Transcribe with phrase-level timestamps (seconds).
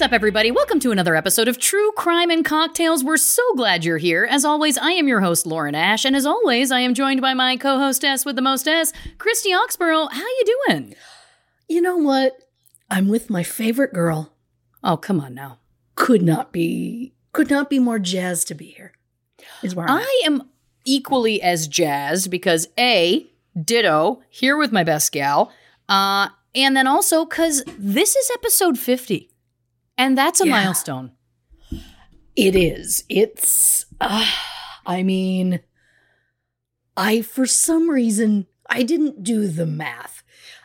[0.00, 0.50] What's up, everybody?
[0.50, 3.04] Welcome to another episode of True Crime and Cocktails.
[3.04, 4.24] We're so glad you're here.
[4.24, 7.34] As always, I am your host, Lauren Ash, and as always, I am joined by
[7.34, 10.10] my co-hostess with the most S, Christy Oxborough.
[10.10, 10.94] How you doing?
[11.68, 12.32] You know what?
[12.88, 14.32] I'm with my favorite girl.
[14.82, 15.58] Oh, come on now.
[15.96, 18.92] Could not be could not be more jazzed to be here.
[19.62, 19.98] Is where I'm.
[19.98, 20.48] I am
[20.86, 23.26] equally as jazzed because A,
[23.62, 25.52] ditto, here with my best gal,
[25.90, 29.29] uh, and then also because this is episode 50.
[30.00, 30.52] And that's a Yeah.
[30.52, 31.12] milestone.
[32.34, 33.04] It is.
[33.10, 34.26] It's uh,
[34.86, 35.60] I mean
[36.96, 40.22] I for some reason I didn't do the math.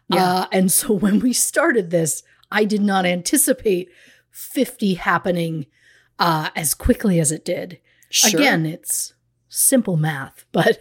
[0.07, 0.23] Yeah.
[0.25, 3.89] Uh, and so when we started this, I did not anticipate
[4.31, 5.65] 50 happening
[6.17, 7.79] uh, as quickly as it did.
[8.09, 8.39] Sure.
[8.39, 9.13] Again, it's
[9.49, 10.79] simple math, but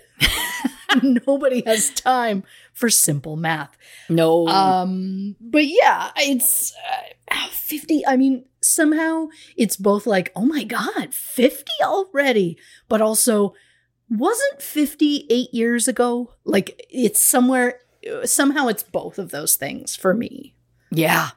[1.03, 3.79] nobody has time for simple math.
[4.11, 4.47] No.
[4.49, 6.75] Um, but yeah, it's
[7.31, 8.05] uh, 50.
[8.07, 12.59] I mean, somehow it's both like, oh my God, 50 already,
[12.89, 13.55] but also
[14.11, 16.35] wasn't 58 years ago?
[16.45, 17.79] Like it's somewhere,
[18.25, 20.55] somehow it's both of those things for me.
[20.91, 21.31] Yeah.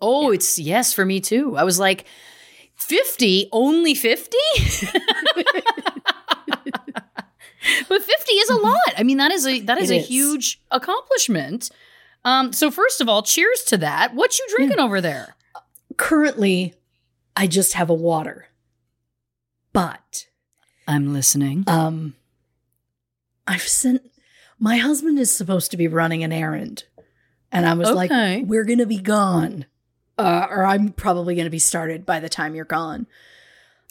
[0.00, 1.56] Oh, it's yes for me too.
[1.56, 2.04] I was like,
[2.76, 3.48] 50?
[3.52, 4.36] Only 50?
[7.88, 8.94] but 50 is a lot.
[8.98, 10.08] I mean, that is a that is It a is.
[10.08, 11.70] huge accomplishment.
[12.24, 14.14] Um, so first of all, cheers to that.
[14.14, 15.34] What you drinking over there?
[15.96, 16.74] Currently,
[17.36, 18.48] I just have a water,
[19.72, 20.26] but
[20.88, 21.64] I'm listening.
[21.66, 22.14] um,
[23.46, 24.02] I've sent
[24.58, 26.84] my husband is supposed to be running an errand,
[27.52, 28.38] and I was Okay.
[28.40, 29.66] like, "We're gonna be gone,
[30.16, 33.06] uh, or I'm probably gonna be started by the time you're gone."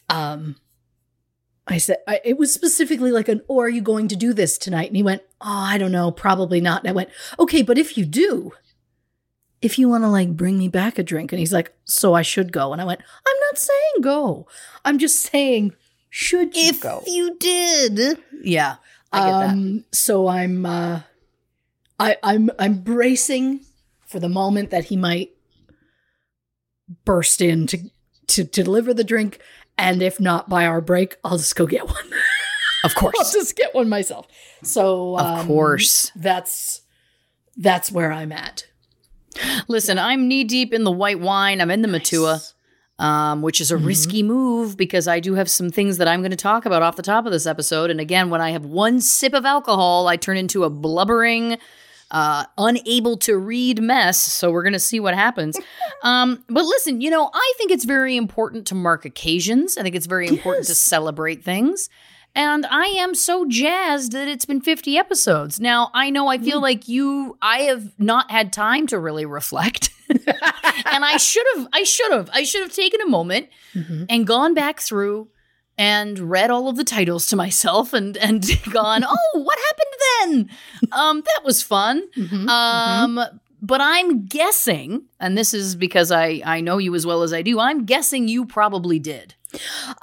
[0.09, 0.55] Um,
[1.67, 4.57] I said I, it was specifically like an, "Or are you going to do this
[4.57, 7.09] tonight?" And he went, "Oh, I don't know, probably not." And I went,
[7.39, 8.53] "Okay, but if you do."
[9.61, 12.21] If you want to like bring me back a drink, and he's like, so I
[12.21, 14.45] should go, and I went, I'm not saying go,
[14.83, 15.73] I'm just saying
[16.15, 17.01] should you go?
[17.01, 18.19] If you did.
[18.43, 18.75] Yeah.
[19.11, 19.49] I get that.
[19.49, 21.01] Um, so I'm uh
[21.99, 23.61] I I'm I'm bracing
[24.05, 25.31] for the moment that he might
[27.03, 27.79] burst in to
[28.27, 29.39] to, to deliver the drink
[29.77, 32.05] and if not by our break I'll just go get one.
[32.83, 33.15] Of course.
[33.19, 34.27] I'll just get one myself.
[34.63, 36.11] So Of um, course.
[36.15, 36.81] that's
[37.57, 38.65] that's where I'm at.
[39.67, 41.59] Listen, I'm knee deep in the white wine.
[41.61, 42.39] I'm in the Matua.
[42.99, 46.29] um, which is a risky move because I do have some things that I'm going
[46.31, 47.89] to talk about off the top of this episode.
[47.89, 51.57] And again, when I have one sip of alcohol, I turn into a blubbering,
[52.13, 54.17] uh, unable to read mess.
[54.17, 55.59] So we're going to see what happens.
[56.03, 59.77] um, but listen, you know, I think it's very important to mark occasions.
[59.77, 61.89] I think it's very important to celebrate things.
[62.35, 65.59] And I am so jazzed that it's been 50 episodes.
[65.59, 69.89] Now, I know I feel like you I have not had time to really reflect.
[70.09, 73.49] and I should have I should have I should have taken a moment
[74.09, 75.29] and gone back through
[75.77, 80.49] and read all of the titles to myself and and gone, "Oh, what happened then?"
[80.91, 82.03] Um that was fun.
[82.49, 83.19] Um
[83.65, 87.41] but I'm guessing, and this is because I I know you as well as I
[87.41, 87.59] do.
[87.59, 89.35] I'm guessing you probably did.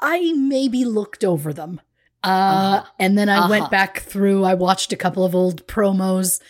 [0.01, 1.81] I maybe looked over them.
[2.23, 2.85] Uh, Uh-huh.
[2.99, 3.49] And then I Uh-huh.
[3.51, 6.41] went back through, I watched a couple of old promos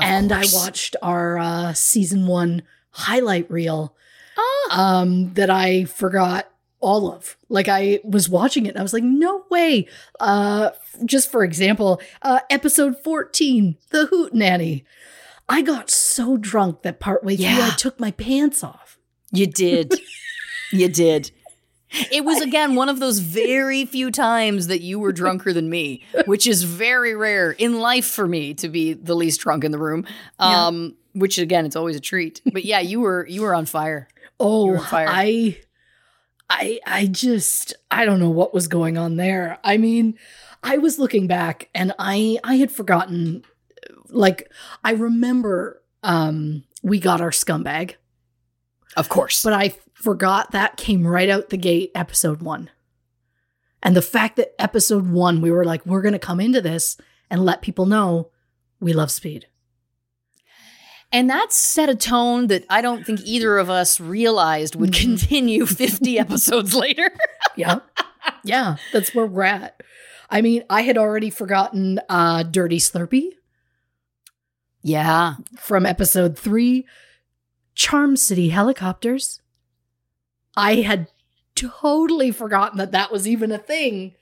[0.00, 3.94] and I watched our uh, season one highlight reel
[4.38, 5.00] Ah.
[5.00, 6.48] um, that I forgot
[6.86, 7.36] all of.
[7.48, 9.88] Like I was watching it and I was like, no way.
[10.20, 10.70] Uh,
[11.04, 14.84] just for example, uh, episode 14, The Hoot Nanny.
[15.48, 17.70] I got so drunk that partway through Yeah.
[17.72, 18.98] I took my pants off.
[19.32, 19.94] You did.
[20.72, 21.32] you did.
[22.12, 26.04] It was again one of those very few times that you were drunker than me,
[26.26, 29.78] which is very rare in life for me to be the least drunk in the
[29.78, 30.04] room.
[30.38, 32.42] Um, which again, it's always a treat.
[32.44, 34.08] But yeah, you were you were on fire.
[34.38, 35.08] Oh, fire.
[35.08, 35.58] I,
[36.48, 39.58] I, I just, I don't know what was going on there.
[39.64, 40.16] I mean,
[40.62, 43.44] I was looking back and I, I had forgotten,
[44.08, 44.50] like,
[44.84, 47.94] I remember, um, we got our scumbag,
[48.96, 49.42] Of course.
[49.42, 52.70] but I forgot that came right out the gate, episode one.
[53.82, 56.96] And the fact that episode one, we were like, we're going to come into this
[57.28, 58.30] and let people know
[58.80, 59.46] we love speed.
[61.12, 65.64] And that set a tone that I don't think either of us realized would continue
[65.66, 67.10] 50 episodes later.
[67.56, 67.78] yeah.
[68.42, 69.80] Yeah that's where we're at.
[70.28, 73.30] I mean i had already forgotten uh dirty slurpee.
[74.82, 75.34] Yeah.
[75.58, 76.86] from episode three
[77.74, 79.40] charm city helicopters.
[80.56, 81.08] I had
[81.54, 84.14] totally forgotten that that was even a thing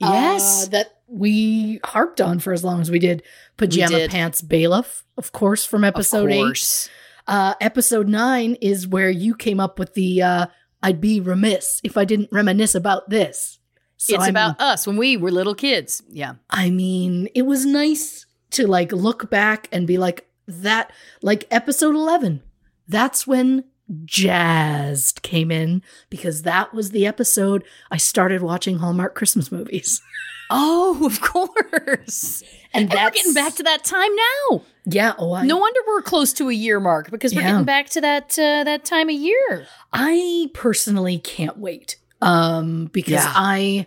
[0.00, 0.68] uh, Yes.
[0.68, 3.22] that we harped on for as long as we did
[3.56, 4.10] pajama did.
[4.10, 6.88] pants bailiff of course from episode of eight course.
[7.26, 10.46] uh, episode nine is where you came up with the uh,
[10.82, 13.58] I'd be remiss if I didn't reminisce about this.
[13.98, 16.02] So it's I'm- about us when we were little kids.
[16.08, 16.34] Yeah.
[16.48, 20.90] I mean, it was nice to like look back and be like, that,
[21.22, 22.42] like episode 11,
[22.88, 23.64] that's when
[24.04, 30.02] Jazzed came in because that was the episode I started watching Hallmark Christmas movies.
[30.52, 32.42] Oh, of course.
[32.74, 34.10] And And we're getting back to that time
[34.50, 34.62] now.
[34.84, 37.50] Yeah, oh, I, No wonder we're close to a year mark because we're Yeah.
[37.52, 39.68] getting back to that uh, that time of year.
[39.92, 41.98] I personally can't wait.
[42.20, 43.32] Um because Yeah.
[43.32, 43.86] I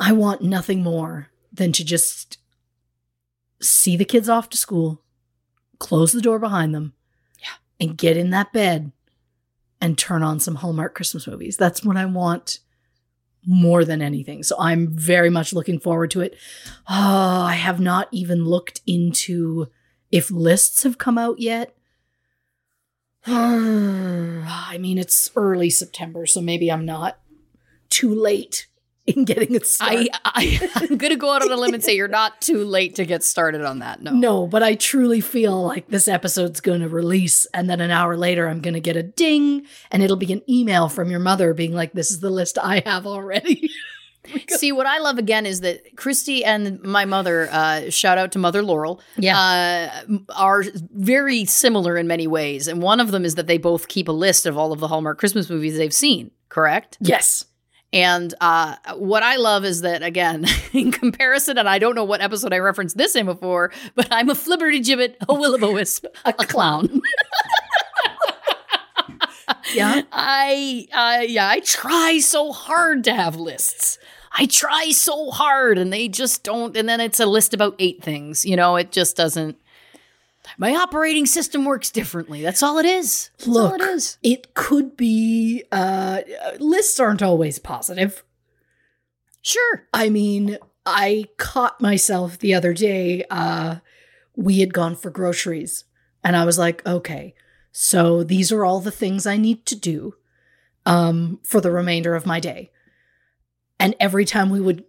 [0.00, 2.38] I want nothing more than to just
[3.60, 5.02] see the kids off to school,
[5.78, 6.94] close the door behind them,
[7.38, 7.48] Yeah.
[7.78, 8.92] and get in that bed
[9.80, 11.56] and turn on some Hallmark Christmas movies.
[11.56, 12.60] That's what I want
[13.46, 14.42] more than anything.
[14.42, 16.34] So I'm very much looking forward to it.
[16.88, 19.68] Oh, I have not even looked into
[20.10, 21.76] if lists have come out yet.
[23.26, 27.18] I mean, it's early September, so maybe I'm not
[27.88, 28.66] too late
[29.16, 30.08] in getting it started.
[30.24, 32.94] I, I I'm gonna go out on a limb and say you're not too late
[32.96, 34.02] to get started on that.
[34.02, 34.10] No.
[34.12, 38.16] no, but I truly feel like this episode's going to release, and then an hour
[38.16, 41.54] later, I'm going to get a ding, and it'll be an email from your mother
[41.54, 43.70] being like, "This is the list I have already."
[44.48, 48.40] See, what I love again is that Christy and my mother, uh, shout out to
[48.40, 50.00] Mother Laurel, Yeah.
[50.10, 52.66] uh, are very similar in many ways.
[52.66, 54.88] And one of them is that they both keep a list of all of the
[54.88, 56.98] Hallmark Christmas movies they've seen, correct?
[57.00, 57.44] yes.
[57.92, 62.20] And uh, what I love is that, again, in comparison, and I don't know what
[62.20, 65.70] episode I referenced this in before, but I'm a flibberty gibbet, a will o' the
[65.70, 67.00] wisp, a clown.
[69.74, 70.02] Yeah.
[70.12, 73.98] I, uh, yeah, I try so hard to have lists.
[74.32, 76.76] I try so hard, and they just don't.
[76.76, 78.44] And then it's a list about eight things.
[78.44, 79.56] You know, it just doesn't.
[80.58, 82.42] My operating system works differently.
[82.42, 83.30] That's all it is.
[83.38, 84.18] That's all Look, it is.
[84.22, 85.64] it could be.
[85.70, 86.22] Uh,
[86.58, 88.24] lists aren't always positive.
[89.42, 89.86] Sure.
[89.92, 93.24] I mean, I caught myself the other day.
[93.30, 93.76] Uh,
[94.34, 95.84] we had gone for groceries,
[96.24, 97.34] and I was like, okay,
[97.72, 100.14] so these are all the things I need to do
[100.86, 102.70] um, for the remainder of my day.
[103.78, 104.84] And every time we would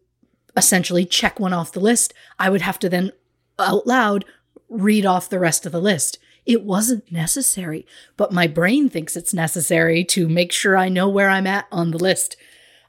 [0.56, 3.12] essentially check one off the list, I would have to then
[3.60, 4.26] out loud
[4.70, 6.20] read off the rest of the list.
[6.46, 11.30] It wasn't necessary, but my brain thinks it's necessary to make sure I know where
[11.30, 12.38] I'm at on the list.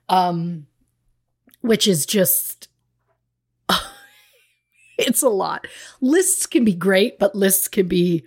[0.08, 0.66] Um,
[1.61, 2.68] which is just
[4.99, 5.66] it's a lot.
[6.00, 8.25] Lists can be great, but lists can be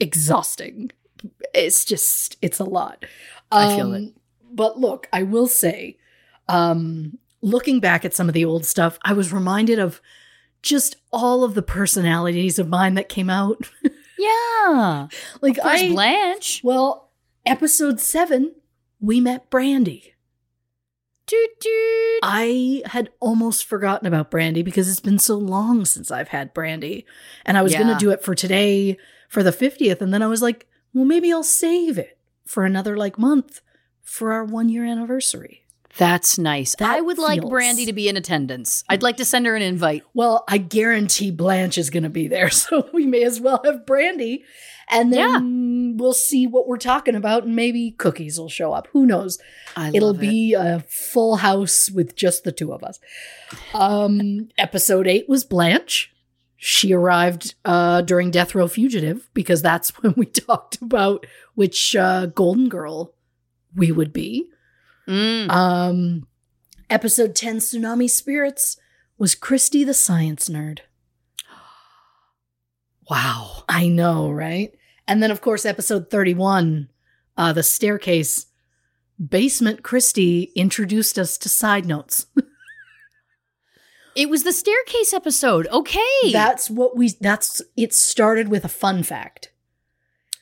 [0.00, 0.90] exhausting.
[1.54, 3.04] It's just it's a lot.
[3.50, 4.14] I feel Um, it.
[4.50, 5.98] But look, I will say,
[6.48, 10.00] um, looking back at some of the old stuff, I was reminded of
[10.62, 13.70] just all of the personalities of mine that came out.
[14.18, 15.06] Yeah.
[15.40, 16.60] like I Blanche.
[16.64, 17.10] well,
[17.46, 18.52] episode 7,
[19.00, 20.14] we met Brandy.
[21.26, 22.20] Toot toot.
[22.22, 27.06] I had almost forgotten about Brandy because it's been so long since I've had Brandy.
[27.44, 28.96] And I was going to do it for today
[29.28, 30.00] for the 50th.
[30.00, 33.60] And then I was like, well, maybe I'll save it for another like month
[34.02, 35.64] for our one year anniversary.
[35.98, 36.76] That's nice.
[36.76, 38.84] That I would like Brandy to be in attendance.
[38.88, 40.04] I'd like to send her an invite.
[40.14, 42.48] Well, I guarantee Blanche is going to be there.
[42.58, 44.44] So we may as well have Brandy.
[44.90, 47.44] And then we'll see what we're talking about.
[47.44, 48.88] And maybe cookies will show up.
[48.92, 49.38] Who knows?
[49.76, 50.20] I It'll it.
[50.20, 52.98] be a full house with just the two of us.
[53.74, 56.12] Um, episode eight was Blanche.
[56.56, 62.26] She arrived uh, during Death Row Fugitive because that's when we talked about which uh,
[62.26, 63.14] Golden Girl
[63.74, 64.50] we would be.
[65.08, 65.50] Mm.
[65.50, 66.26] Um,
[66.90, 68.76] episode 10, Tsunami Spirits,
[69.16, 70.80] was Christy the Science Nerd.
[73.10, 73.64] wow.
[73.68, 74.72] I know, right?
[75.06, 76.90] And then, of course, episode 31,
[77.36, 78.46] uh, The Staircase,
[79.18, 82.26] Basement Christy introduced us to side notes.
[84.18, 85.68] It was the staircase episode.
[85.68, 86.32] Okay.
[86.32, 89.52] That's what we, that's, it started with a fun fact.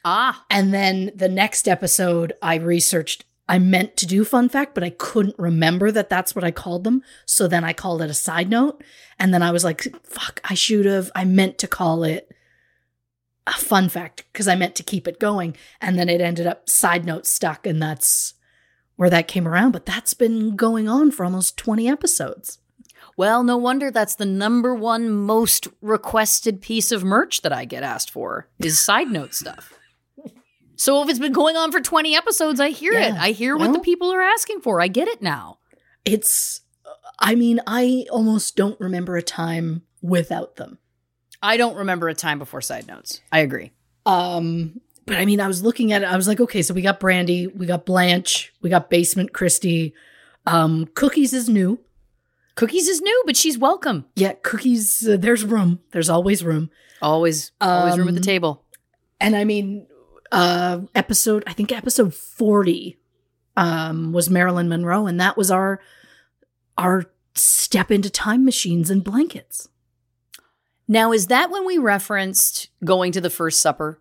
[0.03, 0.47] ah.
[0.49, 3.27] And then the next episode, I researched.
[3.49, 6.85] I meant to do fun fact, but I couldn't remember that that's what I called
[6.85, 7.03] them.
[7.25, 8.83] So then I called it a side note.
[9.19, 11.11] And then I was like, fuck, I should have.
[11.15, 12.33] I meant to call it
[13.47, 15.57] a fun fact because I meant to keep it going.
[15.81, 17.67] And then it ended up side note stuck.
[17.67, 18.35] And that's
[18.97, 19.73] where that came around.
[19.73, 22.59] But that's been going on for almost 20 episodes.
[23.17, 27.83] Well, no wonder that's the number one most requested piece of merch that I get
[27.83, 29.73] asked for is side note stuff.
[30.77, 33.15] So if it's been going on for 20 episodes, I hear it.
[33.15, 34.81] I hear what the people are asking for.
[34.81, 35.59] I get it now.
[36.05, 36.61] It's,
[37.19, 40.79] I mean, I almost don't remember a time without them.
[41.43, 43.21] I don't remember a time before side notes.
[43.33, 43.73] I agree.
[44.05, 46.07] Um, but I mean, I was looking at it.
[46.07, 49.95] I was like, okay, so we got Brandy, we got Blanche, we got Basement Christie.
[50.47, 51.81] Um, Cookies is new.
[52.55, 54.07] Cookies is new, but she's welcome.
[54.15, 55.07] Yeah, Cookies.
[55.07, 55.81] Uh, there's room.
[55.93, 56.71] There's always room.
[57.03, 58.65] Always, always room at the Um, table.
[59.21, 59.87] And I mean,
[60.33, 61.45] uh, episode.
[61.47, 62.99] I think episode forty
[63.57, 65.81] um, was Marilyn Monroe, and that was our
[66.79, 67.05] our
[67.35, 69.69] step into time machines and blankets.
[70.89, 74.01] Now, is that when we referenced going to the first supper?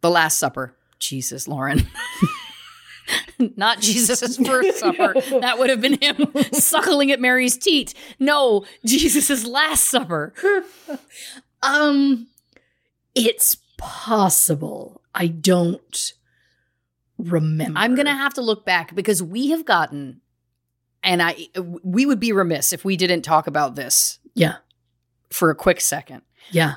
[0.00, 0.76] The last supper.
[0.98, 1.86] Jesus, Lauren.
[3.56, 5.14] Not Jesus' first supper.
[5.14, 7.92] That would have been him suckling at Mary's teat.
[8.18, 10.32] No, Jesus' last supper.
[11.62, 12.28] Um,
[13.14, 15.02] it's possible.
[15.14, 16.12] I don't
[17.18, 17.78] remember.
[17.78, 20.20] I'm going to have to look back because we have gotten,
[21.02, 21.48] and I,
[21.82, 24.56] we would be remiss if we didn't talk about this Yeah,
[25.30, 26.22] for a quick second.
[26.50, 26.74] yeah.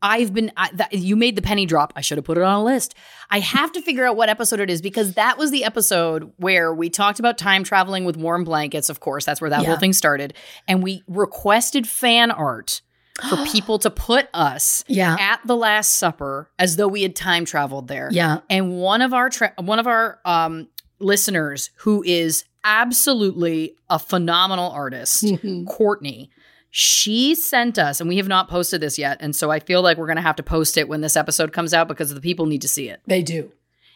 [0.00, 1.92] I've been, I, that, you made the penny drop.
[1.96, 2.94] I should have put it on a list.
[3.30, 6.72] I have to figure out what episode it is because that was the episode where
[6.72, 8.90] we talked about time traveling with warm blankets.
[8.90, 9.66] Of course, that's where that Yeah.
[9.70, 10.34] whole thing started.
[10.68, 12.80] And we requested fan art
[13.28, 15.16] for people to put us Yeah.
[15.18, 18.08] at the Last Supper as though we had time traveled there.
[18.12, 18.40] Yeah.
[18.50, 24.70] And one of our tra- one of our um, listeners who is absolutely a phenomenal
[24.70, 25.24] artist,
[25.66, 26.30] Courtney,
[26.70, 29.96] she sent us, and we have not posted this yet, and so I feel like
[29.96, 32.60] we're gonna have to post it when this episode comes out because the people need
[32.62, 33.00] to see it.
[33.06, 33.50] They do.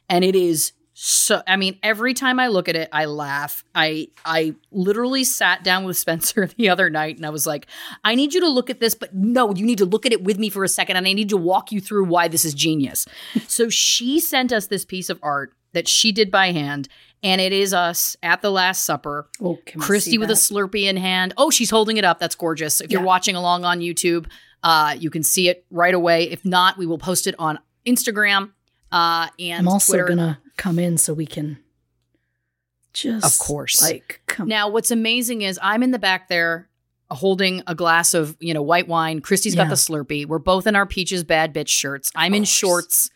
[0.09, 3.65] And it is so I mean, every time I look at it, I laugh.
[3.75, 7.67] I I literally sat down with Spencer the other night and I was like,
[8.05, 10.23] I need you to look at this, but no, you need to look at it
[10.23, 12.55] with me for a second and I need to walk you through why this is
[12.55, 13.07] genius.
[13.49, 16.87] so she sent us this piece of art that she did by hand,
[17.23, 19.27] and it is us at the Last Supper.
[19.41, 20.35] Oh, Christy with a?
[20.35, 21.33] Slurpee in hand.
[21.39, 22.19] Oh, she's holding it up.
[22.19, 22.83] That's gorgeous.
[22.83, 24.27] If you're watching along on YouTube,
[24.63, 26.25] uh, you can see it right away.
[26.25, 28.51] If not, we will post it on Instagram
[28.93, 30.09] uh, and I'm also Twitter.
[30.09, 31.59] gonna come in so we can
[32.93, 33.81] just Of course.
[33.83, 36.69] like come Now, what's amazing is I'm in the back there
[37.11, 39.21] holding a glass of, you know, white wine.
[39.21, 40.27] Christy's got the Slurpee.
[40.27, 42.11] We're both in our Peaches Bad Bitch shirts.
[42.15, 43.11] I'm in shorts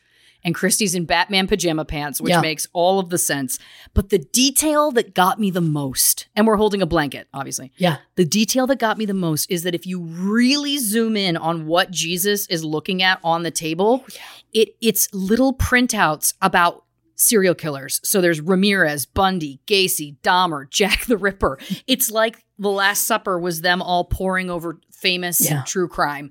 [0.45, 2.40] and Christy's in Batman pajama pants, which Yeah.
[2.40, 3.59] makes all of the sense.
[3.95, 7.73] But the detail that got me the most, and we're holding a blanket, obviously.
[7.78, 7.97] Yeah.
[8.16, 11.66] The detail that got me the most is that if you really zoom in on
[11.66, 14.14] what Jesus is looking at on the table, oh,
[14.52, 16.85] it it's little printouts about
[17.17, 18.01] serial killers.
[18.05, 21.59] So there's Ramirez, Bundy, Gacy, Dahmer, Jack the Ripper.
[21.87, 25.63] It's like the Last Supper was them all pouring over famous Yeah.
[25.67, 26.31] true crime.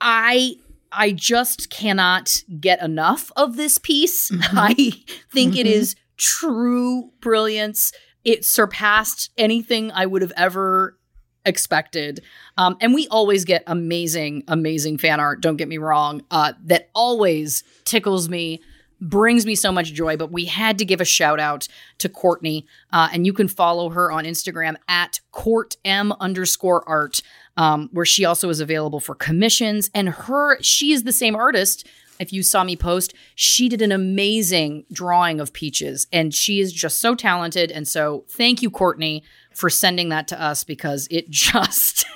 [0.00, 0.56] I
[0.92, 4.30] I just cannot get enough of this piece.
[4.52, 4.74] I
[5.32, 5.70] think it Mhm.
[5.70, 7.92] is true brilliance.
[8.24, 10.98] it surpassed anything I would have ever
[11.44, 12.22] expected.
[12.58, 15.40] Um, and we always get amazing, amazing fan art.
[15.40, 16.22] Don't get me wrong.
[16.28, 18.60] Uh, that always tickles me,
[19.00, 20.16] brings me so much joy.
[20.16, 23.90] But we had to give a shout out to Courtney, uh, and you can follow
[23.90, 27.22] her on Instagram at court m underscore art,
[27.56, 29.90] um, where she also is available for commissions.
[29.94, 31.86] And her, she is the same artist.
[32.18, 36.72] If you saw me post, she did an amazing drawing of peaches, and she is
[36.72, 37.70] just so talented.
[37.70, 39.22] And so, thank you, Courtney,
[39.52, 42.06] for sending that to us because it just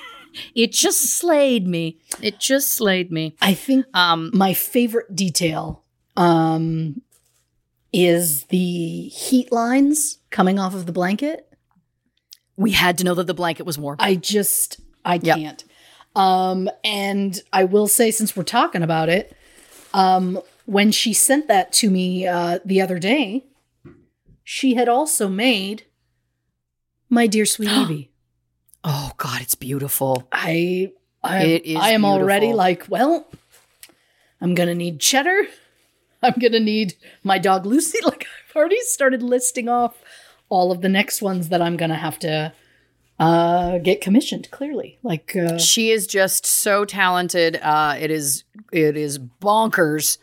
[0.55, 1.99] it just slayed me.
[2.21, 3.35] It just slayed me.
[3.41, 5.83] I think Um my favorite detail
[6.17, 7.01] um,
[7.93, 11.47] is the heat lines coming off of the blanket.
[12.57, 13.97] we had to know that the blanket was warm.
[13.99, 15.37] I just I Yep.
[15.37, 15.63] can't.
[16.15, 19.35] Um, and I will say, since we're talking about it,
[19.93, 23.45] um, when she sent that to me uh, the other day,
[24.43, 25.85] she had also made
[27.09, 28.11] my dear sweet Evie.
[28.83, 30.27] oh god, it's beautiful.
[30.31, 30.91] I
[31.23, 33.27] I, It is I am already like, well,
[34.39, 35.43] I'm gonna need cheddar.
[36.23, 37.97] I'm gonna need my dog Lucy.
[38.05, 39.95] Like I've already started listing off
[40.49, 42.53] all of the next ones that I'm gonna have to
[43.19, 44.49] uh get commissioned.
[44.51, 47.59] Clearly, like uh, She is just so talented.
[47.61, 50.17] Uh it is it is bonkers.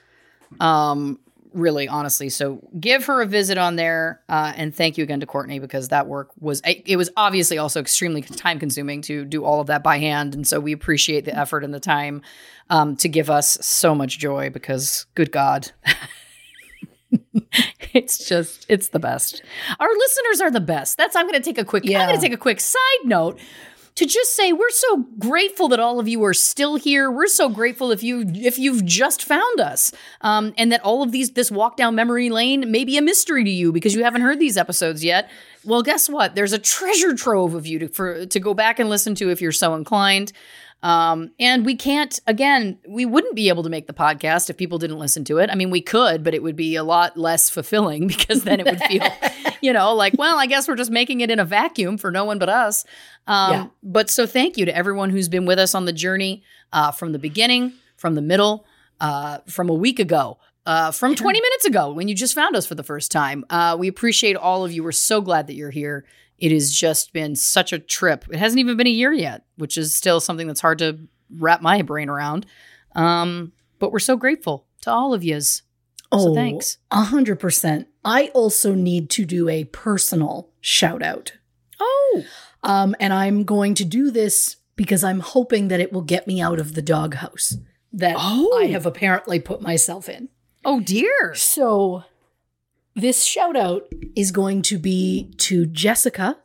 [0.61, 1.19] Um
[1.59, 2.29] really honestly.
[2.29, 5.89] So give her a visit on there uh, and thank you again to courtney because
[5.89, 9.83] that work was it was obviously also extremely time consuming to do all of that
[9.83, 10.35] by hand.
[10.35, 12.23] And so we appreciate the effort and the time
[12.71, 15.73] um, to give us so much joy because good god.
[17.95, 19.43] It's just it's the best.
[19.81, 20.99] Our listeners are the best.
[20.99, 22.03] That's i'm gonna take a quick yeah.
[22.03, 23.41] i'm gonna take a quick side note
[23.99, 27.11] to just say we're so grateful that all of you are still here.
[27.11, 29.91] We're so grateful if you if you've just found us,
[30.21, 33.43] um, and that all of these this walk down memory lane may be a mystery
[33.43, 35.29] to you because you haven't heard these episodes yet.
[35.65, 36.37] Well, guess what?
[36.37, 39.43] There's a treasure trove of you to for to go back and listen to if
[39.43, 40.33] you're so inclined.
[40.83, 44.79] Um, and we can't, again, we wouldn't be able to make the podcast if people
[44.79, 45.51] didn't listen to it.
[45.51, 48.67] I mean, we could, but it would be a lot less fulfilling because then it
[48.67, 49.03] would feel,
[49.61, 52.25] you know, like, well, I guess we're just making it in a vacuum for no
[52.25, 52.85] one but us.
[53.27, 53.67] Um, Yeah.
[53.83, 57.13] But so thank you to everyone who's been with us on the journey uh, from
[57.13, 58.65] the beginning, from the middle,
[59.01, 60.39] uh, from a week ago.
[60.67, 63.43] Uh, from 20 minutes ago when you just found us for the first time.
[63.49, 64.85] Uh, we appreciate all of you.
[64.85, 66.05] We're so glad that you're here.
[66.39, 68.25] It has just been such a trip.
[68.31, 70.99] It hasn't even been a year yet, which is still something that's hard to
[71.37, 72.47] wrap my brain around.
[72.95, 75.63] Um, but we're so grateful to all of yous.
[76.13, 76.79] So thanks.
[76.91, 77.89] A hundred percent.
[78.05, 81.33] I also need to do a personal shout out.
[81.81, 82.25] Oh,
[82.63, 86.41] Um, and I'm going to do this because I'm hoping that it will get me
[86.41, 87.57] out of the doghouse
[87.93, 88.57] that Oh.
[88.59, 90.29] I have apparently put myself in.
[90.65, 91.35] oh dear.
[91.35, 92.05] So
[92.99, 96.37] this shout out is going to be to Jessica.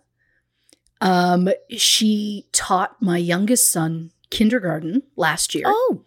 [1.01, 5.65] Um, she taught my youngest son kindergarten last year.
[5.67, 6.03] Oh,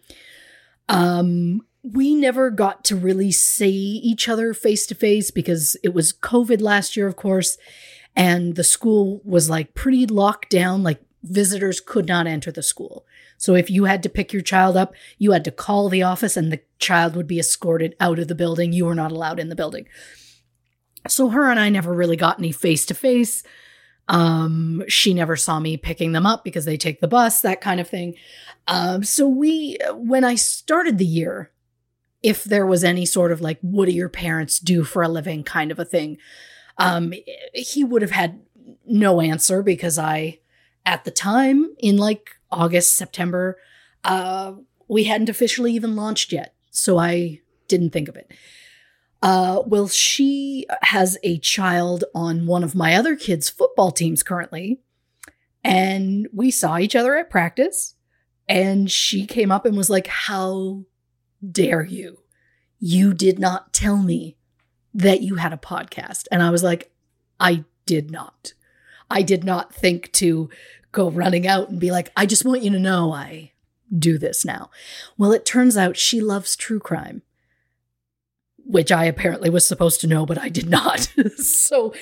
[0.89, 6.11] Um, we never got to really see each other face to face because it was
[6.13, 7.57] COVID last year, of course,
[8.15, 10.83] and the school was like pretty locked down.
[10.83, 13.05] Like visitors could not enter the school.
[13.37, 16.35] So if you had to pick your child up, you had to call the office
[16.35, 18.73] and the child would be escorted out of the building.
[18.73, 19.87] You were not allowed in the building.
[21.07, 23.43] So her and I never really got any face to face.
[24.07, 27.79] Um, she never saw me picking them up because they take the bus, that kind
[27.79, 28.15] of thing.
[28.67, 31.51] Um, so we, when I started the year,
[32.23, 35.43] if there was any sort of like, what do your parents do for a living
[35.43, 36.17] kind of a thing,
[36.77, 37.13] um,
[37.53, 38.39] he would have had
[38.85, 40.39] no answer because I,
[40.85, 43.57] at the time, in like August, September,
[44.03, 44.53] uh,
[44.87, 46.53] we hadn't officially even launched yet.
[46.71, 48.31] So I didn't think of it.
[49.21, 54.79] Uh, well, she has a child on one of my other kids' football teams currently.
[55.63, 57.95] And we saw each other at practice.
[58.47, 60.85] And she came up and was like, How
[61.51, 62.19] dare you?
[62.79, 64.37] You did not tell me
[64.93, 66.27] that you had a podcast.
[66.31, 66.91] And I was like,
[67.39, 68.53] I did not.
[69.09, 70.49] I did not think to
[70.91, 73.51] go running out and be like, I just want you to know I
[73.97, 74.69] do this now.
[75.17, 77.21] Well, it turns out she loves true crime,
[78.67, 81.11] which I apparently was supposed to know, but I did not.
[81.37, 81.93] so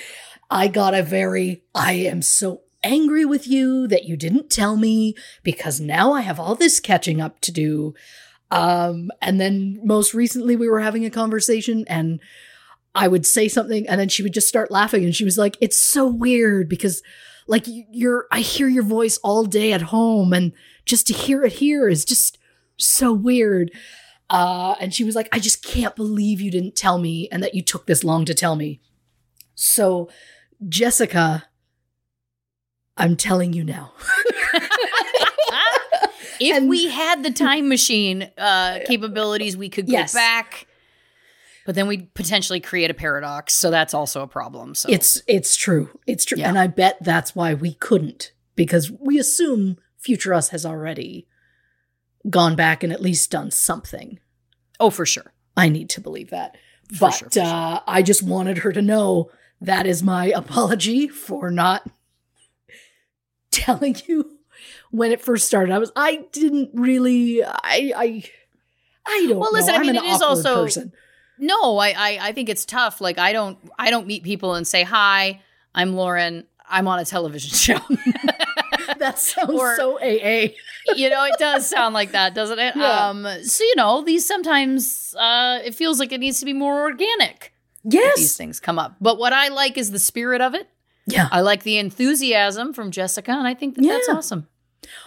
[0.50, 5.16] I got a very, I am so angry with you that you didn't tell me
[5.44, 7.94] because now I have all this catching up to do.
[8.52, 12.20] Um, and then most recently we were having a conversation and
[12.94, 15.58] I would say something and then she would just start laughing and she was like,
[15.62, 17.02] it's so weird because
[17.48, 20.54] like you're, I hear your voice all day at home and
[20.86, 22.38] just to hear it here is just
[22.78, 23.72] so weird.
[24.30, 27.54] Uh, and she was like, I just can't believe you didn't tell me and that
[27.54, 28.82] you took this long to tell me.
[29.54, 30.10] So
[30.68, 31.46] Jessica,
[32.98, 33.92] I'm telling you now.
[36.40, 40.14] if And- we had the time machine uh, capabilities, we could go Yes.
[40.14, 40.68] back.
[41.66, 44.76] But then we'd potentially create a paradox, so that's also a problem.
[44.76, 45.90] So It's it's true.
[46.06, 46.38] It's true.
[46.38, 46.50] Yeah.
[46.50, 51.26] And I bet that's why we couldn't because we assume future us has already
[52.30, 54.20] gone back and at least done something.
[54.80, 55.32] oh, for sure.
[55.58, 56.58] I need to believe that.
[56.94, 61.50] For but sure, uh, I just wanted her to know that is my apology for
[61.50, 61.90] not
[63.52, 64.38] telling you
[64.92, 65.74] when it first started.
[65.74, 68.24] I was I didn't really I I
[69.08, 69.80] I don't Well, listen, know.
[69.80, 70.92] I mean, it is also- person.
[71.38, 73.02] No, I, I I think it's tough.
[73.02, 75.42] Like I don't I don't meet people and say hi.
[75.74, 76.46] I'm Lauren.
[76.68, 77.80] I'm on a television show.
[79.06, 80.54] That sounds Or- so AA.
[80.96, 82.76] you know, it does sound like that, doesn't it?
[82.76, 83.10] Yeah.
[83.10, 86.82] Um, so you know, these sometimes uh, it feels like it needs to be more
[86.82, 87.54] organic.
[87.84, 88.18] Yes.
[88.18, 90.68] These things come up, but what I like is the spirit of it.
[91.08, 91.28] Yeah.
[91.32, 94.48] I like the enthusiasm from Jessica, and I think that that's awesome.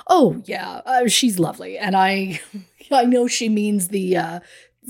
[0.07, 2.41] Oh yeah, uh, she's lovely, and I
[2.93, 4.41] I know she means the uh,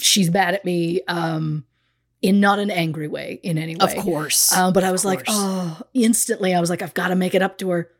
[0.00, 1.64] she's mad at me um,
[2.20, 4.52] in not an angry way in any way, Of course.
[4.52, 7.42] Um, but I was like, oh, instantly, I was like, I've got to make it
[7.42, 7.90] up to her.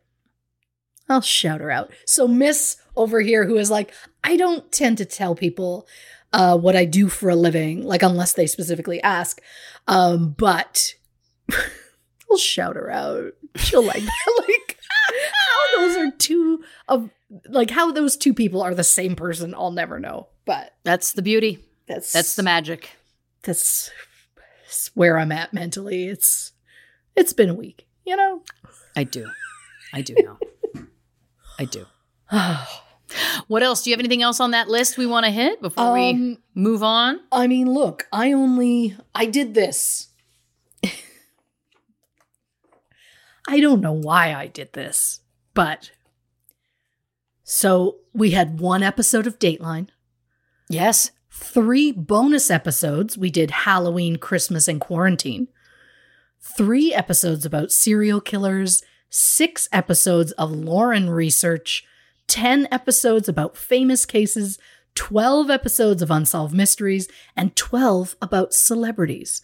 [1.09, 1.91] I'll shout her out.
[2.05, 3.91] So Miss over here, who is like,
[4.23, 5.87] I don't tend to tell people
[6.33, 9.41] uh, what I do for a living, like unless they specifically ask.
[9.87, 10.93] Um, but
[12.31, 13.33] I'll shout her out.
[13.55, 14.03] She'll like
[14.47, 14.77] like
[15.09, 17.09] how those are two of
[17.47, 19.55] like how those two people are the same person.
[19.55, 20.27] I'll never know.
[20.45, 21.65] But That's the beauty.
[21.87, 22.91] that's That's the magic.
[23.43, 23.89] that's,
[24.63, 26.07] that's where I'm at mentally.
[26.07, 26.51] It's
[27.15, 28.43] it's been a week, you know.
[28.95, 29.29] I do.
[29.93, 30.37] I do know.
[31.59, 31.85] I do.
[33.47, 33.81] What else?
[33.81, 36.37] Do you have anything else on that list we want to hit before we Um,
[36.53, 37.19] move on?
[37.31, 40.09] I mean, look, I only I did this.
[43.47, 45.21] I don't know why I did this,
[45.55, 45.89] but
[47.43, 49.89] so we had one episode of Dateline,
[50.69, 51.09] Yes.
[51.31, 53.17] three bonus episodes.
[53.17, 55.47] We did Halloween, Christmas, and quarantine.
[56.39, 61.83] Three episodes about serial killers, six episodes of Lauren research,
[62.27, 64.59] 10 episodes about famous cases,
[64.95, 69.41] 12 episodes of unsolved mysteries, and 12 about celebrities.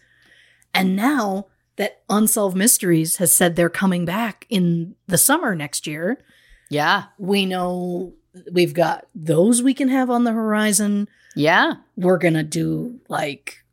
[0.74, 1.48] And now
[1.78, 6.24] that Unsolved Mysteries has said they're coming back in the summer next year,
[6.70, 7.06] Yeah.
[7.18, 8.14] we know
[8.52, 11.76] we've got those we can have on the horizon Yeah.
[11.96, 13.64] we're gonna do like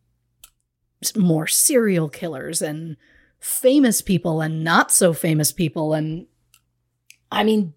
[1.16, 2.96] more serial killers and
[3.42, 6.26] famous people and not so famous people and
[7.31, 7.74] i mean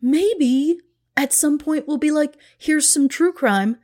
[0.00, 0.78] maybe
[1.16, 3.76] at some point we'll be like here's some true crime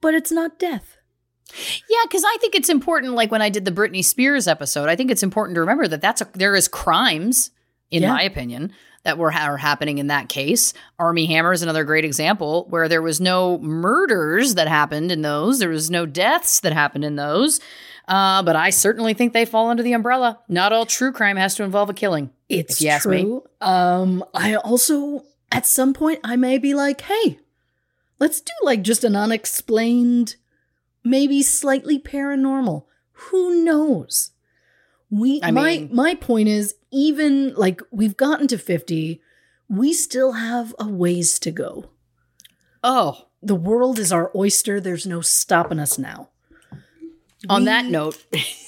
[0.00, 0.98] but it's not death
[1.88, 3.12] Yeah, because I think it's important.
[3.14, 6.00] Like when I did the Britney Spears episode, I think it's important to remember that
[6.00, 7.50] that's a, there is crimes,
[7.90, 8.12] in Yeah.
[8.12, 8.72] my opinion,
[9.04, 10.72] that were are happening in that case.
[10.98, 15.58] Armie Hammer is another great example where there was no murders that happened in those.
[15.58, 17.60] There was no deaths that happened in those.
[18.06, 20.40] Uh, but I certainly think they fall under the umbrella.
[20.48, 22.30] Not all true crime has to involve a killing.
[22.48, 23.22] it's If you ask me.
[23.22, 27.38] true um i also at some point i may be like hey
[28.18, 30.36] let's do like just an unexplained
[31.02, 34.32] maybe slightly paranormal who knows
[35.10, 39.22] we I my mean- my point is even like we've gotten to 50
[39.68, 41.90] we still have a ways to go
[42.86, 46.28] Oh, the world is our oyster there's no stopping us now
[47.48, 48.22] on that note,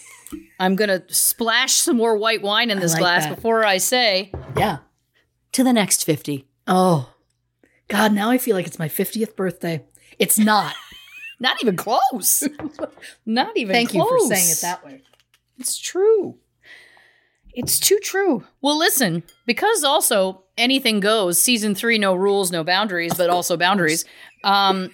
[0.60, 3.34] I'm going to splash some more white wine in this like glass that.
[3.36, 4.78] before I say yeah
[5.52, 6.46] to the next 50.
[6.66, 7.12] oh
[7.88, 9.84] god now i feel like it's my 50th birthday
[10.18, 10.74] it's not
[11.38, 12.42] Not even close.
[13.26, 14.10] Not even thank close.
[14.10, 15.02] you for saying it that way
[15.58, 16.38] It's true.
[17.52, 18.44] It's too true.
[18.62, 24.04] Well, listen, because also anything goes, season three, no rules, no boundaries, but also boundaries.
[24.44, 24.90] Um,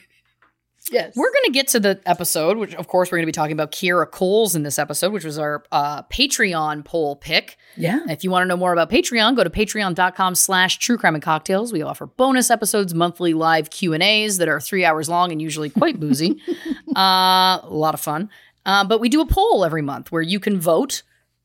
[0.91, 3.33] yes we're going to get to the episode, which of course we're going to be
[3.33, 7.57] talking about Kierra Coles in this episode, which was our uh, Patreon poll pick.
[7.77, 11.15] yeah If you want to know more about Patreon, go to patreon.com slash true crime
[11.15, 11.73] and cocktails.
[11.73, 16.01] We offer bonus episodes, monthly live Q&As that are three hours long and usually quite
[16.01, 16.41] boozy.
[16.97, 18.31] uh, a lot of fun.
[18.65, 21.03] Uh, but we do a poll every month where you can vote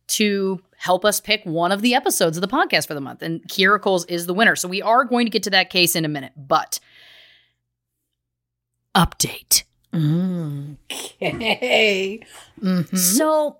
[0.08, 3.22] to help us pick one of the episodes of the podcast for the month.
[3.22, 4.56] And Kierra Coles is the winner.
[4.56, 6.34] So we are going to get to that case in a minute.
[6.38, 6.80] But
[8.98, 9.64] update.
[11.22, 12.20] Okay.
[12.62, 12.98] Mhm.
[12.98, 13.58] So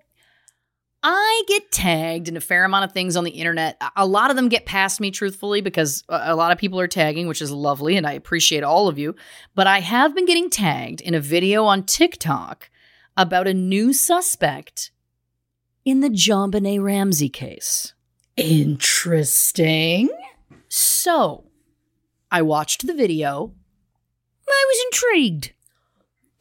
[1.02, 3.80] I get tagged in a fair amount of things on the internet.
[3.96, 7.28] A- lot of them get past me, truthfully, because a lot of people are tagging,
[7.28, 9.14] which is lovely, and I appreciate all of you.
[9.54, 12.68] But I have been getting tagged in a video on TikTok
[13.16, 14.90] about a new suspect
[15.84, 17.94] in the JonBenét Ramsey case.
[18.36, 20.08] Interesting.
[20.68, 21.44] So,
[22.30, 23.54] I watched the video.
[24.50, 25.52] I was intrigued.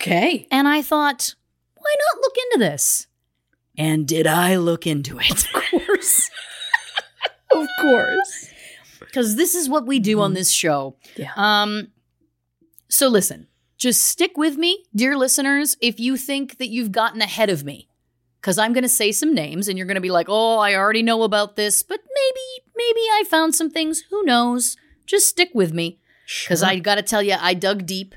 [0.02, 0.48] Okay.
[0.52, 1.36] And I thought,
[1.76, 3.08] why not look into this?
[3.78, 5.32] And did I look into it?
[5.32, 6.30] Of course.
[7.56, 8.50] of course.
[9.00, 10.96] Because this is what we do on this show.
[11.16, 11.32] Yeah.
[11.36, 11.90] Um,
[12.90, 17.50] so listen, just stick with me, dear listeners, if you think that you've gotten ahead
[17.50, 17.88] of me.
[18.42, 20.76] Because I'm going to say some names and you're going to be like, oh, I
[20.76, 24.04] already know about this, but maybe, maybe I found some things.
[24.10, 24.78] Who knows?
[25.06, 26.00] Just stick with me.
[26.44, 28.16] Because I got to tell you, I dug deep.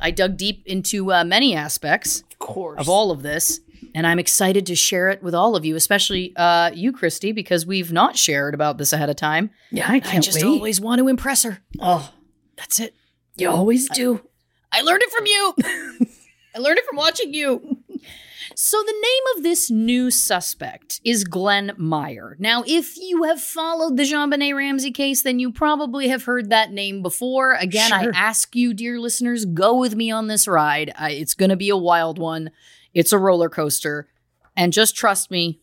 [0.00, 2.80] I dug deep into uh, many aspects Of course.
[2.80, 3.60] of all of this.
[3.94, 7.64] And I'm excited to share it with all of you, especially uh, you, Christy, because
[7.66, 9.50] we've not shared about this ahead of time.
[9.70, 10.44] Yeah, I I can't I just wait.
[10.44, 11.58] always want to impress her.
[11.80, 12.12] oh,
[12.56, 12.94] That's it.
[13.36, 14.20] you always do.
[14.72, 15.54] I learned it from you.
[16.54, 17.75] I learned it from watching you.
[18.58, 22.38] So, the name of this new suspect is Glenn Meyer.
[22.38, 26.72] Now, if you have followed the JonBenét Ramsey case, then you probably have heard that
[26.72, 27.52] name before.
[27.52, 28.14] Again, Sure.
[28.14, 30.90] I ask you, dear listeners, go with me on this ride.
[30.96, 32.50] I, it's going to be a wild one,
[32.94, 34.08] it's a roller coaster.
[34.56, 35.60] And just trust me,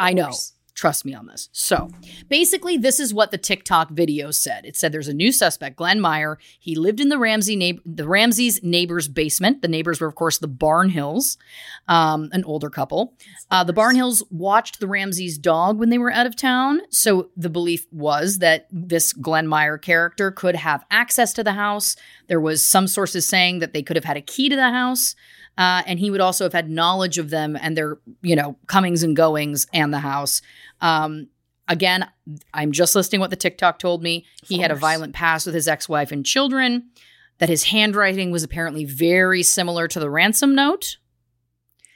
[0.00, 0.32] I know.
[0.76, 1.48] Trust me on this.
[1.52, 1.88] So
[2.28, 4.66] basically, this is what the TikTok video said.
[4.66, 6.38] It said there's a new suspect, Glenn Meyer.
[6.60, 9.62] He lived in the Ramsey neigh- the Ramsey's neighbor's basement.
[9.62, 11.38] The neighbors were, of course, the Barnhills,
[11.88, 13.14] um, an older couple.
[13.50, 16.82] Uh, the Barnhills watched the Ramsey's dog when they were out of town.
[16.90, 21.96] So the belief was that this Glenn Meyer character could have access to the house.
[22.26, 25.14] There was some sources saying that they could have had a key to the house.
[25.58, 29.02] Uh, and he would also have had knowledge of them and their, you know, comings
[29.02, 30.42] and goings and the house.
[30.80, 31.28] Um,
[31.66, 32.06] again,
[32.52, 34.26] I'm just listing what the TikTok told me.
[34.44, 36.90] He had a violent past with his ex-wife and children.
[37.38, 40.96] That his handwriting was apparently very similar to the ransom note.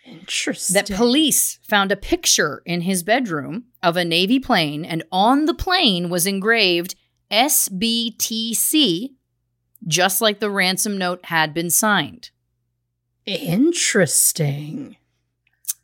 [0.04, 0.74] Interesting.
[0.74, 5.54] That police found a picture in his bedroom of a Navy plane, and on the
[5.54, 6.94] plane was engraved
[7.30, 9.10] SBTC,
[9.86, 12.30] just like the ransom note had been signed.
[13.30, 14.96] Interesting.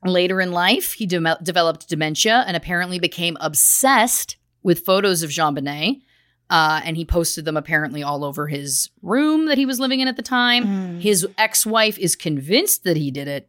[0.04, 6.02] Later in life, he de- developed dementia and apparently became obsessed with photos of JonBenét.
[6.48, 10.06] Uh, and he posted them apparently all over his room that he was living in
[10.06, 11.00] at the time.
[11.00, 13.48] His ex wife is convinced that he did it.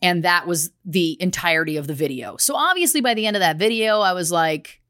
[0.00, 2.38] And that was the entirety of the video.
[2.38, 4.80] So obviously, by the end of that video, I was like,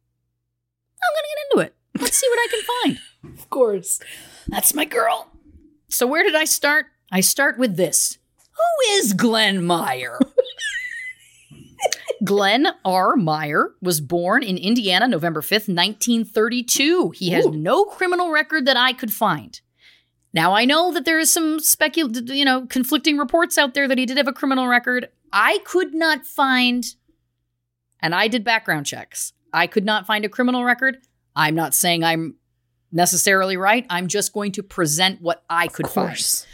[1.03, 2.01] I'm going to get into it.
[2.01, 2.99] Let's see what I can find.
[3.39, 4.01] Of course.
[4.49, 5.31] That's my girl.
[5.89, 6.87] So, where did I start?
[7.11, 8.19] I start with this
[8.53, 10.19] Who is Glenn Meyer?
[12.25, 13.17] Glenn R.
[13.17, 17.13] Meyer was born in Indiana November 5th, 1932.
[17.13, 17.53] He has Ooh.
[17.53, 19.59] no criminal record that I could find.
[20.33, 23.99] Now, I know that there is some specul, you know, conflicting reports out there that
[23.99, 25.09] he did have a criminal record.
[25.33, 26.85] I could not find,
[28.01, 29.33] and I did background checks.
[29.53, 30.99] I could not find a criminal record.
[31.35, 32.37] I'm not saying I'm
[32.93, 33.87] necessarily right.
[33.89, 36.47] I'm just going to present what I could Of find course.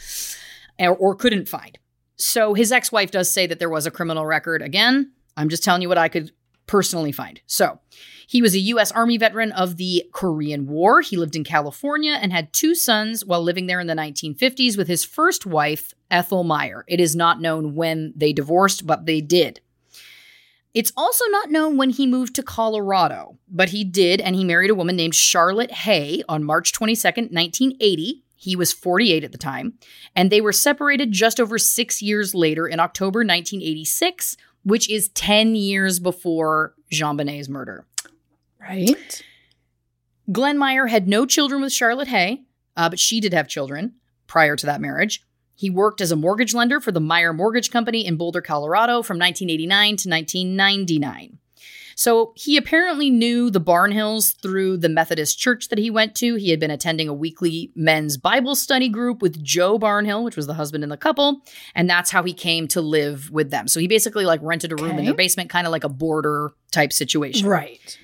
[0.79, 1.79] Or, or couldn't find.
[2.17, 4.63] So his ex wife does say that there was a criminal record.
[4.63, 6.33] Again, I'm just telling you what I could
[6.67, 7.41] personally find.
[7.47, 7.79] So
[8.27, 8.91] he was a U.S.
[8.91, 11.01] Army veteran of the Korean War.
[11.01, 14.89] He lived in California and had two sons while living there in the 1950s with
[14.89, 16.85] his first wife, Ethel Meyer.
[16.89, 19.61] It is not known when they divorced, but they did.
[20.75, 24.71] It's also not known when he moved to Colorado, but he did, and he married
[24.71, 28.23] a woman named Charlotte Hay on March 22nd, 1980.
[28.47, 29.75] He was 48 at the time,
[30.15, 35.57] and they were separated just over six years later in October 1986, which is 10
[35.57, 37.87] years before JonBenét's murder.
[38.61, 39.25] Right?
[40.31, 42.43] Glenn Meyer had no children with Charlotte Hay,
[42.77, 43.95] uh, but she did have children
[44.29, 45.25] prior to that marriage.
[45.57, 49.19] He worked as a mortgage lender for the Meyer Mortgage Company in Boulder, Colorado from
[49.19, 51.39] 1989 to 1999.
[51.99, 56.35] So he apparently knew the Barnhills through the Methodist church that he went to.
[56.35, 60.47] He had been attending a weekly men's Bible study group with Joe Barnhill, which was
[60.47, 61.41] the husband in the couple,
[61.75, 63.67] and that's how he came to live with them.
[63.67, 65.05] So he basically like rented a room in Okay.
[65.07, 67.49] their basement, kind of like a border type situation.
[67.49, 67.99] Right.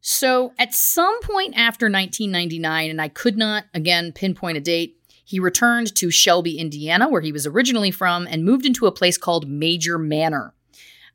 [0.00, 4.96] So at some point after 1999, and I could not again pinpoint a date,
[5.26, 9.18] he returned to Shelby, Indiana, where he was originally from, and moved into a place
[9.18, 10.54] called Major Manor.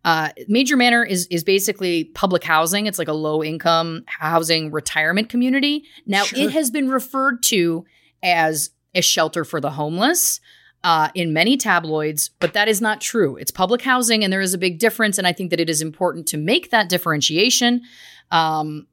[0.03, 2.87] Uh, Major Manor is is basically public housing.
[2.87, 5.83] It's like a low income housing retirement community.
[6.07, 6.39] Now Sure.
[6.39, 7.85] it has been referred to
[8.23, 10.39] as a shelter for the homeless
[10.83, 13.35] uh, in many tabloids, but that is not true.
[13.37, 15.19] It's public housing, and there is a big difference.
[15.19, 17.81] And I think that it is important to make that differentiation
[18.31, 18.87] um,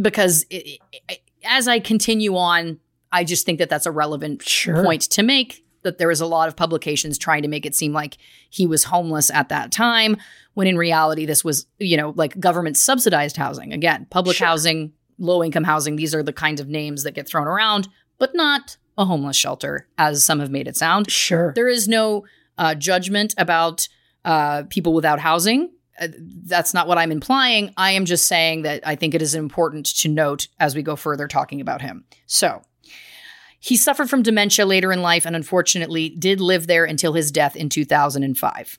[0.00, 2.80] because it, it- as I continue on,
[3.12, 4.82] I just think that that's a relevant Sure.
[4.82, 5.64] point to make.
[5.88, 8.18] That there was a lot of publications trying to make it seem like
[8.50, 10.16] he was homeless at that time,
[10.54, 13.72] when in reality, this was, you know, like government subsidized housing.
[13.72, 14.46] Again, public Sure.
[14.48, 18.34] housing, low income housing, these are the kinds of names that get thrown around, but
[18.34, 21.10] not a homeless shelter, as some have made it sound.
[21.10, 21.52] Sure.
[21.54, 22.24] There is no
[22.58, 23.88] uh, judgment about
[24.24, 25.70] uh, people without housing.
[26.00, 26.08] Uh,
[26.46, 27.72] that's not what I'm implying.
[27.76, 30.96] I am just saying that I think it is important to note as we go
[30.96, 32.04] further talking about him.
[32.26, 32.62] So,
[33.58, 37.56] he suffered from dementia later in life and unfortunately did live there until his death
[37.56, 38.78] in 2005.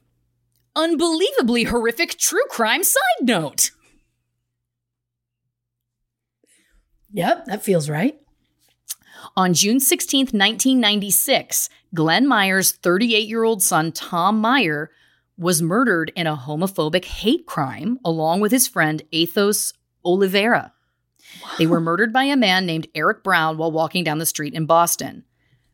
[0.76, 3.72] Unbelievably horrific true crime side note.
[7.12, 8.20] Yep, that feels right.
[9.36, 14.92] On June 16th, 1996, Glenn Meyer's 38 year old son, Tom Meyer,
[15.38, 19.74] was murdered in a homophobic hate crime along with his friend Athos
[20.06, 20.74] Oliveira.
[21.58, 24.66] They were murdered by a man named Eric Brown while walking down the street in
[24.66, 25.26] Boston.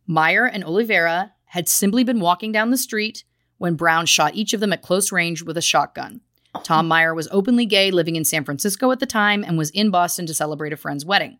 [0.08, 3.24] Meyer and Oliveira had simply been walking down the street
[3.58, 6.22] when Brown shot each of them at close range with a shotgun.
[6.64, 9.90] Tom Meyer was openly gay, living in San Francisco at the time, and was in
[9.90, 11.38] Boston to celebrate a friend's wedding.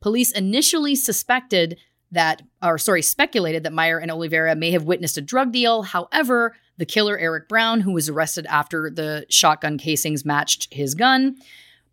[0.00, 1.78] Police initially suspected
[2.10, 5.82] that, or sorry, speculated that Meyer and Oliveira may have witnessed a drug deal.
[5.82, 11.36] However, the killer, Eric Brown, who was arrested after the shotgun casings matched his gun,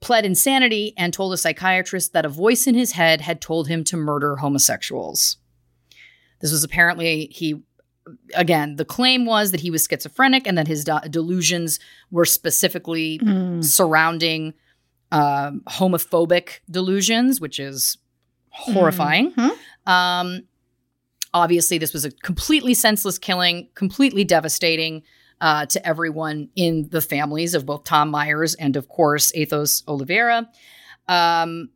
[0.04, 3.84] pled insanity and told a psychiatrist that a voice in his head had told him
[3.86, 5.38] to murder homosexuals.
[6.42, 7.64] This was apparently he
[8.36, 11.80] again, the claim was that he was schizophrenic and that his de- delusions
[12.12, 13.18] were specifically
[13.62, 14.54] surrounding
[15.14, 17.98] um, homophobic delusions, which is
[18.50, 19.34] horrifying.
[19.86, 20.42] Um,
[21.34, 25.04] obviously, this was a completely senseless killing, completely devastating
[25.44, 30.50] uh, to everyone in the families of both Tom Myers and, of course, Athos Oliveira.
[31.10, 31.70] Um,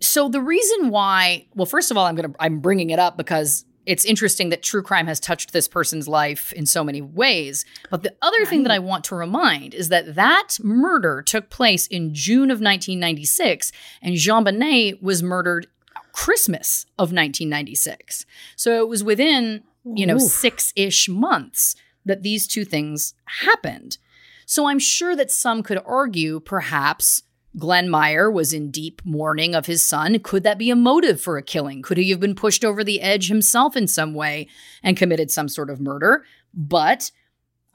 [0.00, 3.64] so the reason why, well, first of all, I'm gonna I'm bringing it up because
[3.86, 7.64] it's interesting that true crime has touched this person's life in so many ways.
[7.90, 11.86] But the other thing that I want to remind is that that murder took place
[11.86, 13.70] in June of 1996,
[14.02, 15.68] and JonBenét was murdered
[16.10, 18.26] Christmas of 1996.
[18.56, 21.76] So it was within you know six ish months
[22.10, 23.98] that these two things happened.
[24.46, 27.22] So I'm sure that some could argue perhaps
[27.56, 30.18] Glenn Meyer was in deep mourning of his son.
[30.20, 31.82] Could that be a motive for a killing?
[31.82, 34.48] Could he have been pushed over the edge himself in some way
[34.82, 36.24] and committed some sort of murder?
[36.54, 37.10] But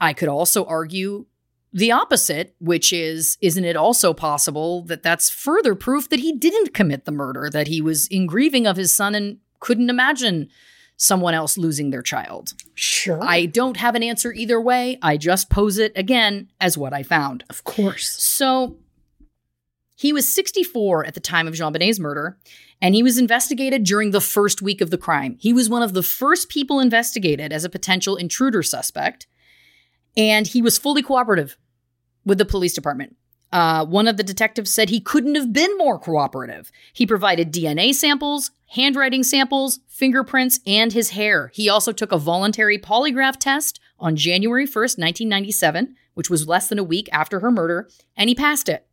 [0.00, 1.26] I could also argue
[1.72, 6.72] the opposite, which is, isn't it also possible that that's further proof that he didn't
[6.72, 10.48] commit the murder, that he was in grieving of his son and couldn't imagine
[10.96, 12.54] someone else losing their child?
[12.74, 13.22] Sure.
[13.22, 14.98] I don't have an answer either way.
[15.02, 17.44] I just pose it again as what I found.
[17.50, 18.08] of course.
[18.22, 18.76] So
[19.94, 22.38] he was 64 at the time of JonBenét's murder,
[22.82, 25.36] and he was investigated during the first week of the crime.
[25.40, 29.26] He was one of the first people investigated as a potential intruder suspect,
[30.16, 31.56] and he was fully cooperative
[32.26, 33.16] with the police department.
[33.52, 36.72] Uh, one of the detectives said he couldn't have been more cooperative.
[36.92, 41.50] He provided DNA samples, handwriting samples, fingerprints, and his hair.
[41.54, 46.78] He also took a voluntary polygraph test on January 1st, 1997, which was less than
[46.78, 48.86] a week after her murder, and he passed it.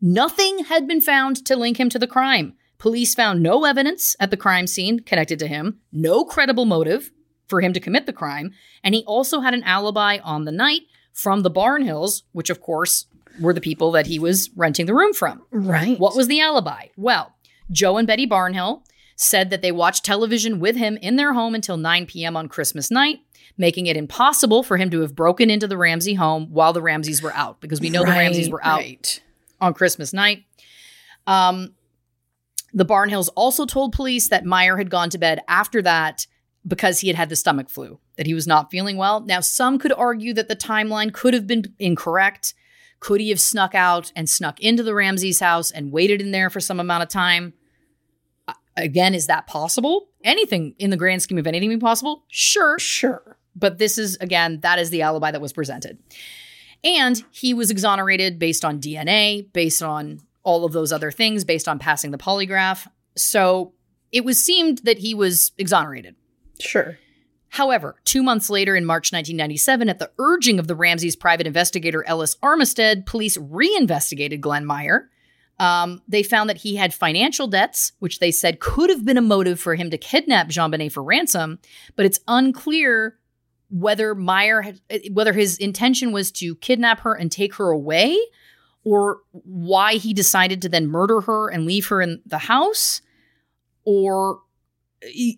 [0.00, 2.54] Nothing had been found to link him to the crime.
[2.78, 7.10] Police found no evidence at the crime scene connected to him, no credible motive
[7.46, 8.52] for him to commit the crime,
[8.82, 13.06] and he also had an alibi on the night from the Barnhills, which of course
[13.40, 15.42] were the people that he was renting the room from.
[15.50, 15.98] Right.
[15.98, 16.86] What was the alibi?
[16.96, 17.34] Well,
[17.70, 18.82] Joe and Betty Barnhill
[19.16, 22.36] said that they watched television with him in their home until 9 p.m.
[22.36, 23.18] on Christmas night,
[23.58, 27.22] making it impossible for him to have broken into the Ramsey home while the Ramseys
[27.22, 29.22] were out, because we know the Ramseys were out Right.
[29.60, 30.44] on Christmas night.
[31.26, 31.74] Um,
[32.72, 36.26] the Barnhills also told police that Meyer had gone to bed after that
[36.66, 39.20] because he had had the stomach flu, that he was not feeling well.
[39.20, 42.54] Now, some could argue that the timeline could have been incorrect.
[43.00, 46.50] Could he have snuck out and snuck into the Ramsey's house and waited in there
[46.50, 47.54] for some amount of time?
[48.76, 50.08] Again, is that possible?
[50.22, 52.24] Anything in the grand scheme of anything be possible?
[52.28, 52.78] Sure.
[52.78, 53.38] Sure.
[53.56, 55.98] But this is, again, that is the alibi that was presented.
[56.84, 61.68] And he was exonerated based on DNA, based on all of those other things, based
[61.68, 62.86] on passing the polygraph.
[63.16, 63.74] So
[64.12, 66.14] it was seemed that he was exonerated.
[66.60, 66.98] Sure.
[67.50, 72.04] However, two months later, in March 1997, at the urging of the Ramsey's private investigator
[72.06, 75.10] Ellis Armistead, police reinvestigated Glenn Meyer.
[75.58, 79.22] Um, they found that he had financial debts, which they said could have been a
[79.22, 81.58] motive for him to kidnap JonBenét for ransom,
[81.96, 83.18] but it's unclear
[83.68, 84.80] whether Meyer had,
[85.12, 88.16] whether his intention was to kidnap her and take her away,
[88.84, 93.02] or why he decided to then murder her and leave her in the house,
[93.84, 94.40] or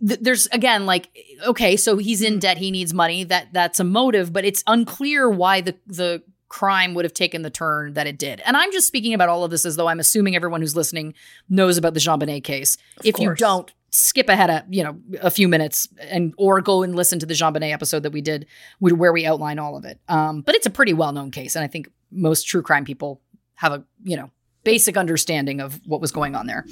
[0.00, 1.08] there's again like
[1.46, 3.24] okay, so he's in debt, he needs money.
[3.24, 7.50] That that's a motive, but it's unclear why the the crime would have taken the
[7.50, 8.42] turn that it did.
[8.44, 11.14] And I'm just speaking about all of this as though I'm assuming everyone who's listening
[11.48, 12.76] knows about the JonBenét case.
[13.02, 16.96] if you don't, skip ahead a you know a few minutes and or go and
[16.96, 18.46] listen to the JonBenét episode that we did
[18.80, 20.00] where we outline all of it.
[20.08, 23.20] Um, but it's a pretty well known case, and I think most true crime people
[23.54, 24.30] have a you know
[24.64, 26.66] basic understanding of what was going on there.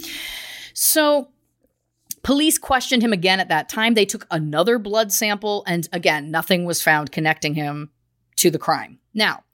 [0.74, 1.28] So
[2.22, 3.94] Police questioned him again at that time.
[3.94, 7.90] They took another blood sample, and again, nothing was found connecting him
[8.36, 8.98] to the crime.
[9.14, 9.44] Now,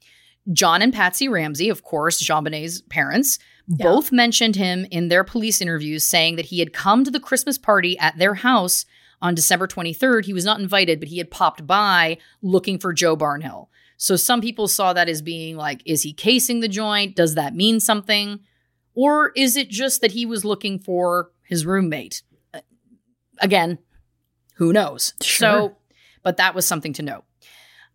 [0.53, 3.39] John and Patsy Ramsey, of course, JonBenét's parents,
[3.69, 7.59] both mentioned him in their police interviews, saying that he had come to the Christmas
[7.59, 8.85] party at their house
[9.21, 10.25] on December 23rd.
[10.25, 13.69] He was not invited, but he had popped by looking for Joe Barnhill.
[13.97, 17.17] So some people saw that as being like, is he casing the joint?
[17.17, 18.41] Does that mean something?
[18.95, 22.23] Or is it just that he was looking for his roommate?
[23.41, 23.79] Again,
[24.57, 25.15] who knows?
[25.23, 25.39] Sure.
[25.71, 25.77] So,
[26.23, 27.25] but that was something to note.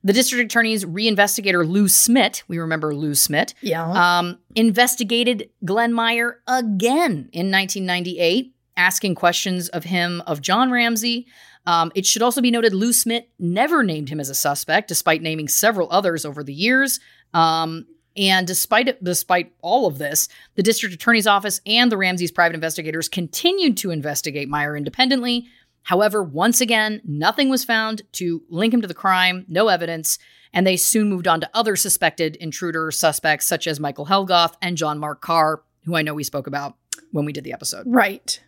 [0.04, 3.84] The district attorney's reinvestigator, Lou Smith, we remember Lou Smith, Yeah.
[4.20, 11.28] um, investigated Glenn Meyer again in 1998, asking questions of him of John Ramsey.
[11.68, 15.22] Um, it should also be noted Lou Smith never named him as a suspect, despite
[15.22, 17.00] naming several others over the years.
[17.36, 17.86] Um,
[18.18, 22.56] and despite it, despite all of this, the district attorney's office and the Ramsey's private
[22.56, 25.48] investigators continued to investigate Meyer independently.
[25.84, 30.20] However, once again, nothing was found to link him to the crime, no evidence,
[30.54, 34.78] and they soon moved on to other suspected intruder suspects such as Michael Helgoth and
[34.78, 36.76] John Mark Carr, who I know we spoke about
[37.12, 37.86] when we did the episode.
[37.88, 38.42] right.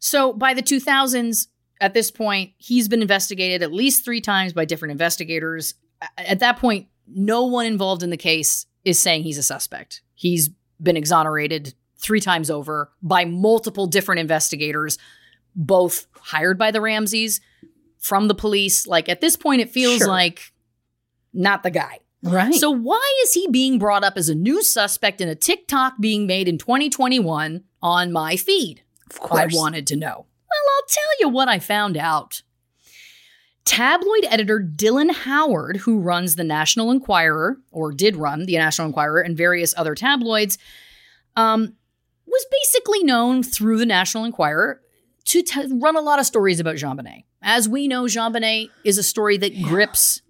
[0.00, 1.46] So by the 2000s,
[1.80, 5.74] at this point, he's been investigated at least three times by different investigators.
[6.18, 10.02] At that point, no one involved in the case is saying he's a suspect.
[10.14, 10.50] He's
[10.80, 14.98] been exonerated three times over by multiple different investigators,
[15.54, 17.40] both hired by the Ramseys,
[17.98, 18.86] from the police.
[18.86, 20.08] Like at this point, it feels Sure.
[20.08, 20.52] like
[21.32, 22.00] not the guy.
[22.24, 22.54] Right.
[22.54, 26.26] So why is he being brought up as a new suspect in a TikTok being
[26.26, 28.82] made in 2021 on my feed?
[29.10, 29.40] of course.
[29.40, 30.08] I wanted to know.
[30.26, 32.42] Well, I'll tell you what I found out.
[33.64, 39.20] Tabloid editor Dylan Howard, who runs the National Enquirer, or did run the National Enquirer
[39.20, 40.58] and various other tabloids,
[41.36, 41.74] um,
[42.26, 44.80] was basically known through the National Enquirer
[45.26, 47.24] to t- run a lot of stories about JonBenét.
[47.40, 50.22] As we know, JonBenét is a story that grips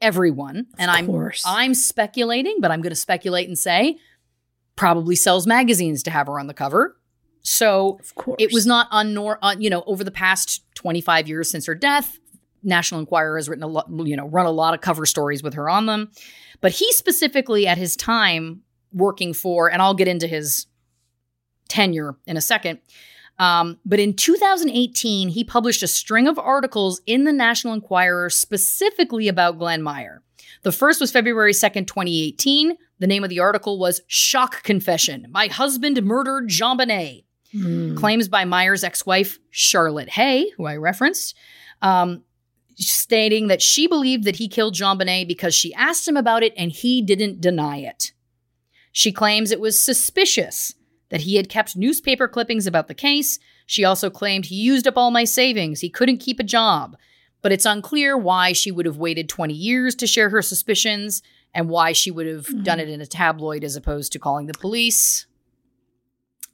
[0.00, 1.06] everyone, and I'm.
[1.46, 3.96] I'm speculating, but I'm going to speculate and say
[4.74, 6.96] probably sells magazines to have her on the cover.
[7.42, 11.66] So Of it was not unnor- uh, you know, over the past 25 years since
[11.66, 12.18] her death,
[12.66, 15.54] National Enquirer has written a lot, you know, run a lot of cover stories with
[15.54, 16.10] her on them.
[16.60, 18.62] But he specifically at his time
[18.92, 20.66] working for, and I'll get into his
[21.68, 22.78] tenure in a second.
[23.38, 29.28] Um, but in 2018, he published a string of articles in the National Enquirer specifically
[29.28, 30.22] about Glenn Meyer.
[30.62, 32.76] The first was February 2nd, 2018.
[32.98, 37.96] The name of the article was Shock Confession My Husband Murdered JonBenét Mm.
[37.96, 41.36] claims by Meyer's ex wife, Charlotte Hay, who I referenced,
[41.80, 42.22] um,
[42.76, 46.70] stating that she believed that he killed JonBenét because she asked him about it and
[46.70, 48.12] he didn't deny it.
[48.92, 50.74] She claims it was suspicious
[51.08, 53.38] that he had kept newspaper clippings about the case.
[53.66, 56.96] She also claimed he used up all my savings, he couldn't keep a job.
[57.42, 61.22] But it's unclear why she would have waited 20 years to share her suspicions
[61.54, 62.62] and why she would have mm-hmm.
[62.62, 65.26] done it in a tabloid as opposed to calling the police.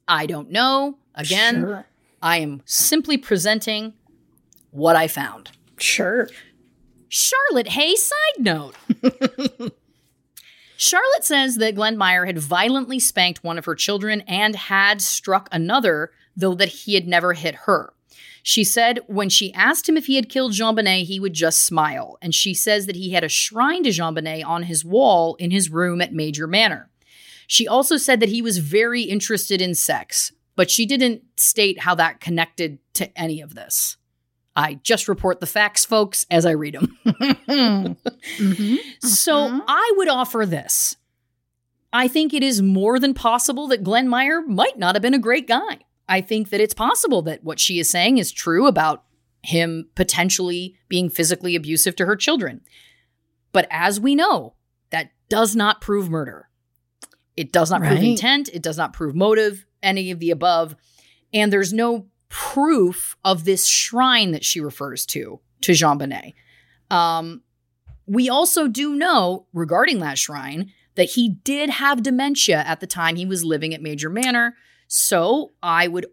[0.07, 0.99] I don't know.
[1.14, 1.87] Again, Sure.
[2.20, 3.95] I am simply presenting
[4.70, 5.51] what I found.
[5.79, 6.29] Sure.
[7.09, 8.75] Charlotte Hay side note.
[10.77, 15.49] Charlotte says that Glenn Meyer had violently spanked one of her children and had struck
[15.53, 17.93] another, though that he had never hit her.
[18.43, 22.18] She said when she asked him if he had killed JonBenét, he would just smile.
[22.20, 25.70] And she says that he had a shrine to JonBenét on his wall in his
[25.70, 26.91] room at Major Manor.
[27.47, 31.95] She also said that he was very interested in sex, but she didn't state how
[31.95, 33.97] that connected to any of this.
[34.55, 36.98] I just report the facts, folks, as I read them.
[37.07, 38.76] Mm-hmm.
[39.00, 40.96] So I would offer this.
[41.92, 45.18] I think it is more than possible that Glenn Meyer might not have been a
[45.18, 45.78] great guy.
[46.09, 49.05] I think that it's possible that what she is saying is true about
[49.42, 52.61] him potentially being physically abusive to her children.
[53.53, 54.55] But as we know,
[54.90, 56.48] that does not prove murder.
[57.36, 58.48] It does not prove intent.
[58.53, 60.76] It does not prove motive, any of the above.
[61.32, 66.33] And there's no proof of this shrine that she refers to, to JonBenét.
[66.91, 67.43] Um,
[68.07, 73.16] we also do know regarding that shrine that he did have dementia at the time
[73.16, 74.57] he was living at Major Manor.
[74.89, 76.07] So I would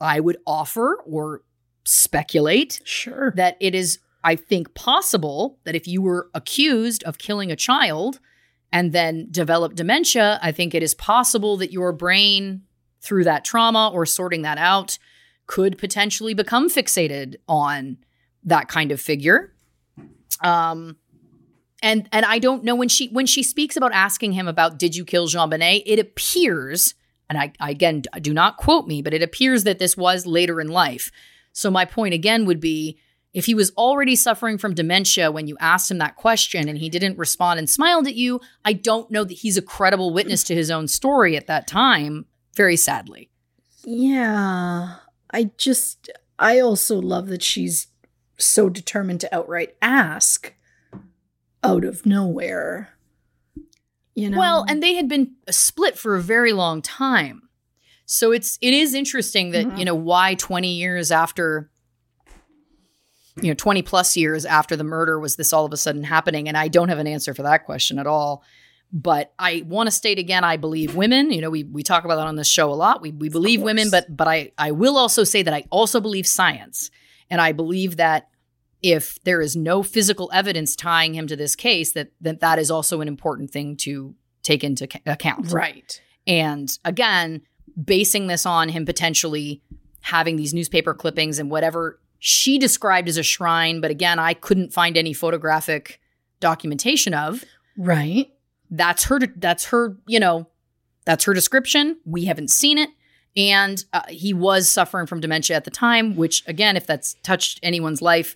[0.00, 1.42] I would offer or
[1.84, 3.32] speculate Sure.
[3.36, 8.20] that it is, I think, possible that if you were accused of killing a child
[8.72, 12.62] and then develop dementia, I think it is possible that your brain,
[13.00, 14.98] through that trauma or sorting that out,
[15.46, 17.98] could potentially become fixated on
[18.44, 19.52] that kind of figure.
[20.40, 20.96] Um,
[21.82, 24.94] and and I don't know when she when she speaks about asking him about did
[24.94, 26.94] you kill JonBenét, it appears,
[27.28, 30.60] and I, I again do not quote me, but it appears that this was later
[30.60, 31.10] in life.
[31.52, 32.98] So my point again would be
[33.34, 36.88] if he was already suffering from dementia when you asked him that question and he
[36.88, 40.54] didn't respond and smiled at you, I don't know that he's a credible witness to
[40.54, 43.30] his own story at that time, very sadly.
[43.84, 44.96] Yeah.
[45.32, 47.88] I just, I also love that she's
[48.38, 50.54] so determined to outright ask
[51.62, 52.90] out of nowhere.
[54.14, 54.38] You know?
[54.38, 57.48] Well, and they had been split for a very long time.
[58.04, 59.78] So it's it is interesting that, Mhm.
[59.78, 61.70] you know, why 20 years after
[63.40, 66.48] you know, 20 plus years after the murder was this all of a sudden happening
[66.48, 68.44] and I don't have an answer for that question at all.
[68.92, 72.16] But I want to state again I believe women, you know, we we talk about
[72.16, 73.00] that on this show a lot.
[73.00, 76.26] We we believe women, but but I I will also say that I also believe
[76.26, 76.90] science.
[77.30, 78.28] And I believe that
[78.82, 82.70] if there is no physical evidence tying him to this case that that, that is
[82.70, 85.52] also an important thing to take into account.
[85.52, 86.00] right.
[86.26, 87.42] And again,
[87.82, 89.62] basing this on him potentially
[90.02, 94.72] having these newspaper clippings and whatever she described as a shrine, but again, I couldn't
[94.72, 96.00] find any photographic
[96.40, 97.44] documentation of.
[97.76, 98.30] Right.
[98.74, 100.48] That's her that's her, you know,
[101.04, 101.98] that's her description.
[102.04, 102.90] We haven't seen it.
[103.36, 107.60] And uh, he was suffering from dementia at the time, which again, if that's touched
[107.62, 108.34] anyone's life,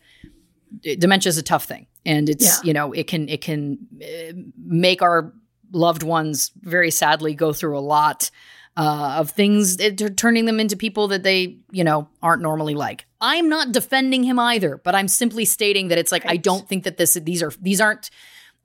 [0.82, 1.87] d- dementia is a tough thing.
[2.05, 2.66] And it's, Yeah.
[2.66, 5.32] you know, it can it can uh, make our
[5.72, 8.30] loved ones very sadly go through a lot
[8.76, 13.07] uh, of things, it, turning them into people that they, you know, aren't normally like.
[13.22, 16.84] I'm not defending him either, but I'm simply stating that it's like I don't think
[16.84, 18.11] that this these are these aren't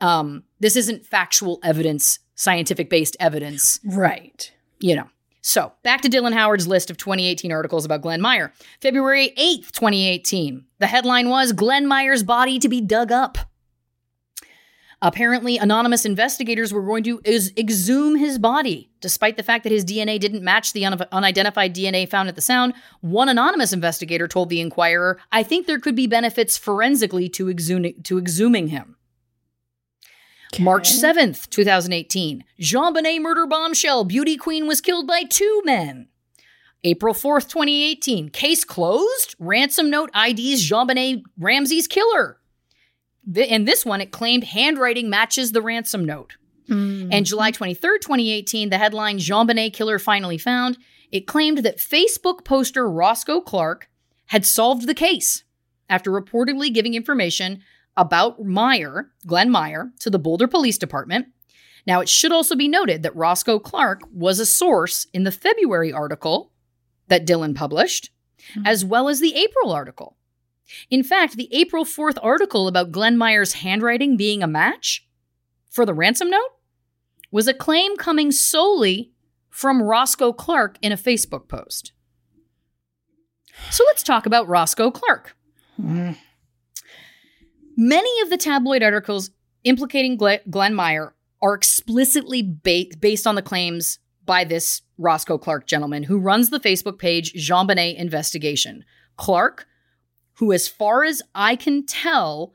[0.02, 4.52] um, this isn't factual evidence, scientific based evidence, Right.
[4.80, 5.08] you know.
[5.44, 8.54] So back to Dylan Howard's list of 2018 articles about Glenn Meyer.
[8.80, 10.66] February 8th, 2018.
[10.80, 13.38] The headline was Glenn Meyer's body to be dug up.
[15.04, 19.84] Apparently, anonymous investigators were going to is- exhume his body, despite the fact that his
[19.84, 22.74] DNA didn't match the un- unidentified DNA found at the sound.
[23.00, 28.04] One anonymous investigator told the Enquirer, "I think there could be benefits forensically to exhuming
[28.04, 28.96] to exhuming him."
[30.60, 32.44] March 7th, 2018.
[32.60, 34.04] JonBenét murder bombshell.
[34.04, 36.08] Beauty queen was killed by two men.
[36.84, 38.30] April 4th, 2018.
[38.30, 39.36] Case closed.
[39.40, 42.40] Ransom note IDs JonBenét Ramsey's killer.
[43.34, 46.38] In this one, it claimed handwriting matches the ransom note.
[46.68, 47.10] Hmm.
[47.12, 50.78] And July 23rd, 2018, the headline JonBenét killer finally found.
[51.12, 53.90] It claimed that Facebook poster Roscoe Clark
[54.28, 55.44] had solved the case
[55.90, 57.62] after reportedly giving information
[57.98, 61.28] about Meyer, Glenn Meyer, to the Boulder Police Department.
[61.86, 65.92] Now, it should also be noted that Roscoe Clark was a source in the February
[65.92, 66.52] article
[67.08, 68.12] that Dylan published,
[68.54, 68.66] hmm.
[68.66, 70.18] as well as the April article.
[70.90, 75.06] In fact, the April 4th article about Glenn Meyer's handwriting being a match
[75.70, 76.52] for the ransom note
[77.32, 79.12] was a claim coming solely
[79.50, 81.92] from Roscoe Clark in a Facebook post.
[83.70, 85.36] So let's talk about Roscoe Clark.
[85.76, 86.12] Hmm.
[87.78, 89.32] Many of the tabloid articles
[89.64, 96.04] implicating Glenn Meyer are explicitly ba- based on the claims by this Roscoe Clark gentleman
[96.04, 98.86] who runs the Facebook page JonBenét Investigation.
[99.18, 99.68] Clark,
[100.34, 102.54] who, as far as I can tell,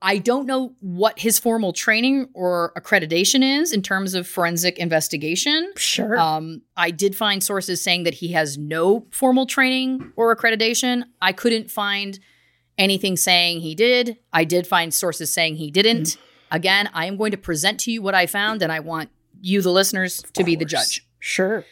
[0.00, 5.72] I- don't know what his formal training or accreditation is in terms of forensic investigation.
[5.76, 6.18] Sure.
[6.18, 11.04] Um, I did find sources saying that he has no formal training or accreditation.
[11.20, 12.18] I couldn't find
[12.78, 14.18] anything saying he did.
[14.32, 16.02] I did find sources saying he didn't.
[16.02, 16.56] Mm-hmm.
[16.56, 19.10] Again, I am going to present to you what I found, and I want
[19.40, 21.06] you, the listeners, to be the judge.
[21.18, 21.64] Sure.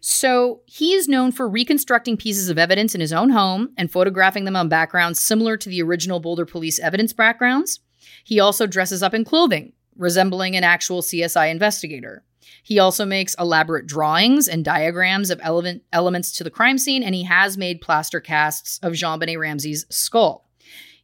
[0.00, 4.44] So he is known for reconstructing pieces of evidence in his own home and photographing
[4.44, 7.80] them on backgrounds similar to the original Boulder police evidence backgrounds.
[8.24, 12.24] He also dresses up in clothing, resembling an actual CSI investigator.
[12.62, 17.14] He also makes elaborate drawings and diagrams of element, elements to the crime scene, and
[17.14, 20.48] he has made plaster casts of JonBenét Ramsey's skull.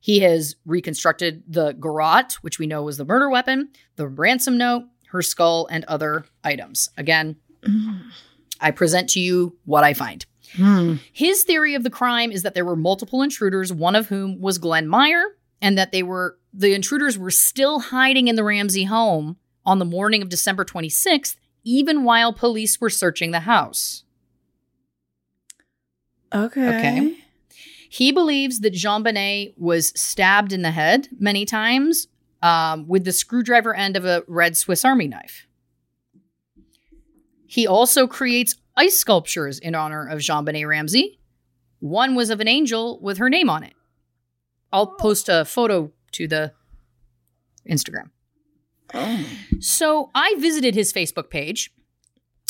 [0.00, 4.84] He has reconstructed the garrote, which we know was the murder weapon, the ransom note,
[5.08, 6.90] her skull, and other items.
[6.96, 7.36] Again,
[8.60, 10.24] I present to you what I find.
[10.54, 10.96] Hmm.
[11.12, 14.58] His theory of the crime is that there were multiple intruders, one of whom was
[14.58, 15.24] Glenn Meyer,
[15.60, 19.36] and that they were the intruders were still hiding in the Ramsey home
[19.66, 24.04] on the morning of December 26th, even while police were searching the house.
[26.32, 26.68] Okay.
[26.68, 27.16] Okay.
[27.88, 32.08] He believes that JonBenét was stabbed in the head many times
[32.42, 35.46] um, with the screwdriver end of a red Swiss Army knife.
[37.46, 41.20] He also creates ice sculptures in honor of JonBenét Ramsey.
[41.78, 43.74] One was of an angel with her name on it.
[44.72, 46.52] I'll post a photo to the
[47.68, 48.10] Instagram.
[48.94, 49.24] Oh.
[49.60, 51.70] So I visited his Facebook page,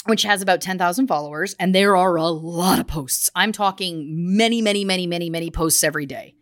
[0.07, 3.31] which has about 10,000 followers, and there are a lot of posts.
[3.35, 6.35] I'm talking many, many, many, many, many posts every day.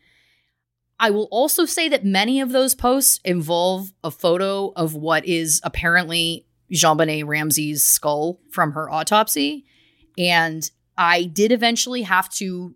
[1.01, 5.61] I will also say that many of those posts involve a photo of what is
[5.64, 9.64] apparently JonBenét Ramsey's skull from her autopsy.
[10.16, 12.74] And I did eventually have to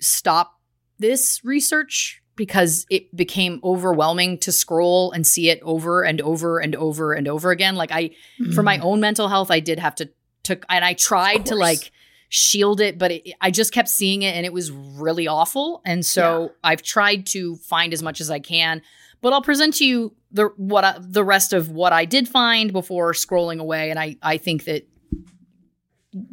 [0.00, 0.60] stop
[0.98, 6.74] this research because it became overwhelming to scroll and see it over and over and
[6.74, 7.76] over and over again.
[7.76, 8.10] Like I,
[8.54, 8.84] for my mm.
[8.84, 10.10] own mental health, I did have to
[10.42, 11.92] took, and I tried to like
[12.28, 15.80] shield it, but it, I just kept seeing it and it was really awful.
[15.84, 18.82] And so I've tried to find as much as I can,
[19.20, 22.72] but I'll present to you the what I, the rest of what I did find
[22.72, 23.90] before scrolling away.
[23.90, 24.86] And I I think that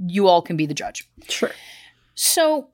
[0.06, 1.08] you all can be the judge.
[1.30, 1.52] Sure.
[2.16, 2.70] So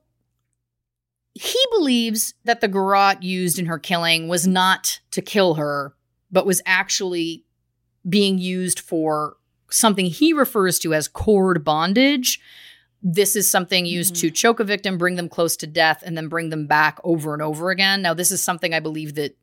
[1.38, 5.94] he believes that the garrote used in her killing was not to kill her,
[6.32, 7.44] but was actually
[8.08, 9.36] being used for
[9.70, 12.40] something he refers to as cord bondage.
[13.02, 16.26] This is something used to choke a victim, bring them close to death, and then
[16.26, 18.02] bring them back over and over again.
[18.02, 19.36] Now, this is something I believe that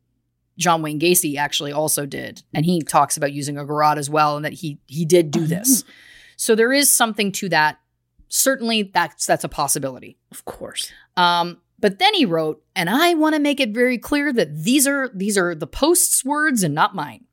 [0.58, 4.36] John Wayne Gacy actually also did, and he talks about using a garrote as well,
[4.36, 5.84] and that he he did do this.
[6.38, 7.80] So there is something to that.
[8.28, 10.18] Certainly, that's that's a possibility.
[10.30, 10.92] Of course.
[11.16, 14.86] Um, but then he wrote, and I want to make it very clear that these
[14.86, 17.24] are these are the post's words and not mine.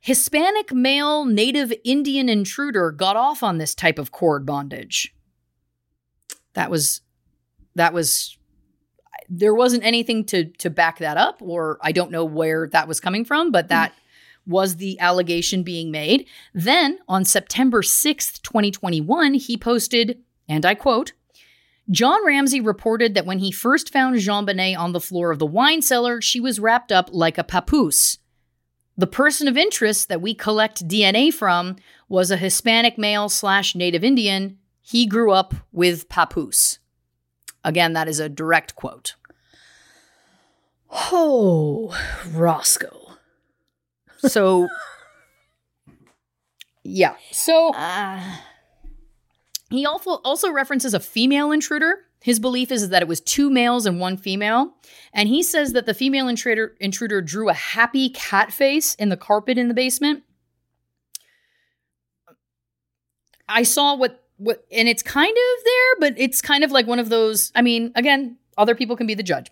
[0.00, 5.14] Hispanic male native Indian intruder got off on this type of cord bondage.
[6.54, 7.02] That was
[7.74, 8.36] that was
[9.28, 13.00] there wasn't anything to to back that up or I don't know where that was
[13.00, 13.94] coming from, but that
[14.46, 16.26] was the allegation being made.
[16.52, 20.18] Then on September 6th, 2021, he posted,
[20.48, 21.12] and I quote,
[21.90, 25.82] John Ramsey reported that when he first found JonBenét on the floor of the wine
[25.82, 28.18] cellar, she was wrapped up like a papoose.
[28.96, 31.76] The person of interest that we collect DNA from
[32.08, 34.58] was a Hispanic male slash Native Indian.
[34.80, 36.78] He grew up with papoose.
[37.64, 39.14] Again, that is a direct quote.
[40.90, 41.96] Oh,
[42.30, 43.16] Roscoe.
[44.18, 44.68] So,
[46.84, 47.16] yeah.
[47.30, 48.44] So, ah.
[49.72, 52.04] He also also references a female intruder.
[52.20, 54.74] His belief is that it was two males and one female,
[55.12, 59.16] and he says that the female intruder intruder drew a happy cat face in the
[59.16, 60.22] carpet in the basement.
[63.48, 66.98] I saw what what, and it's kind of there, but it's kind of like one
[66.98, 67.52] of those.
[67.54, 69.50] I mean, again, other people can be the judge.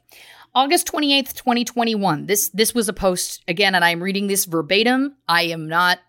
[0.54, 2.26] August 28th, 2021.
[2.26, 5.16] This this was a post again and I'm reading this verbatim.
[5.28, 6.00] I am not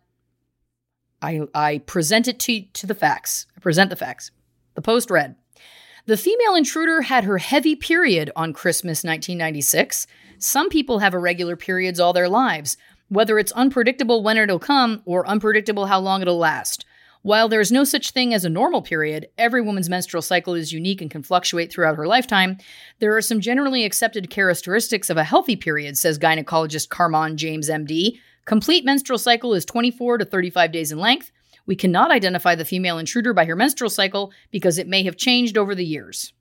[1.22, 3.45] I I present it to to the facts.
[3.55, 4.32] I present the facts.
[4.76, 5.36] The post read
[6.05, 10.07] The female intruder had her heavy period on Christmas 1996.
[10.38, 12.78] Some people have irregular periods all their lives,
[13.09, 16.86] whether it's unpredictable when it'll come or unpredictable how long it'll last.
[17.24, 20.74] While there is no such thing as a normal period, every woman's menstrual cycle is
[20.74, 22.57] unique and can fluctuate throughout her lifetime.
[22.97, 28.19] There are some generally accepted characteristics of a healthy period, says gynecologist Carmon James, MD.
[28.51, 31.31] Complete menstrual cycle is 24 to 35 days in length.
[31.67, 35.57] We cannot identify the female intruder by her menstrual cycle because it may have changed
[35.57, 36.33] over the years.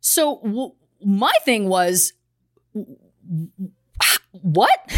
[0.00, 0.72] So, w-
[1.04, 2.14] my thing was
[4.30, 4.80] what?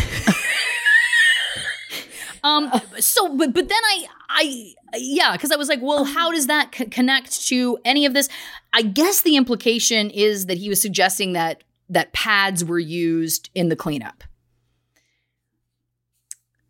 [2.44, 6.46] um so but but then i i yeah because i was like well how does
[6.46, 8.28] that c- connect to any of this
[8.72, 13.70] i guess the implication is that he was suggesting that that pads were used in
[13.70, 14.22] the cleanup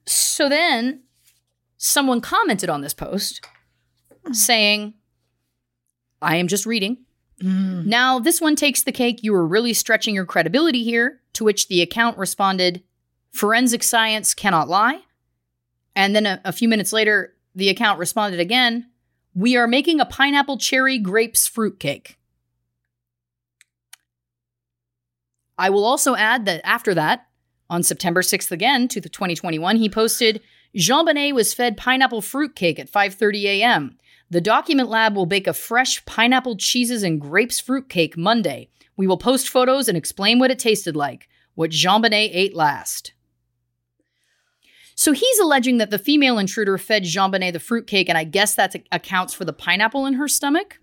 [0.08, 1.02] so then
[1.76, 3.40] someone commented on this post
[4.32, 4.94] saying
[6.20, 6.98] i am just reading.
[7.42, 7.86] Mm.
[7.86, 9.22] Now this one takes the cake.
[9.22, 12.82] You were really stretching your credibility here to which the account responded
[13.30, 15.02] forensic science cannot lie.
[15.94, 18.88] And then a, a few minutes later, the account responded again
[19.34, 22.18] We are making a pineapple cherry grapes fruit cake.
[25.56, 27.27] I will also add that after that,
[27.70, 30.40] on September 6th again to the 2021, he posted
[30.76, 33.98] JonBenét was fed pineapple fruitcake at 5:30 a.m.
[34.30, 38.68] The document lab will bake a fresh pineapple cheeses and grapes fruitcake Monday.
[38.96, 43.12] We will post photos and explain what it tasted like, what JonBenét ate last.
[44.94, 48.74] So he's alleging that the female intruder fed JonBenét the fruitcake, and I guess that
[48.90, 50.78] accounts for the pineapple in her stomach.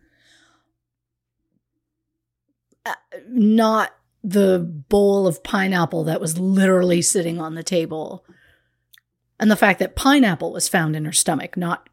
[2.86, 2.93] uh,
[3.29, 3.91] not
[4.26, 4.59] the
[4.89, 8.26] bowl of pineapple that was literally sitting on the table.
[9.39, 11.89] And the fact that pineapple was found in her stomach, not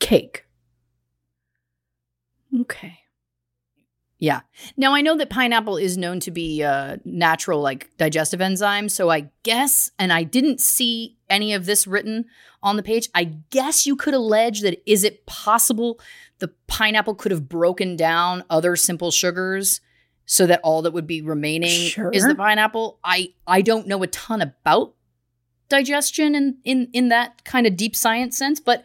[0.00, 0.44] cake.
[2.60, 2.98] Okay.
[4.18, 4.40] Yeah.
[4.76, 9.08] Now I know that pineapple is known to be a natural like digestive enzyme, so
[9.10, 12.24] I guess and I didn't see any of this written
[12.62, 13.08] on the page.
[13.14, 16.00] I guess you could allege that is it possible
[16.40, 19.80] the pineapple could have broken down other simple sugars
[20.26, 22.10] so that all that would be remaining Sure.
[22.10, 22.98] is the pineapple.
[23.04, 24.94] I I don't know a ton about
[25.68, 28.84] digestion in in in that kind of deep science sense, but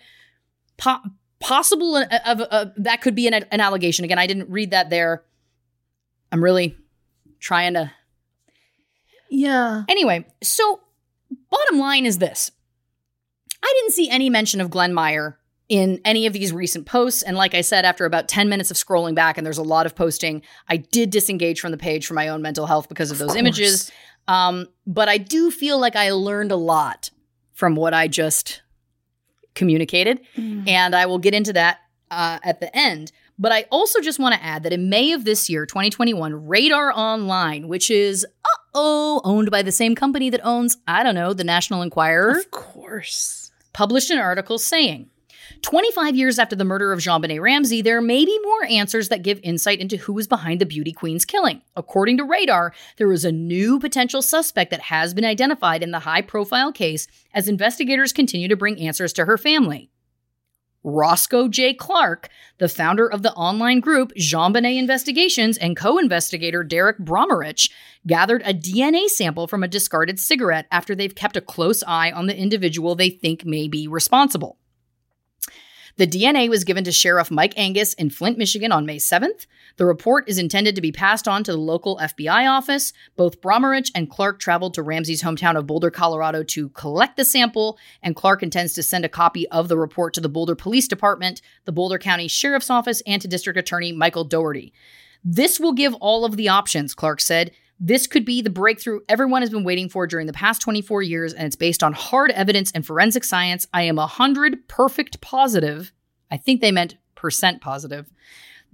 [0.78, 1.02] po-
[1.40, 4.06] possible uh, of, of, of- that could be an, an allegation.
[4.06, 5.24] Again, I didn't read that there.
[6.32, 6.76] I'm really
[7.40, 7.92] trying to.
[9.30, 9.84] Yeah.
[9.90, 10.80] Anyway, so
[11.52, 12.52] bottom line is this:
[13.64, 15.38] I didn't see any mention of Glenn Meyer
[15.70, 17.22] in any of these recent posts.
[17.24, 19.86] And like I said, after about 10 minutes of scrolling back, and there's a lot
[19.86, 23.18] of posting, I did disengage from the page for my own mental health because of
[23.18, 23.40] those course.
[23.40, 23.92] images.
[24.28, 27.10] Um, but I do feel like I learned a lot
[27.54, 28.62] from what I just
[29.56, 30.20] communicated.
[30.36, 31.80] And I will get into that
[32.12, 33.12] uh, at the end.
[33.40, 36.92] But I also just want to add that in May of this year, 2021, Radar
[36.92, 41.34] Online, which is, uh oh, owned by the same company that owns, I don't know,
[41.34, 43.52] the National Enquirer, Of course.
[43.74, 45.10] published an article saying
[45.62, 49.40] 25 years after the murder of JonBenét Ramsey, there may be more answers that give
[49.44, 51.62] insight into who was behind the beauty queen's killing.
[51.76, 56.00] According to Radar, there is a new potential suspect that has been identified in the
[56.00, 59.90] high profile case as investigators continue to bring answers to her family.
[60.84, 61.74] Roscoe J.
[61.74, 62.30] Clark,
[62.60, 67.70] the founder of the online group JonBenét Investigations and co investigator Derek Bromerich,
[68.06, 72.28] gathered a DNA sample from a discarded cigarette after they've kept a close eye on
[72.28, 74.58] the individual they think may be responsible.
[75.98, 79.48] The DNA was given to Sheriff Mike Angus in Flint, Michigan on May 7th.
[79.78, 82.94] The report is intended to be passed on to the local FBI office.
[83.16, 87.80] Both Bromerich and Clark traveled to Ramsey's hometown of Boulder, Colorado to collect the sample,
[88.04, 91.42] and Clark intends to send a copy of the report to the Boulder Police Department,
[91.66, 94.74] the Boulder County Sheriff's Office, and to District Attorney Michael Dougherty.
[95.24, 97.50] This will give all of the options, Clark said.
[97.80, 101.34] This could be the breakthrough everyone has been waiting for during the past 24 years,
[101.34, 103.68] and it's based on hard evidence and forensic science.
[103.74, 105.92] I am 100 perfect positive.
[106.32, 108.10] I think they meant percent positive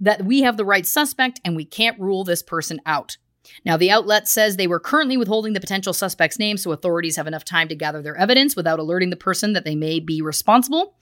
[0.00, 3.16] that we have the right suspect and we can't rule this person out.
[3.64, 7.26] Now, the outlet says they were currently withholding the potential suspect's name so authorities have
[7.26, 10.96] enough time to gather their evidence without alerting the person that they may be responsible.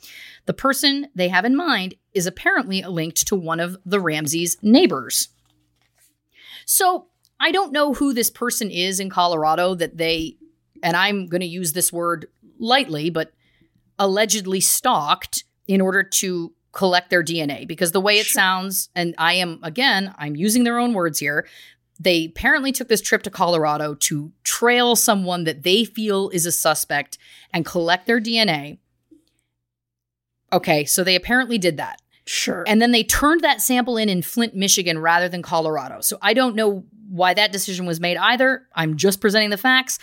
[0.47, 5.29] The person they have in mind is apparently linked to one of the Ramsey's neighbors.
[6.67, 7.07] So,
[7.43, 10.37] I don't know who this person is in Colorado that they,
[10.81, 12.29] and I'm going to use this word
[12.61, 13.33] lightly, but
[13.99, 19.35] allegedly stalked in order to collect their DNA because the way it sounds, and I
[19.35, 21.49] am, again, I'm using their own words here.
[21.99, 26.53] They apparently took this trip to Colorado to trail someone that they feel is a
[26.53, 27.19] suspect
[27.53, 28.79] and collect their DNA.
[30.53, 32.01] Okay, so they apparently did that.
[32.25, 32.63] Sure.
[32.69, 36.01] And then they turned that sample in in Flint, Michigan rather than Colorado.
[36.01, 38.67] So I don't know why that decision was made either.
[38.75, 39.99] I'm just presenting the facts.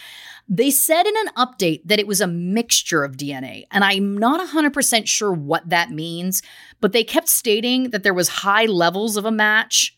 [0.47, 4.47] They said in an update that it was a mixture of DNA, and I'm not
[4.47, 6.41] 100% sure what that means,
[6.79, 9.97] but they kept stating that there was high levels of a match,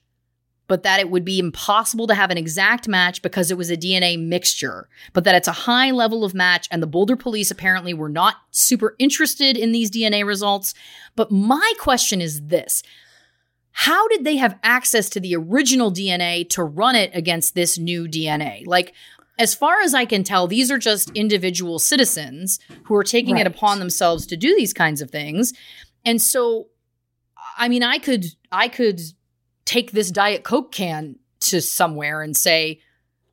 [0.68, 3.76] but that it would be impossible to have an exact match because it was a
[3.76, 7.94] DNA mixture, but that it's a high level of match and the Boulder police apparently
[7.94, 10.74] were not super interested in these DNA results.
[11.18, 12.84] But my question is this,
[13.72, 18.08] how did they have access to the original DNA to run it against this new
[18.08, 18.66] DNA?
[18.68, 18.94] Like,
[19.40, 23.48] as far as I can tell, these are just individual citizens who are taking it
[23.48, 25.54] upon themselves to do these kinds of things.
[26.06, 26.68] And so,
[27.58, 29.02] I mean, I could, I could
[29.66, 32.82] take this Diet Coke can to somewhere and say,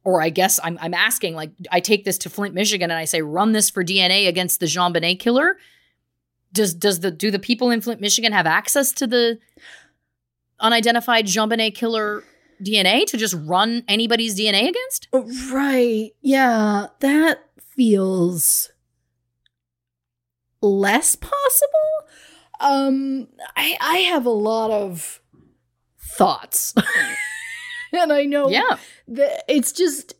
[0.04, 3.04] or I guess I'm, I'm asking, like, I take this to Flint, Michigan, and I
[3.04, 5.58] say, run this for DNA against the JonBenét killer.
[6.50, 9.38] Does does the do the people in Flint, Michigan have access to the
[10.60, 12.24] unidentified Jean killer
[12.62, 15.08] DNA to just run anybody's DNA against?
[15.52, 16.10] Right.
[16.20, 17.44] Yeah, that
[17.76, 18.70] feels
[20.60, 22.08] less possible.
[22.60, 25.20] Um I I have a lot of
[26.16, 26.74] thoughts.
[27.92, 28.76] and I know Yeah.
[29.08, 30.14] that it's just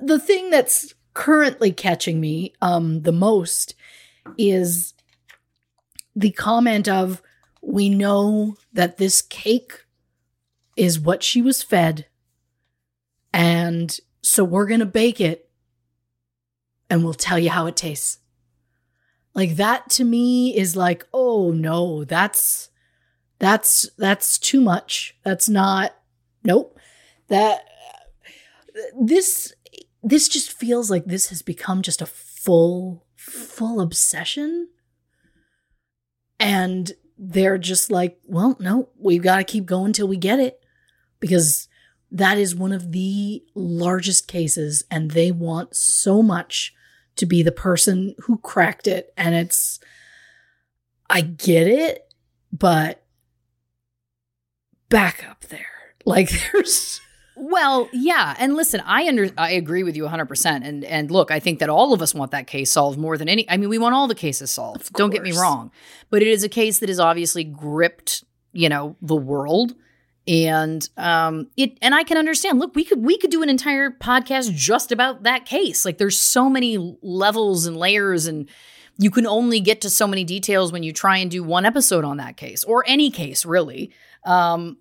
[0.00, 3.74] the thing that's currently catching me um the most
[4.36, 4.94] is
[6.16, 7.22] the comment of
[7.62, 9.84] we know that this cake
[10.76, 12.06] is what she was fed
[13.32, 15.48] and so we're going to bake it
[16.88, 18.18] and we'll tell you how it tastes.
[19.34, 22.70] Like that to me is like, oh no, that's
[23.38, 25.16] that's that's too much.
[25.24, 25.94] That's not
[26.42, 26.78] nope.
[27.28, 27.64] That
[29.00, 29.54] this
[30.02, 34.68] this just feels like this has become just a full full obsession.
[36.40, 36.92] And
[37.22, 40.64] they're just like, well, no, we've got to keep going till we get it
[41.20, 41.68] because
[42.10, 46.74] that is one of the largest cases and they want so much
[47.16, 49.78] to be the person who cracked it and it's
[51.10, 52.10] I get it,
[52.52, 53.04] but
[54.88, 55.66] back up there.
[56.06, 57.02] Like there's
[57.42, 60.46] Well, yeah, and listen, I under I agree with you 100%.
[60.62, 63.30] And and look, I think that all of us want that case solved more than
[63.30, 64.92] any I mean, we want all the cases solved.
[64.92, 65.70] Don't get me wrong.
[66.10, 69.74] But it is a case that has obviously gripped, you know, the world
[70.28, 72.58] and um it and I can understand.
[72.58, 75.86] Look, we could we could do an entire podcast just about that case.
[75.86, 78.50] Like there's so many levels and layers and
[78.98, 82.04] you can only get to so many details when you try and do one episode
[82.04, 83.92] on that case or any case really.
[84.26, 84.76] Um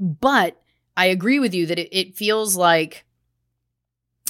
[0.00, 0.58] but
[0.98, 3.04] I agree with you that it, it feels like,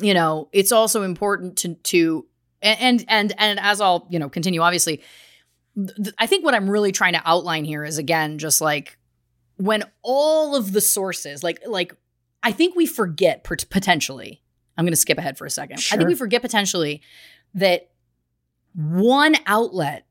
[0.03, 2.27] you know, it's also important to to
[2.61, 4.61] and and and as I'll you know continue.
[4.61, 5.01] Obviously,
[5.75, 8.99] th- I think what I'm really trying to outline here is again just like
[9.57, 11.95] when all of the sources, like like
[12.43, 14.43] I think we forget pot- potentially.
[14.77, 15.79] I'm going to skip ahead for a second.
[15.91, 17.03] I think we forget potentially
[17.55, 17.91] that
[18.75, 20.07] one outlet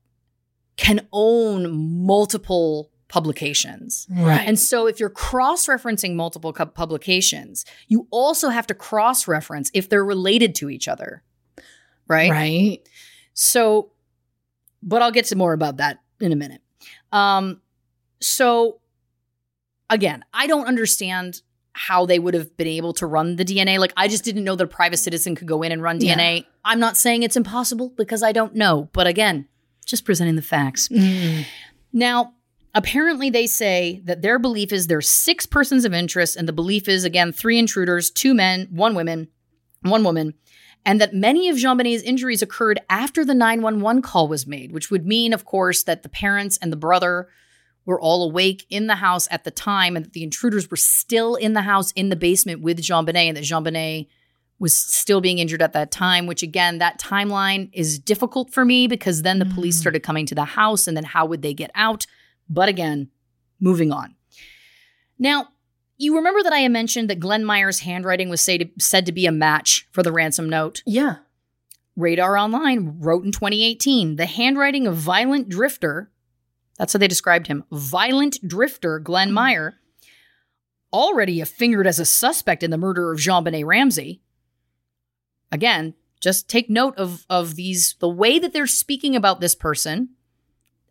[0.76, 4.06] can own multiple publications.
[4.10, 4.46] right.
[4.46, 10.04] And so if you're cross-referencing multiple cu- publications, you also have to cross-reference if they're
[10.04, 11.22] related to each other.
[12.06, 12.30] Right?
[12.30, 12.88] right.
[13.34, 13.90] So
[14.82, 16.62] but I'll get to more about that in a minute.
[17.12, 17.60] Um
[18.20, 18.80] so
[19.90, 21.42] again, I don't understand
[21.72, 23.78] how they would have been able to run the DNA.
[23.78, 26.16] Like I just didn't know that a private citizen could go in and run Yeah.
[26.16, 26.44] DNA.
[26.64, 29.46] I'm not saying it's impossible because I don't know, but again,
[29.86, 30.88] just presenting the facts.
[30.88, 31.44] Mm.
[31.92, 32.34] Now,
[32.78, 36.88] apparently, they say that their belief is there's six persons of interest, and the belief
[36.88, 39.28] is again three intruders, two men, one woman,
[39.82, 40.34] one woman,
[40.86, 45.04] and that many of JonBenét's injuries occurred after the 911 call was made, which would
[45.06, 47.28] mean, of course, that the parents and the brother
[47.84, 51.34] were all awake in the house at the time, and that the intruders were still
[51.34, 54.06] in the house in the basement with JonBenét, and that JonBenét
[54.60, 58.86] was still being injured at that time, which again, that timeline is difficult for me
[58.88, 59.80] because then the police Mm.
[59.80, 62.06] started coming to the house and then how would they get out?
[62.48, 63.10] But again,
[63.60, 64.14] moving on.
[65.18, 65.48] Now,
[65.96, 69.26] you remember that I mentioned that Glenn Meyer's handwriting was say to, said to be
[69.26, 70.82] a match for the ransom note?
[70.86, 71.16] Yeah.
[71.96, 76.10] Radar Online wrote in 2018 the handwriting of violent drifter,
[76.78, 79.34] that's how they described him, violent drifter Glenn hmm.
[79.34, 79.74] Meyer,
[80.92, 84.22] already fingered as a suspect in the murder of JonBenét Ramsey.
[85.50, 90.10] Again, just take note of, of these, the way that they're speaking about this person,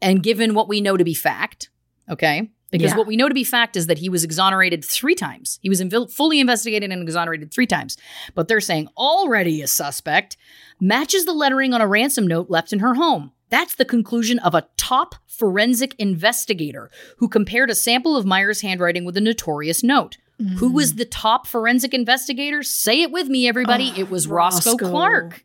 [0.02, 1.70] and given what we know to be fact,
[2.10, 2.50] okay?
[2.70, 2.98] Because Yeah.
[2.98, 5.58] what we know to be fact is that he was exonerated three times.
[5.62, 7.96] He was inv- fully investigated and exonerated three times.
[8.36, 10.36] But they're saying already a suspect
[10.80, 13.32] matches the lettering on a ransom note left in her home.
[13.50, 19.06] That's the conclusion of a top forensic investigator who compared a sample of Meyer's handwriting
[19.06, 20.18] with a notorious note.
[20.58, 22.62] Who was the top forensic investigator?
[22.62, 23.92] Say it with me, everybody.
[23.96, 24.90] Ah, it was Roscoe, Roscoe.
[24.90, 25.44] Clark.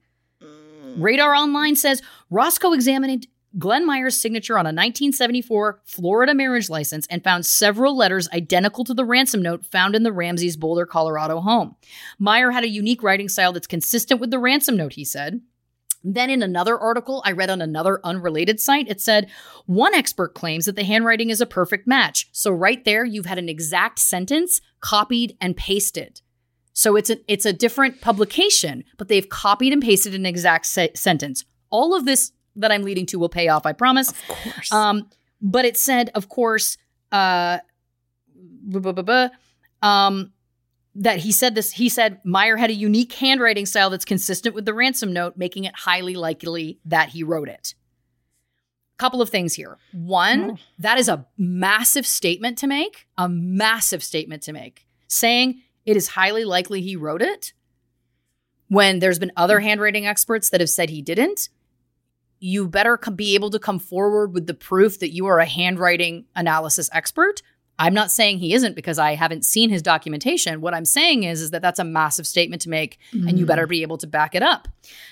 [0.96, 3.26] Radar Online says Roscoe examined
[3.59, 8.94] Glenn Meyer's signature on a 1974 Florida marriage license and found several letters identical to
[8.94, 11.76] the ransom note found in the Ramsey's Boulder, Colorado home.
[12.18, 15.40] Meyer had a unique writing style that's consistent with the ransom note, he said.
[16.05, 19.30] Then, in another article I read on another unrelated site, it said
[19.66, 22.28] one expert claims that the handwriting is a perfect match.
[22.32, 26.20] So, right there, you've had an exact sentence copied and pasted.
[26.72, 30.92] So it's a it's a different publication, but they've copied and pasted an exact se-
[30.94, 31.44] sentence.
[31.70, 34.11] All of this that I'm leading to will pay off, I promise.
[34.11, 34.72] Of course.
[34.72, 35.09] Um,
[35.40, 36.76] but it said, of course,
[37.11, 37.59] uh,
[38.34, 39.28] buh, buh, buh, buh,
[39.86, 40.32] um,
[40.94, 41.72] that he said this.
[41.72, 45.64] He said Meyer had a unique handwriting style that's consistent with the ransom note, making
[45.64, 47.74] it highly likely that he wrote it.
[48.98, 49.78] Couple of things here.
[49.92, 53.09] One, that is a massive statement to make.
[53.18, 57.53] A massive statement to make, saying it is highly likely he wrote it.
[58.68, 61.48] When there's been other handwriting experts that have said he didn't,
[62.43, 66.24] you better be able to come forward with the proof that you are a handwriting
[66.34, 67.40] analysis expert.
[67.78, 70.61] I'm not saying he isn't because I haven't seen his documentation.
[70.61, 73.66] What I'm saying is, is that that's a massive statement to make, and you better
[73.66, 73.70] mm.
[73.70, 74.66] be able to back it up.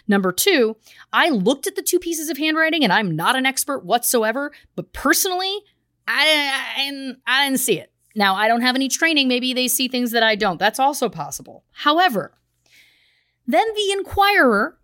[0.09, 0.77] Number two,
[1.13, 4.93] I looked at the two pieces of handwriting, and I'm not an expert whatsoever, but
[4.93, 5.57] personally,
[6.09, 7.93] I, I, I didn't see it.
[8.17, 9.29] Now, I don't have any training.
[9.29, 10.59] Maybe they see things that I don't.
[10.59, 11.65] That's also possible.
[11.71, 12.35] However,
[13.47, 14.80] then the Enquirer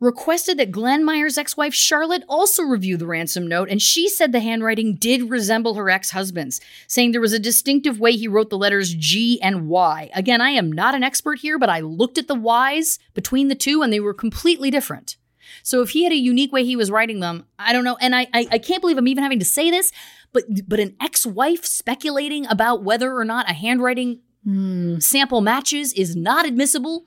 [0.00, 4.32] requested that Glenn Meyer's ex wife Charlotte also review the ransom note, and she said
[4.32, 8.50] the handwriting did resemble her ex husband's, saying there was a distinctive way he wrote
[8.50, 10.10] the letters G and Y.
[10.14, 13.54] Again, I am not an expert here, but I looked at the Y's between the
[13.54, 15.16] two, and they were completely different.
[15.62, 17.96] So if he had a unique way he was writing them, I don't know.
[18.00, 19.92] And I, I, I can't believe I'm even having to say this,
[20.32, 24.98] but but an ex wife speculating about whether or not a handwriting hmm.
[24.98, 27.06] sample matches is not admissible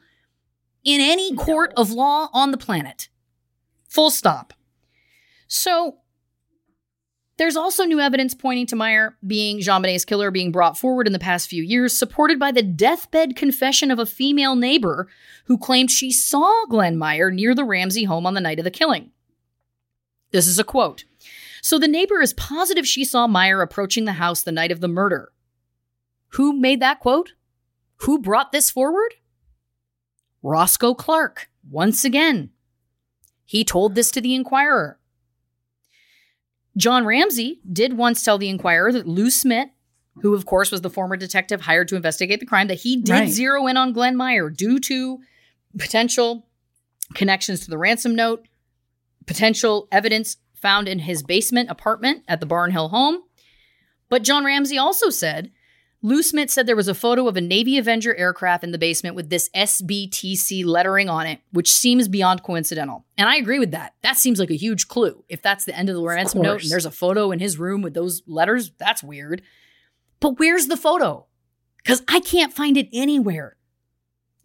[0.84, 3.10] in any court of law on the planet.
[3.88, 4.54] Full stop.
[5.48, 5.98] So
[7.38, 11.20] there's also new evidence pointing to Meyer being JonBenét's killer being brought forward in the
[11.20, 15.08] past few years, supported by the deathbed confession of a female neighbor
[15.46, 18.72] who claimed she saw Glenn Meyer near the Ramsey home on the night of the
[18.72, 19.12] killing.
[20.32, 21.04] This is a quote.
[21.62, 24.88] So the neighbor is positive she saw Meyer approaching the house the night of the
[24.88, 25.32] murder.
[26.34, 27.34] Who made that quote?
[27.98, 29.16] Who brought this forward?
[30.42, 32.50] Roscoe Clark, once again.
[33.46, 34.98] He told this to the Enquirer.
[36.78, 39.70] John Ramsey did once tell the Enquirer that Lou Smit,
[40.22, 43.12] who of course was the former detective hired to investigate the crime, that he did
[43.12, 43.30] Right.
[43.30, 45.20] zero in on Glenn Meyer due to
[45.78, 46.48] potential
[47.14, 48.48] connections to the ransom note,
[49.26, 53.24] potential evidence found in his basement apartment at the Barnhill home.
[54.10, 55.52] But John Ramsey also said
[56.04, 59.16] Lou Smit said there was a photo of a Navy Avenger aircraft in the basement
[59.16, 63.06] with this SBTC lettering on it, which seems beyond coincidental.
[63.20, 63.94] And I agree with that.
[64.02, 65.24] That seems like a huge clue.
[65.30, 67.84] If that's the end of the ransom note and there's a photo in his room
[67.84, 69.44] with those letters, that's weird.
[70.20, 71.28] But where's the photo?
[71.78, 73.58] Because I can't find it anywhere.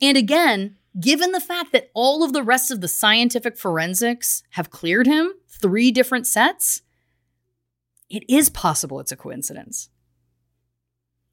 [0.02, 4.70] And again, given the fact that all of the rest of the scientific forensics have
[4.70, 6.82] cleared him, three different sets,
[8.10, 9.88] it is possible it's a coincidence.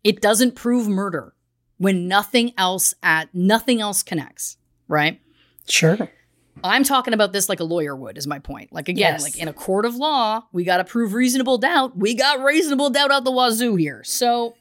[0.03, 1.33] It doesn't prove murder
[1.77, 5.19] when nothing else at nothing else connects, right?
[5.67, 6.09] Sure.
[6.63, 8.71] I'm talking about this like a lawyer would, is my point.
[8.71, 9.23] Like, again, Yes.
[9.23, 11.97] like in a court of law, we got to prove reasonable doubt.
[11.97, 14.03] We got reasonable doubt out the wazoo here.
[14.03, 14.55] So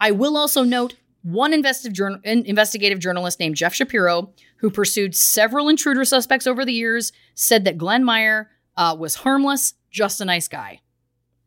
[0.00, 5.68] I will also note one investigative, journal- investigative journalist named Jeff Shapiro, who pursued several
[5.68, 10.48] intruder suspects over the years, said that Glenn Meyer uh, was harmless, just a nice
[10.48, 10.80] guy.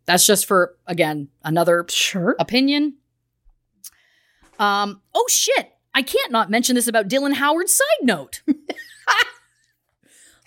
[0.06, 2.36] That's just for, again, another Sure.
[2.38, 2.98] opinion.
[4.60, 5.72] Um, oh shit.
[5.96, 8.42] I can't not mention this about Dylan Howard's side note.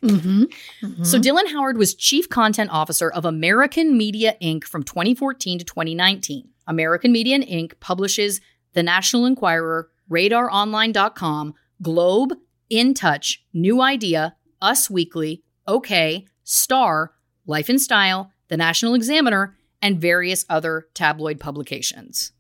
[0.02, 1.02] Mm-hmm.
[1.02, 4.64] So Dylan Howard was chief content officer of American Media Inc.
[4.64, 6.48] from 2014 to 2019.
[6.66, 7.78] American Media Inc.
[7.80, 8.40] publishes
[8.74, 12.34] The National Enquirer, RadarOnline.com, Globe,
[12.70, 17.12] In Touch, New Idea, Us Weekly, OK, Star,
[17.46, 22.32] Life and Style, The National Examiner, and various other tabloid publications.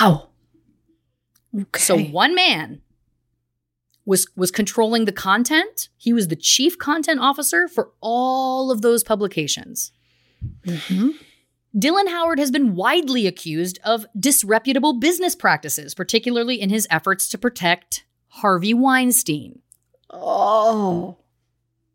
[0.00, 0.30] Wow.
[1.54, 1.80] Okay.
[1.80, 2.80] So one man
[4.04, 5.88] was was controlling the content.
[5.96, 9.92] He was the chief content officer for all of those publications.
[10.66, 11.14] Mhm.
[11.76, 17.38] Dylan Howard has been widely accused of disreputable business practices, particularly in his efforts to
[17.38, 19.60] protect Harvey Weinstein.
[20.10, 21.16] Oh.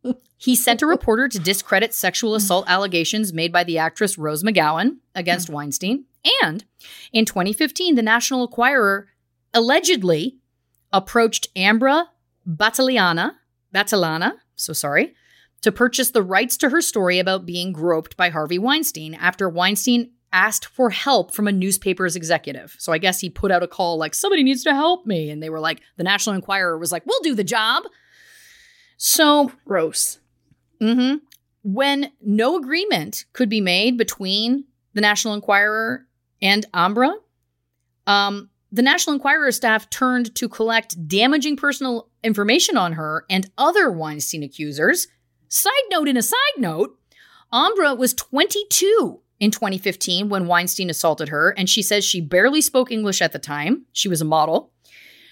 [0.42, 5.00] He sent a reporter to discredit sexual assault allegations made by the actress Rose McGowan
[5.14, 6.06] against Weinstein.
[6.42, 6.64] And
[7.12, 9.10] in 2015, the National Enquirer
[9.54, 10.38] allegedly
[10.92, 12.06] approached Ambra
[12.46, 13.36] Battaliana,
[13.74, 15.14] Batalana, so sorry,
[15.62, 20.12] to purchase the rights to her story about being groped by Harvey Weinstein after Weinstein
[20.32, 22.76] asked for help from a newspaper's executive.
[22.78, 25.30] So I guess he put out a call like, somebody needs to help me.
[25.30, 27.84] And they were like, the National Enquirer was like, we'll do the job.
[28.98, 30.20] So Gross.
[30.80, 31.16] hmm
[31.64, 36.06] When no agreement could be made between the National Enquirer
[36.42, 37.14] and Ambra,
[38.08, 43.92] um, the National Enquirer staff turned to collect damaging personal information on her and other
[43.92, 45.08] Weinstein accusers.
[45.48, 46.98] Side note in a side note,
[47.52, 52.92] Ambra was 22 in 2015 when Weinstein assaulted her, and she says she barely spoke
[52.92, 53.86] English at the time.
[53.92, 54.72] She was a model.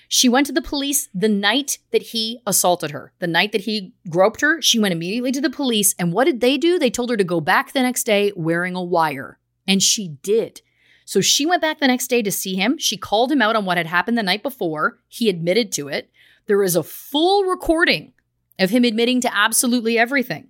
[0.10, 3.14] She went to the police the night that he assaulted her.
[3.20, 5.94] The night that he groped her, she went immediately to the police.
[6.00, 6.80] And what did they do?
[6.80, 9.38] They told her to go back the next day wearing a wire.
[9.68, 10.62] And she did.
[11.08, 12.78] So she went back the next day to see him.
[12.78, 15.00] She called him out on what had happened the night before.
[15.08, 16.12] He admitted to it.
[16.48, 18.12] There is a full recording
[18.60, 20.50] of him admitting to absolutely everything.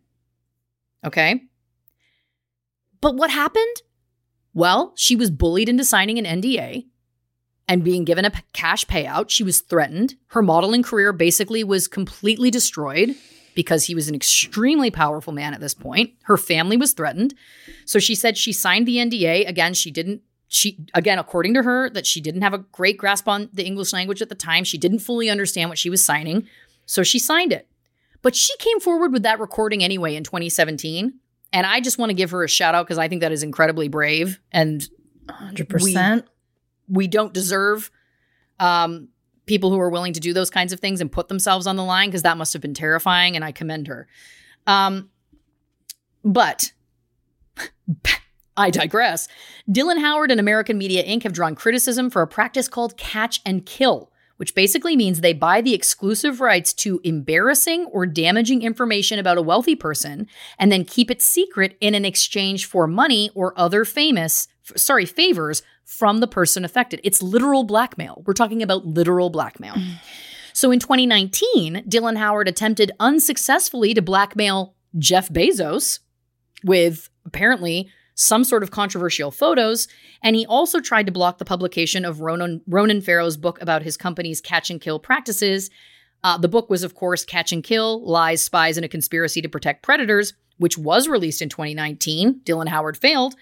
[1.06, 1.44] Okay.
[3.02, 3.84] But what happened?
[4.52, 6.88] Well, she was bullied into signing an NDA
[7.68, 9.30] and being given a cash payout.
[9.30, 10.16] She was threatened.
[10.30, 13.14] Her modeling career basically was completely destroyed
[13.54, 16.14] because he was an extremely powerful man at this point.
[16.24, 17.36] Her family was threatened.
[17.86, 19.48] So she said she signed the NDA.
[19.48, 23.28] Again, she didn't she again according to her that she didn't have a great grasp
[23.28, 24.64] on the English language at the time.
[24.64, 26.48] She didn't fully understand what she was signing.
[26.86, 27.68] So she signed it.
[28.22, 31.14] But she came forward with that recording anyway in 2017.
[31.54, 33.44] And I just want to give her a shout out because I think that is
[33.44, 34.40] incredibly brave.
[34.52, 34.88] And
[35.28, 36.24] 100%.
[36.90, 37.92] we don't deserve
[38.60, 39.10] um,
[39.46, 41.84] people who are willing to do those kinds of things and put themselves on the
[41.84, 43.36] line because that must have been terrifying.
[43.36, 44.08] And I commend her.
[44.66, 45.10] Um,
[46.24, 46.74] but
[48.58, 49.28] I digress.
[49.70, 51.24] Dylan Howard and American Media Inc.
[51.24, 55.62] have drawn criticism for a practice called catch and kill, which basically means they buy
[55.62, 60.28] the exclusive rights to embarrassing or damaging information about a wealthy person
[60.58, 65.62] and then keep it secret in an exchange for money or other famous, sorry, favors
[65.86, 67.00] from the person affected.
[67.04, 68.24] It's literal blackmail.
[68.26, 69.76] We're talking about literal blackmail.
[69.76, 69.96] Mm.
[70.52, 76.00] So in 2019, Dylan Howard attempted unsuccessfully to blackmail Jeff Bezos
[76.64, 79.88] with apparently some sort of controversial photos,
[80.24, 83.96] and he also tried to block the publication of Ronan, Ronan Farrow's book about his
[83.96, 85.70] company's catch and kill practices.
[86.24, 89.50] Uh, the book was, of course, Catch and Kill Lies, Spies, and a Conspiracy to
[89.50, 92.42] Protect Predators, which was released in 2019.
[92.44, 93.36] Dylan Howard failed.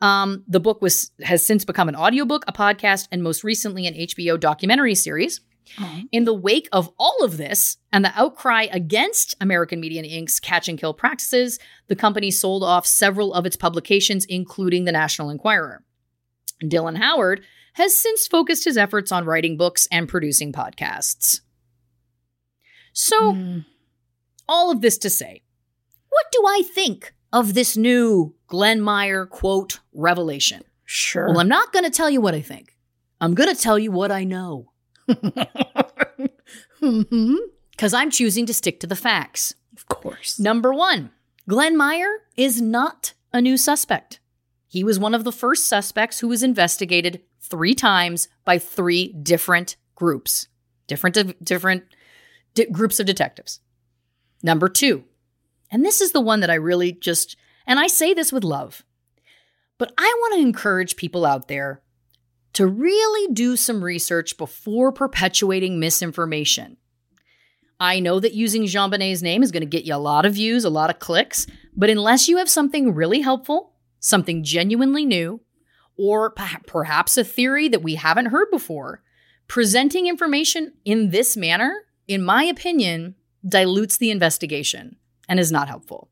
[0.00, 3.94] Um, the book was has since become an audiobook, a podcast, and most recently an
[3.94, 5.40] HBO documentary series.
[6.10, 10.68] In the wake of all of this and the outcry against American Media Inc.'s catch
[10.68, 11.58] and kill practices,
[11.88, 15.82] the company sold off several of its publications, including the National Enquirer.
[16.62, 17.44] Dylan Howard
[17.74, 21.40] has since focused his efforts on writing books and producing podcasts.
[22.92, 23.58] So, hmm.
[24.48, 25.42] all of this to say,
[26.10, 30.62] what do I think of this new Glenn Meyer quote revelation?
[30.84, 31.28] Sure.
[31.28, 32.76] Well, I'm not going to tell you what I think.
[33.20, 34.71] I'm going to tell you what I know
[36.80, 37.36] hmm
[37.70, 39.54] because I'm choosing to stick to the facts.
[39.76, 40.38] Of course.
[40.38, 41.10] Number one,
[41.48, 44.20] Glenn Meyer is not a new suspect.
[44.68, 49.76] He was one of the first suspects who was investigated three times by three different
[49.96, 50.48] groups,
[50.86, 51.84] different different
[52.54, 53.60] di- groups of detectives.
[54.42, 55.04] Number two,
[55.70, 57.36] and this is the one that I really just,
[57.66, 58.84] and I say this with love,
[59.78, 61.82] but I want to encourage people out there
[62.54, 66.76] to really do some research before perpetuating misinformation.
[67.80, 70.64] I know that using JonBenét's name is going to get you a lot of views,
[70.64, 71.46] a lot of clicks,
[71.76, 75.40] but unless you have something really helpful, something genuinely new,
[75.96, 79.02] or perhaps a theory that we haven't heard before,
[79.48, 83.14] presenting information in this manner, in my opinion,
[83.46, 84.96] dilutes the investigation
[85.28, 86.08] and is not helpful.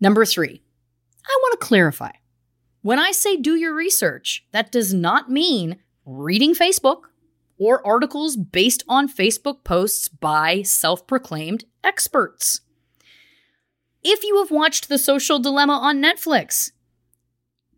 [0.00, 0.62] Number three,
[1.24, 2.12] I want to clarify.
[2.82, 7.02] When I say do your research, that does not mean reading Facebook
[7.56, 12.60] or articles based on Facebook posts by self proclaimed experts.
[14.02, 16.72] If you have watched The Social Dilemma on Netflix,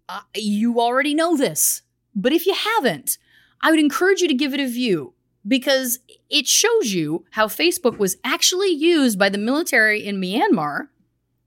[0.09, 1.83] uh, you already know this.
[2.15, 3.19] But if you haven't,
[3.61, 5.13] I would encourage you to give it a view
[5.47, 5.99] because
[6.31, 10.89] it shows you how Facebook was actually used by the military in Myanmar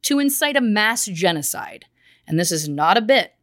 [0.03, 1.86] to incite a mass genocide.
[2.28, 3.34] And this is not a bit.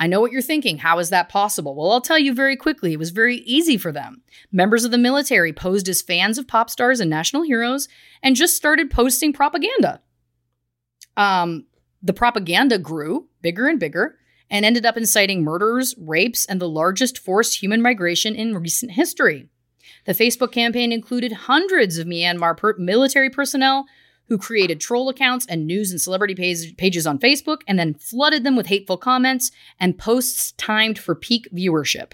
[0.00, 0.78] I know what you're thinking.
[0.78, 1.74] How is that possible?
[1.74, 2.94] Well, I'll tell you very quickly.
[2.94, 4.22] It was very easy for them.
[4.50, 7.86] Members of the military posed as fans of pop stars and national heroes
[8.22, 10.00] and just started posting propaganda.
[11.18, 11.66] Um,
[12.02, 14.16] the propaganda grew bigger and bigger
[14.48, 19.50] and ended up inciting murders, rapes, and the largest forced human migration in recent history.
[20.06, 23.84] The Facebook campaign included hundreds of Myanmar per- military personnel
[24.30, 28.44] who created troll accounts and news and celebrity page- pages on Facebook and then flooded
[28.44, 32.12] them with hateful comments and posts timed for peak viewership.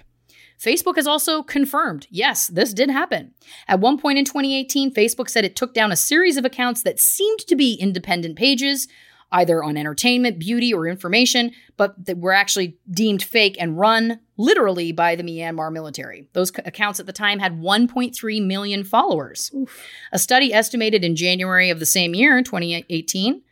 [0.59, 3.35] Facebook has also confirmed, yes, this did happen.
[3.69, 6.99] At one point in 2018, Facebook said it took down a series of accounts that
[6.99, 8.89] seemed to be independent pages,
[9.37, 14.93] either on entertainment, beauty, or information, but that were actually deemed fake and run literally
[14.93, 16.29] by the Myanmar military.
[16.33, 19.55] Those c- accounts at the time had 1.3 million followers.
[20.13, 23.43] A study estimated in January of the same year, 2018,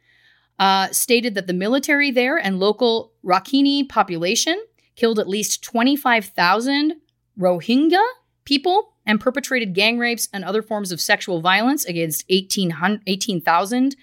[0.59, 4.63] uh, stated that the military there and local Rakhine population
[4.97, 6.95] killed at least 25,000
[7.39, 8.05] Rohingya
[8.45, 13.97] people and perpetrated gang rapes and other forms of sexual violence against 18,000 18,000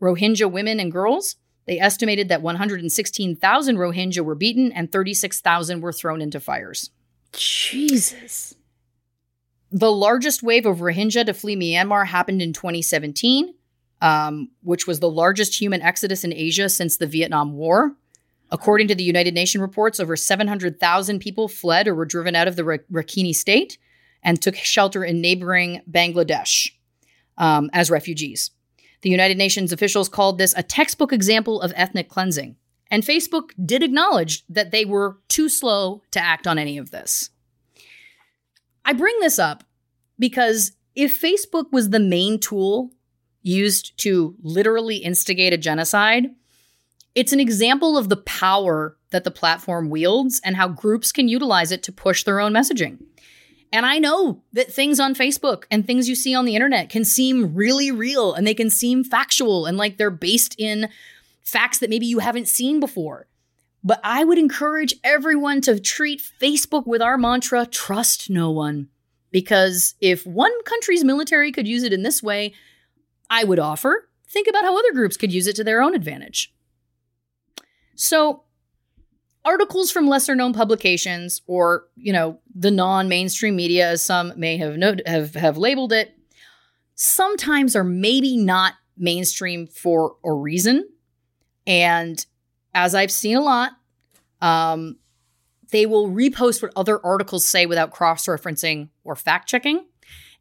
[0.00, 1.36] Rohingya women and girls.
[1.66, 6.90] They estimated that 116,000 Rohingya were beaten and 36,000 were thrown into fires.
[7.32, 8.54] Jesus.
[9.72, 13.52] The largest wave of Rohingya to flee Myanmar happened in 2017,
[14.00, 17.96] um, which was the largest human exodus in Asia since the Vietnam War.
[18.50, 22.54] According to the United Nations reports, over 700,000 people fled or were driven out of
[22.54, 23.76] the Rakhine state
[24.22, 26.70] and took shelter in neighboring Bangladesh
[27.36, 28.52] um, as refugees.
[29.02, 32.56] The United Nations officials called this a textbook example of ethnic cleansing.
[32.90, 37.30] And Facebook did acknowledge that they were too slow to act on any of this.
[38.84, 39.64] I bring this up
[40.18, 42.92] because if Facebook was the main tool
[43.42, 46.34] used to literally instigate a genocide,
[47.14, 51.72] it's an example of the power that the platform wields and how groups can utilize
[51.72, 52.98] it to push their own messaging.
[53.76, 57.04] And I know that things on Facebook and things you see on the internet can
[57.04, 60.88] seem really real and they can seem factual and like they're based in
[61.42, 63.26] facts that maybe you haven't seen before.
[63.84, 68.88] But I would encourage everyone to treat Facebook with our mantra trust no one.
[69.30, 72.54] Because if one country's military could use it in this way,
[73.28, 76.50] I would offer think about how other groups could use it to their own advantage.
[77.94, 78.44] So,
[79.44, 84.76] articles from lesser known publications or, you know, the non-mainstream media as some may have
[85.06, 86.16] have have labeled it,
[86.94, 90.88] sometimes are maybe not mainstream for a reason.
[91.66, 92.24] And
[92.72, 93.72] as I've seen a lot,
[94.40, 94.96] um,
[95.70, 99.84] they will repost what other articles say without cross referencing or fact checking.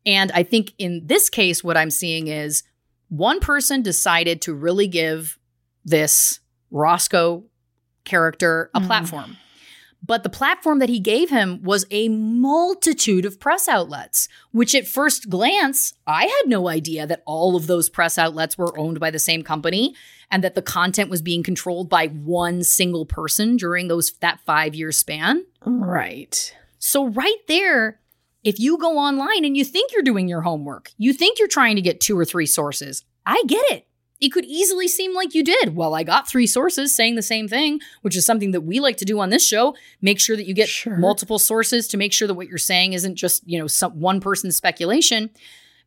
[0.05, 2.63] And I think in this case, what I'm seeing is
[3.09, 5.37] one person decided to really give
[5.83, 6.39] this
[6.71, 7.43] Roscoe
[8.03, 8.85] character a Mhm.
[8.87, 9.37] platform.
[10.05, 14.85] But the platform that he gave him was a multitude of press outlets, which at
[14.87, 19.09] first glance, I had no idea that all of those press outlets were owned by
[19.09, 19.95] the same company
[20.29, 24.91] and that the content was being controlled by one single person during those that 5-year
[24.91, 25.45] span.
[25.65, 26.55] Right.
[26.77, 27.99] So right there,
[28.43, 31.77] if you go online and you think you're doing your homework, you think you're trying
[31.77, 33.87] to get two or three sources, I get it.
[34.21, 35.75] It could easily seem like you did.
[35.75, 38.97] Well, I got three sources saying the same thing, which is something that we like
[38.97, 39.75] to do on this show.
[40.01, 40.95] Make sure that you get Sure.
[40.97, 44.19] multiple sources to make sure that what you're saying isn't just, you know, some one
[44.21, 45.29] person's speculation.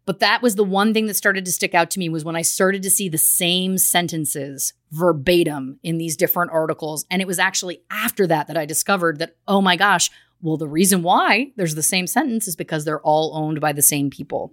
[0.05, 2.37] But that was the one thing that started to stick out to me was when
[2.37, 7.05] I started to see the same sentences verbatim in these different articles.
[7.11, 10.11] And it was actually after that that I discovered that, oh my gosh,
[10.41, 13.83] well, the reason why there's the same sentence is because they're all owned by the
[13.83, 14.53] same people.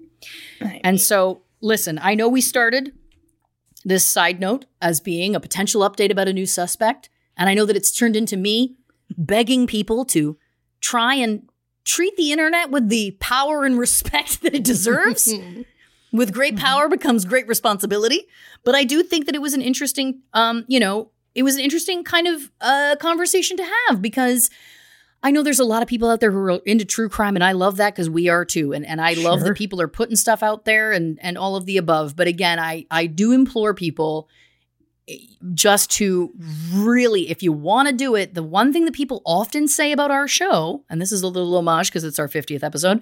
[0.84, 2.92] And so, listen, I know we started
[3.86, 7.10] this side note as being a potential update about a new suspect.
[7.38, 8.76] And I know that it's turned into me
[9.18, 10.38] begging people to
[10.82, 11.48] try and
[11.86, 15.32] treat the internet with the power and respect that it deserves.
[16.16, 18.26] with great power becomes great responsibility.
[18.64, 21.62] But I do think that it was an interesting, um, you know, it was an
[21.62, 24.50] interesting kind of uh, conversation to have because
[25.26, 27.44] I know there's a lot of people out there who are into true crime, and
[27.44, 28.74] I love that because we are too.
[28.74, 29.48] And and I love Sure.
[29.50, 32.16] that people are putting stuff out there and and all of the above.
[32.16, 34.30] But again, I I do implore people
[35.08, 35.18] eh,
[35.56, 36.32] just to
[36.72, 40.12] really, if you want to do it, the one thing that people often say about
[40.12, 43.02] our show, and this is a little homage because it's our 50th episode,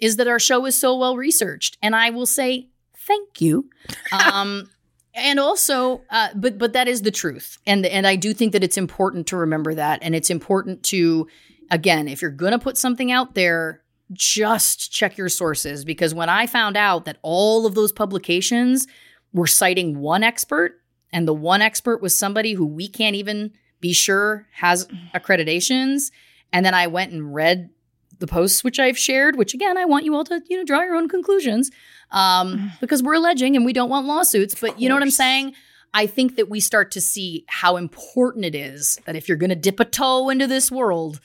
[0.00, 1.76] is that our show is so well researched.
[1.82, 3.68] And I will say thank you.
[4.32, 4.70] Um,
[5.14, 8.62] and also, uh, but but that is the truth, and and I do think that
[8.62, 11.26] it's important to remember that, and it's important to,
[11.70, 13.82] again, if you're gonna put something out there,
[14.12, 18.86] just check your sources because when I found out that all of those publications
[19.32, 20.80] were citing one expert,
[21.12, 26.10] and the one expert was somebody who we can't even be sure has accreditations,
[26.52, 27.70] and then I went and read
[28.18, 30.82] the posts which I've shared, which again I want you all to you know draw
[30.82, 31.70] your own conclusions,
[32.10, 34.54] um, because we're alleging and we don't want lawsuits.
[34.58, 35.54] But you know what I'm saying?
[35.94, 39.50] I think that we start to see how important it is that if you're going
[39.50, 41.18] to dip a toe into this world,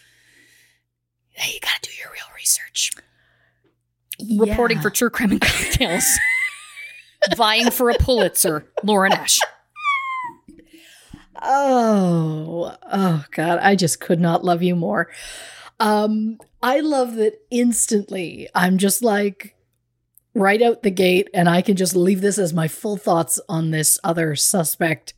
[1.34, 2.92] hey, you got to do your real research.
[4.38, 6.06] Reporting for True Crime and Cocktails,
[7.36, 9.40] vying for a Pulitzer, Lauren Ash.
[11.42, 15.10] Oh, oh God, I just could not love you more.
[15.80, 18.48] Um, I love that instantly.
[18.56, 19.56] I'm just like
[20.34, 23.72] right out the gate, and I can just leave this as my full thoughts on
[23.72, 25.14] this other suspect.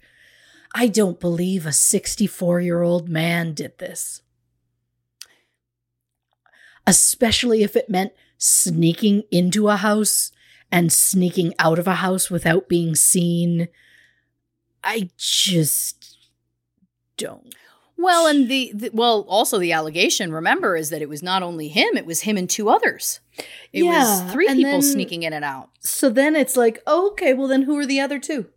[0.73, 4.21] I don't believe a 64 year old man did this.
[6.87, 10.31] Especially if it meant sneaking into a house
[10.71, 13.67] and sneaking out of a house without being seen.
[14.83, 16.17] I just
[17.17, 17.53] don't.
[17.97, 21.69] Well, and the, the well, also the allegation, remember, is that it was not only
[21.69, 23.21] him; it was him and two others.
[23.71, 25.69] It Yeah, was three people then- sneaking in and out.
[25.79, 28.47] So then it's like, oh, okay, well then who are the other two?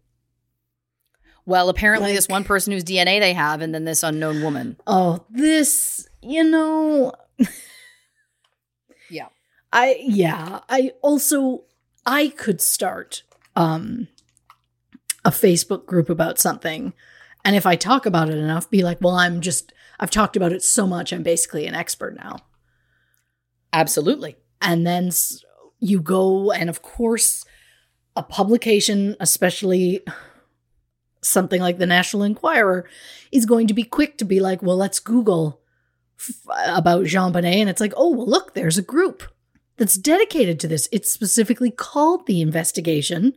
[1.47, 4.77] Well, apparently, this one person whose DNA they have, and then this unknown woman.
[4.87, 7.13] Oh, this, you know.
[9.73, 11.65] I yeah, I also
[12.07, 13.23] I could start
[13.57, 14.09] um
[15.25, 16.93] a Facebook group about something
[17.45, 20.53] and if I talk about it enough be like, well, I'm just I've talked about
[20.53, 22.39] it so much I'm basically an expert now.
[23.73, 24.37] Absolutely.
[24.63, 25.11] and then
[25.79, 27.45] you go and of course
[28.17, 30.01] a publication especially
[31.23, 32.89] something like the national enquirer
[33.31, 35.61] is going to be quick to be like well let's google
[36.19, 39.23] f- about JonBenét and it's like oh well look there's a group
[39.79, 43.33] that's dedicated to this it's specifically called the investigation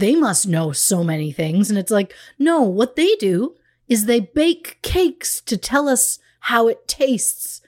[0.00, 1.68] they must know so many things.
[1.68, 3.54] And it's like, no, what they do
[3.86, 7.60] is they bake cakes to tell us how it tastes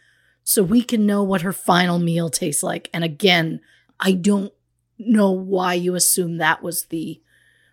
[0.43, 2.89] so we can know what her final meal tastes like.
[2.93, 3.61] And again,
[4.01, 4.53] I don't
[4.99, 7.21] know why you assume that was the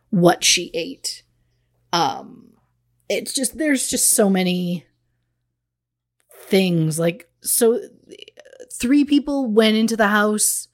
[0.09, 1.23] what she ate.
[1.93, 2.53] Um
[3.07, 4.85] it's just there's just so many
[6.31, 7.79] things like so
[8.71, 10.67] three people went into the house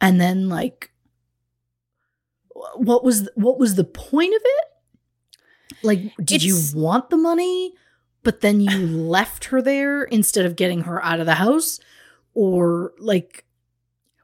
[0.00, 0.90] and then like
[2.76, 4.66] what was what was the point of it
[5.82, 6.44] like did It's-
[6.74, 7.72] you want the money
[8.22, 11.80] but then you left her there instead of getting her out of the house
[12.34, 13.44] or like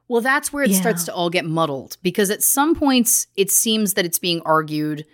[0.08, 0.80] Well, that's where it Yeah.
[0.80, 5.04] starts to all get muddled because at some points it seems that it's being argued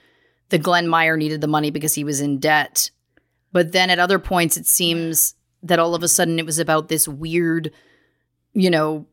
[0.50, 2.90] that Glenn Meyer needed the money because he was in debt.
[3.50, 5.34] But then at other points it seems
[5.64, 7.72] that all of a sudden it was about this weird,
[8.52, 9.06] you know,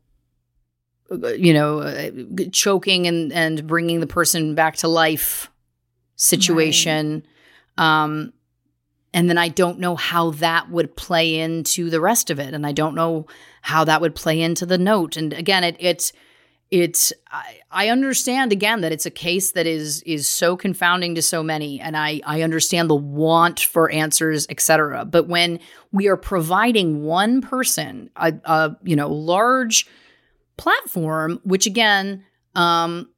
[1.10, 2.10] uh, you know, uh,
[2.52, 5.50] choking and and bringing the person back to life
[6.16, 7.26] situation.
[7.76, 8.32] Um
[9.14, 12.66] and then I don't know how that would play into the rest of it, and
[12.66, 13.26] I don't know
[13.60, 15.16] how that would play into the note.
[15.16, 16.12] And again, it it
[16.72, 21.22] it I, I understand again that it's a case that is is so confounding to
[21.22, 25.04] so many, and I I understand the want for answers, etc.
[25.04, 25.60] But when
[25.92, 29.86] we are providing one person a, a you know large
[30.56, 32.24] platform, which again,
[32.54, 33.10] um,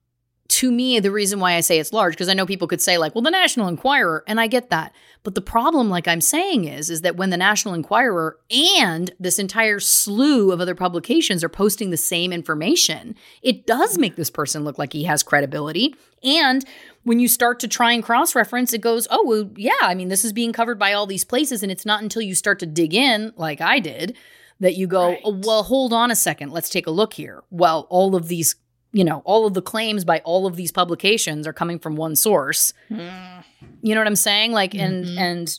[0.47, 2.99] to me, the reason why I say it's large, because I know people could say,
[2.99, 4.93] like, well, the National Enquirer, and I get that.
[5.23, 9.39] But the problem, like I'm saying, is, is that when the National Enquirer and this
[9.39, 14.65] entire slew of other publications are posting the same information, it does make this person
[14.65, 15.95] look like he has credibility.
[16.23, 16.63] And
[17.05, 20.09] when you start to try and cross reference, it goes, oh, well, yeah, I mean,
[20.09, 21.63] this is being covered by all these places.
[21.63, 24.15] And it's not until you start to dig in, like I did,
[24.61, 27.43] that you go, oh, well, hold on a second, let's take a look here.
[27.51, 28.57] Well, all of these,
[28.95, 32.15] you know, all of the claims by all of these publications are coming from one
[32.15, 32.73] source.
[32.89, 33.43] Mm.
[33.83, 34.53] You know what I'm saying?
[34.53, 35.19] Like, and, mm-hmm.
[35.19, 35.59] and,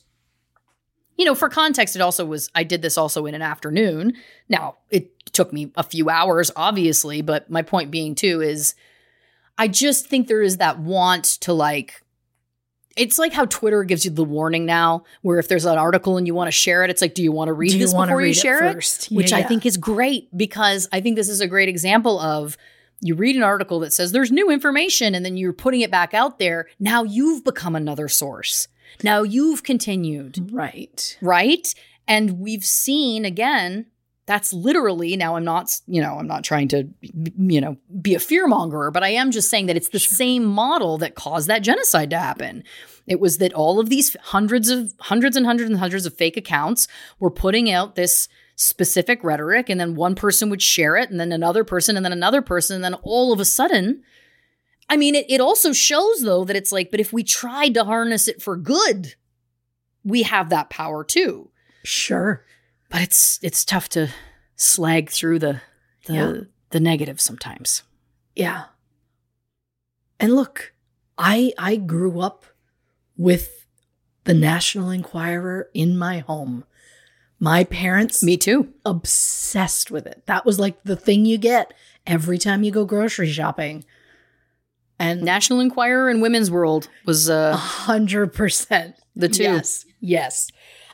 [1.18, 4.14] you know, for context, it also was, I did this also in an afternoon.
[4.48, 8.74] Now, it took me a few hours, obviously, but my point being, too, is
[9.58, 12.02] I just think there is that want to like,
[12.96, 16.26] it's like how Twitter gives you the warning now, where if there's an article and
[16.26, 18.12] you want to share it, it's like, do you want to read Do this wanna
[18.12, 18.74] before you read it share it?
[18.76, 19.08] first?
[19.08, 22.58] Which Yeah, I think is great because I think this is a great example of
[23.02, 26.14] you read an article that says there's new information and then you're putting it back
[26.14, 26.68] out there.
[26.80, 28.68] Now you've become another source.
[29.04, 31.74] Now you've continued right right?
[32.08, 33.88] And we've seen again,
[34.28, 38.20] that's literally now I'm not, you know, I'm not trying to, you know, be a
[38.20, 42.10] fearmonger, but I am just saying that it's the same model that caused that genocide
[42.10, 42.64] to happen.
[43.06, 46.38] It was that all of these hundreds of hundreds and hundreds and hundreds of fake
[46.38, 46.88] accounts
[47.20, 51.32] were putting out this specific rhetoric, and then one person would share it, and then
[51.32, 54.02] another person, and then another person, and then all of a sudden,
[54.90, 57.84] I mean, it, it also shows though that it's like, but if we tried to
[57.84, 59.16] harness it for good,
[60.04, 61.50] we have that power too.
[61.84, 62.46] sure
[62.90, 64.10] But it's it's tough to
[64.56, 65.62] slag through the
[66.06, 66.34] the Yeah.
[66.70, 67.84] the negative sometimes.
[68.36, 68.66] Yeah.
[70.20, 70.74] And look,
[71.18, 72.46] I I grew up
[73.18, 73.66] with
[74.26, 76.64] the National Enquirer in my home.
[77.40, 78.74] My parents Me too.
[78.86, 80.24] obsessed with it.
[80.26, 81.74] That was like the thing you get
[82.08, 83.84] every time you go grocery shopping.
[84.98, 89.44] And National Enquirer and Women's World was a uh hundred percent the two.
[89.44, 90.50] Yes, yes.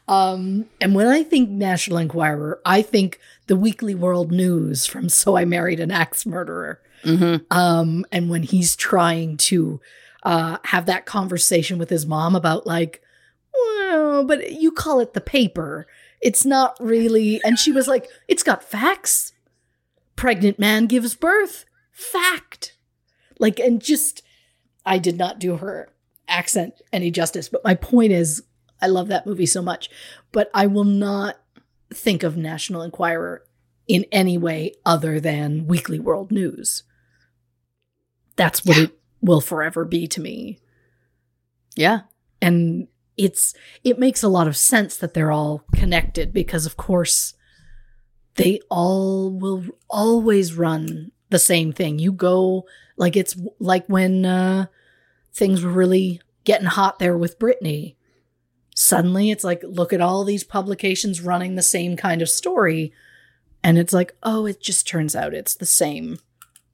[0.07, 5.38] Um, and when I think National Enquirer, I think the Weekly World News from So
[5.38, 6.81] I Married an Axe Murderer.
[7.03, 7.45] Mhm.
[7.51, 9.80] Um, and when he's trying to
[10.23, 13.01] uh, have that conversation with his mom about like,
[13.53, 15.85] well, but you call it the paper.
[16.22, 17.41] It's not really.
[17.43, 19.34] And she was like, it's got facts.
[20.15, 21.65] Pregnant man gives birth.
[21.91, 22.76] Fact.
[23.39, 24.22] Like, and just,
[24.85, 25.89] I did not do her
[26.27, 27.49] accent any justice.
[27.49, 28.43] But my point is,
[28.81, 29.89] I love that movie so much.
[30.31, 31.38] But I will not
[31.93, 33.43] think of National Enquirer
[33.88, 36.84] in any way other than Weekly World News.
[38.35, 40.60] That's what it will forever be to me.
[41.76, 42.02] Yeah.
[42.41, 47.33] And it's it makes a lot of sense that they're all connected because of course
[48.35, 51.99] they all will always run the same thing.
[51.99, 52.65] You go
[52.97, 54.67] like it's like when uh
[55.33, 57.95] things were really getting hot there with Britney.
[58.75, 62.93] Suddenly it's like look at all these publications running the same kind of story
[63.63, 66.17] and it's like oh it just turns out it's the same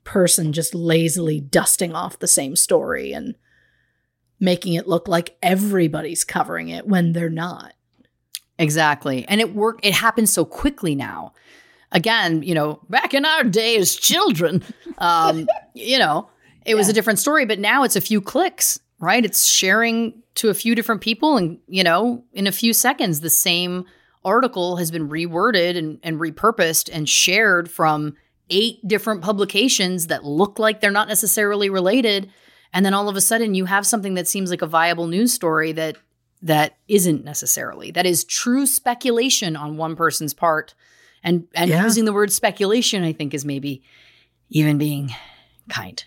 [0.04, 3.36] person just lazily dusting off the same story and
[4.40, 7.74] making it look like everybody's covering it when they're not.
[8.60, 9.26] Exactly.
[9.28, 11.34] And it work it happens so quickly now.
[11.92, 14.64] Again, you know, back in our day as children,
[14.98, 16.30] um, you know,
[16.66, 19.24] it was a different story, but now it's a few clicks, right?
[19.24, 23.30] It's sharing to a few different people, and you know, in a few seconds, the
[23.30, 23.86] same
[24.26, 28.16] article has been reworded and, and repurposed and shared from
[28.50, 32.30] eight different publications that look like they're not necessarily related.
[32.74, 35.34] And then all of a sudden you have something that seems like a viable news
[35.34, 35.98] story that
[36.42, 37.90] that isn't necessarily.
[37.92, 40.74] That is true speculation on one person's part.
[41.24, 41.84] And and Yeah.
[41.84, 43.82] using the word speculation, I think, is maybe
[44.50, 45.10] even being
[45.70, 46.04] kind.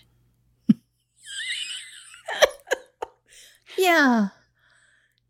[3.77, 4.27] Yeah.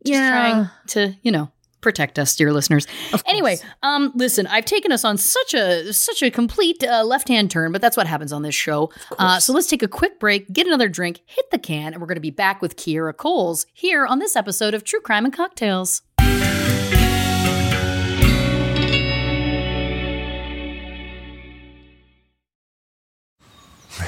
[0.06, 1.52] Just trying to, you know,
[1.82, 2.88] protect us, dear listeners.
[3.26, 7.52] Anyway, um, listen, I've taken us on such a such a complete uh, left hand
[7.52, 8.92] turn, but that's what happens on this show.
[9.18, 12.08] Uh, so let's take a quick break, get another drink, hit the can, and we're
[12.08, 15.34] going to be back with Kierra Coles here on this episode of True Crime and
[15.34, 16.02] Cocktails.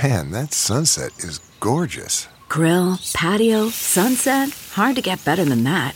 [0.02, 2.28] Man, that sunset is gorgeous.
[2.50, 4.50] Grill, patio, sunset.
[4.74, 5.96] Hard to get better than that.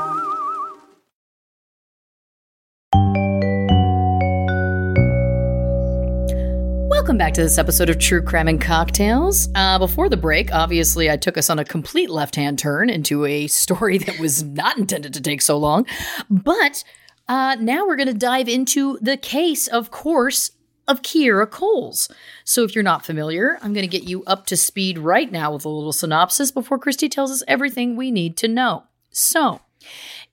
[7.21, 9.47] Back to this episode of True Crime and Cocktails.
[9.53, 13.25] Uh, before the break, obviously, I took us on a complete left hand turn into
[13.25, 15.85] a story that was not intended to take so long.
[16.31, 16.83] But
[17.27, 20.53] uh, now we're going to dive into the case, of course,
[20.87, 22.09] of Kierra Coles.
[22.43, 25.53] So if you're not familiar, I'm going to get you up to speed right now
[25.53, 28.85] with a little synopsis before Christy tells us everything we need to know.
[29.11, 29.61] So,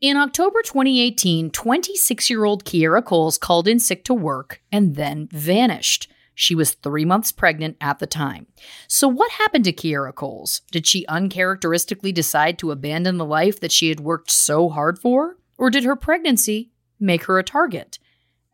[0.01, 5.29] in October 2018, 26 year old Kierra Coles called in sick to work and then
[5.31, 6.11] vanished.
[6.41, 8.47] She was three months pregnant at the time.
[8.87, 10.63] So, what happened to Kierra Coles?
[10.71, 15.37] Did she uncharacteristically decide to abandon the life that she had worked so hard for?
[15.59, 16.71] Or did her pregnancy
[17.01, 17.99] make her a target?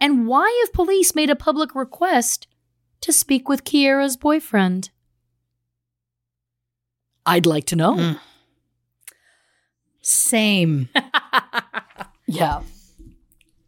[0.00, 2.46] And why have police made a public request
[3.02, 4.88] to speak with Kierra's boyfriend?
[7.26, 7.96] I'd like to know.
[7.96, 8.20] Mm.
[10.00, 10.88] Same.
[12.26, 12.62] yeah.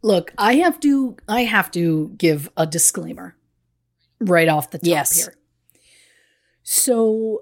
[0.01, 3.36] Look, I have to I have to give a disclaimer
[4.19, 5.15] right off the top Yes.
[5.25, 5.35] here.
[6.63, 7.41] So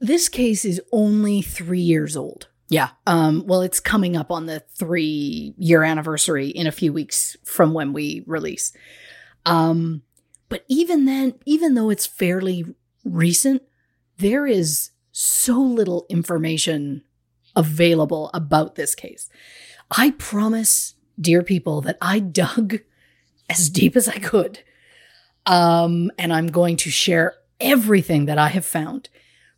[0.00, 2.48] this case is only 3 years old.
[2.68, 2.90] Yeah.
[3.06, 7.72] Um well it's coming up on the 3 year anniversary in a few weeks from
[7.72, 8.72] when we release.
[9.44, 10.02] Um
[10.48, 12.64] but even then even though it's fairly
[13.04, 13.62] recent
[14.18, 17.02] there is so little information
[17.54, 19.28] available about this case.
[19.90, 22.80] I promise, dear people, that I dug
[23.48, 24.60] as deep as I could.
[25.46, 29.08] Um, and I'm going to share everything that I have found.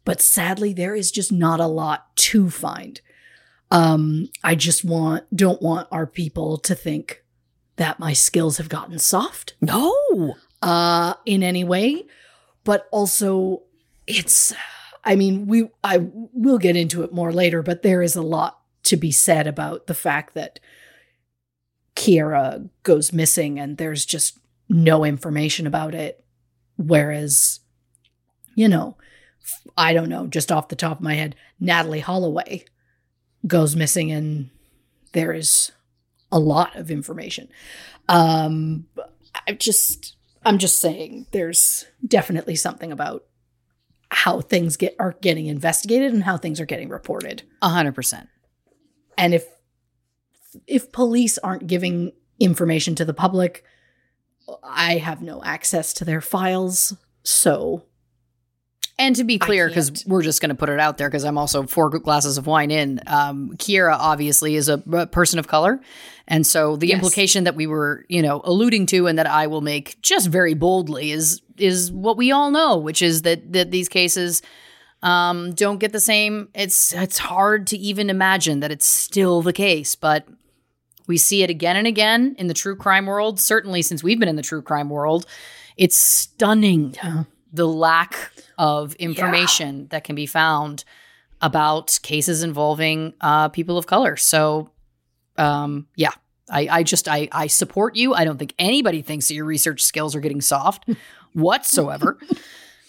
[0.04, 3.00] But sadly, there is just not a lot to find.
[3.70, 7.22] Um, I just want don't want our people to think
[7.76, 10.34] that my skills have gotten soft No.
[10.62, 12.04] uh in any way
[12.64, 13.62] but also
[14.08, 14.52] it's
[15.04, 15.98] i mean we i
[16.32, 19.86] will get into it more later but there is a lot to be said about
[19.86, 20.58] the fact that
[21.94, 24.38] Kierra goes missing and there's just
[24.68, 26.24] no information about it.
[26.76, 27.60] Whereas
[28.54, 28.96] you know
[29.76, 32.64] I don't know just off the top of my head Natalee Holloway
[33.46, 34.50] goes missing and
[35.12, 35.72] there is
[36.30, 37.48] a lot of information.
[38.08, 38.86] Um
[39.46, 43.24] i just i'm just saying there's definitely something about
[44.10, 47.42] how things get are getting investigated and how things are getting reported.
[47.62, 48.28] A hundred percent.
[49.16, 49.46] and if
[50.66, 53.64] if police aren't giving information to the public
[54.62, 57.82] i have no access to their files so
[59.00, 61.38] And to be clear, because we're just going to put it out there, because I'm
[61.38, 63.00] also four glasses of wine in.
[63.06, 65.78] Um, Kierra obviously is a, a person of color,
[66.26, 66.96] and so the Yes.
[66.96, 70.54] implication that we were, you know, alluding to, and that I will make just very
[70.54, 74.42] boldly is is what we all know, which is that that these cases
[75.02, 76.48] um, don't get the same.
[76.54, 80.26] It's it's hard to even imagine that it's still the case, but
[81.08, 84.28] We see it again and again in the true crime world, certainly since we've been
[84.28, 85.26] in the true crime world.
[85.76, 86.94] It's stunning
[87.52, 90.84] the lack of information that can be found
[91.40, 94.16] about cases involving uh, people of color.
[94.16, 94.70] So,
[95.36, 96.10] um, yeah,
[96.50, 98.14] I, I just I, I support you.
[98.14, 100.88] I don't think anybody thinks that your research skills are getting soft
[101.32, 102.18] whatsoever.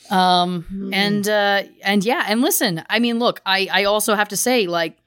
[0.09, 4.37] um, and uh, and yeah, and listen, I mean, look, I I also have to
[4.37, 4.97] say, like,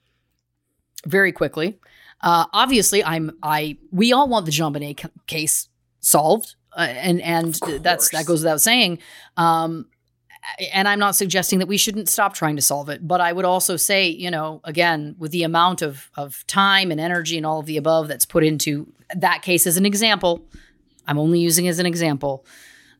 [1.05, 1.78] very quickly,
[2.23, 5.69] uh, obviously, I'm I we all want the JonBenét c- case
[6.01, 8.99] solved, uh, and and that's that goes without saying.
[9.36, 9.86] Um,
[10.73, 13.44] and I'm not suggesting that we shouldn't stop trying to solve it, but I would
[13.44, 17.61] also say, you know, again, with the amount of of time and energy and all
[17.61, 20.47] of the above that's put into that case as an example,
[21.07, 22.47] I'm only using as an example.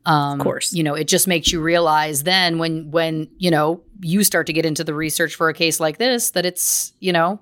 [0.05, 3.83] Um, of course, you know, it just makes you realize then when when you know
[4.01, 7.13] you start to get into the research for a case like this that it's you
[7.13, 7.41] know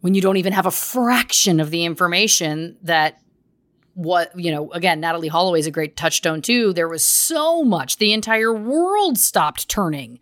[0.00, 3.20] when you don't even have a fraction of the information that
[3.94, 6.72] what you know again Natalee Holloway is a great touchstone too.
[6.72, 7.98] There was so much.
[7.98, 10.18] The entire world stopped turning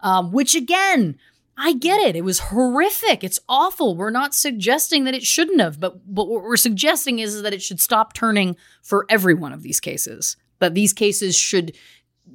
[0.00, 1.16] um, which again
[1.56, 2.16] i get it.
[2.16, 3.22] It was horrific.
[3.22, 3.94] It's awful.
[3.94, 7.62] We're not suggesting that it shouldn't have but but what we're suggesting is that it
[7.62, 11.76] should stop turning for every one of these cases that these cases should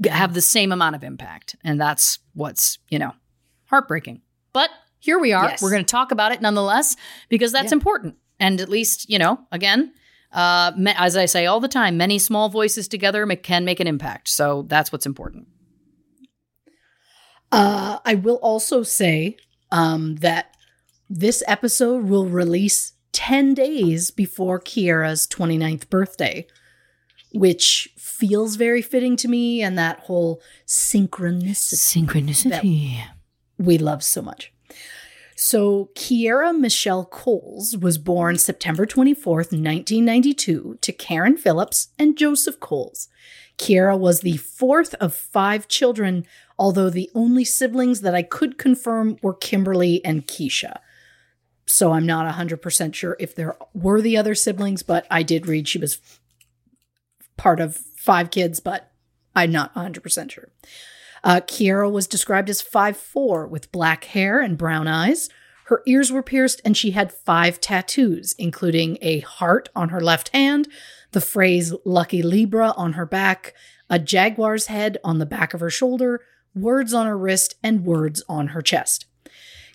[0.06, 1.56] have the same amount of impact.
[1.64, 3.14] And that's what's you know
[3.66, 4.22] heartbreaking.
[4.54, 4.70] But
[5.00, 5.62] here we are Yes.
[5.62, 6.96] we're going to talk about it nonetheless
[7.30, 9.94] because that's important and at least you know again
[10.32, 14.28] uh, as I say all the time, many small voices together can make an impact.
[14.28, 15.48] So that's what's important.
[17.52, 19.38] Uh, I will also say
[19.72, 20.56] um, that
[21.10, 26.46] this episode will release 10 days before Kierra's 29th birthday,
[27.34, 32.06] which feels very fitting to me and that whole synchronicity.
[32.06, 33.02] Synchronicity.
[33.58, 34.52] we love so much.
[35.40, 43.08] So, Kierra Michelle Coles was born September 24th, 1992, to Karen Phillips and Joseph Coles.
[43.60, 46.26] Kierra was the fourth of five children,
[46.58, 50.80] although the only siblings that I could confirm were Kimberly and Keisha.
[51.68, 55.68] So, I'm not 100% sure if there were the other siblings, but I did read
[55.68, 56.00] she was
[57.38, 58.92] part of five kids, but
[59.36, 60.50] I'm not 100% sure.
[61.28, 65.28] Uh, Kierra was described as 5'4 with black hair and brown eyes.
[65.66, 70.30] Her ears were pierced and she had five tattoos, including a heart on her left
[70.30, 70.70] hand,
[71.12, 73.54] the phrase Lucky Libra on her back,
[73.90, 76.22] a jaguar's head on the back of her shoulder,
[76.56, 79.06] words on her wrist, and words on her chest.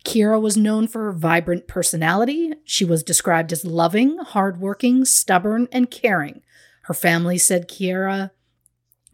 [0.06, 2.54] Kierra was known for her vibrant personality.
[2.64, 6.40] She was described as loving, hardworking, stubborn, and caring.
[6.84, 8.30] Her family said Kierra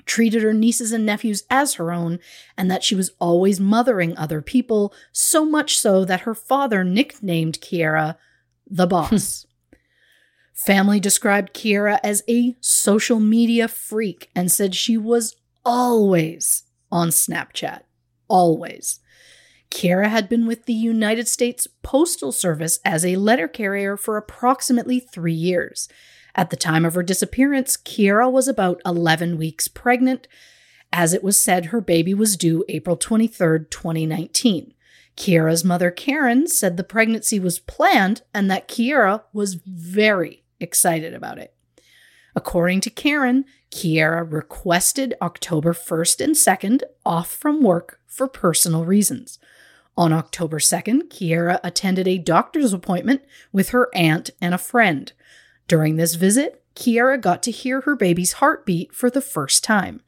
[0.09, 2.19] treated her nieces and nephews as her own,
[2.57, 7.61] and that she was always mothering other people, so much so that her father nicknamed
[7.61, 8.17] Kierra
[8.67, 8.91] the hmm.
[8.91, 9.47] boss.
[10.53, 17.83] Family described Kierra as a social media freak and said she was always on Snapchat.
[18.27, 18.99] Always.
[19.71, 24.99] Kierra had been with the United States Postal Service as a letter carrier for approximately
[24.99, 25.89] three years.
[26.39, 30.29] At the time of her disappearance, Kierra was about 11 weeks pregnant.
[30.93, 34.73] As it was said, her baby was due April 23rd, 2019.
[35.17, 41.39] Kierra's mother, Karen, said the pregnancy was planned and that Kierra was very excited about
[41.39, 41.55] it.
[42.37, 49.41] According to Karen, Kierra requested October 1st and 2nd off from work for personal reasons.
[49.97, 55.13] On October 2nd, Kierra attended a doctor's appointment with her aunt and a friend.
[55.69, 60.01] During this visit, Kierra got to hear her baby's heartbeat for the first time.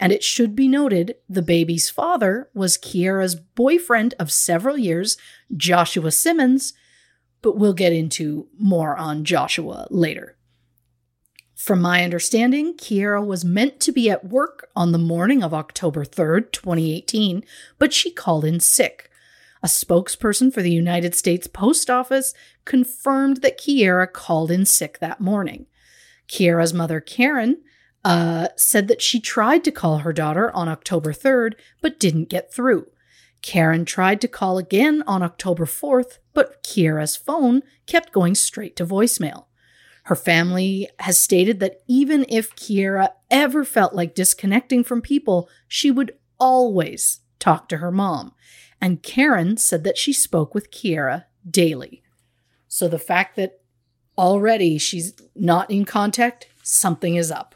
[0.00, 5.16] And it should be noted the baby's father was Kierra's boyfriend of several years,
[5.56, 6.72] Joshua Simmons,
[7.40, 10.36] but we'll get into more on Joshua later.
[11.54, 16.04] From my understanding, Kierra was meant to be at work on the morning of October
[16.04, 17.44] 3rd, 2018,
[17.78, 19.08] but she called in sick.
[19.62, 22.34] A spokesperson for the United States Post Office
[22.64, 25.66] confirmed that Kierra called in sick that morning.
[26.26, 27.62] Kierra's mother, Karen,
[28.04, 32.52] uh, said that she tried to call her daughter on October 3rd, but didn't get
[32.52, 32.86] through.
[33.42, 38.86] Karen tried to call again on October 4th, but Kierra's phone kept going straight to
[38.86, 39.46] voicemail.
[40.04, 45.90] Her family has stated that even if Kierra ever felt like disconnecting from people, she
[45.92, 48.32] would always talk to her mom.
[48.82, 52.02] And Karen said that she spoke with Kierra daily.
[52.66, 53.60] So the fact that
[54.18, 57.54] already she's not in contact, something is up.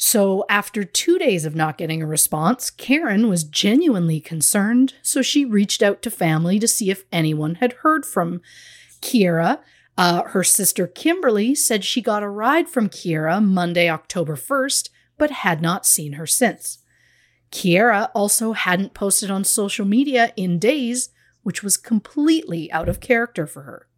[0.00, 5.44] So, after two days of not getting a response, Karen was genuinely concerned, so she
[5.44, 8.40] reached out to family to see if anyone had heard from
[9.02, 9.58] Kierra.
[9.96, 15.32] Uh, her sister Kimberly said she got a ride from Kierra Monday, October 1st, but
[15.32, 16.78] had not seen her since.
[17.50, 21.10] Kierra also hadn't posted on social media in days,
[21.42, 23.88] which was completely out of character for her.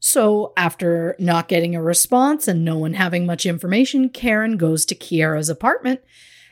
[0.00, 4.94] So, after not getting a response and no one having much information, Karen goes to
[4.94, 6.00] Kierra's apartment.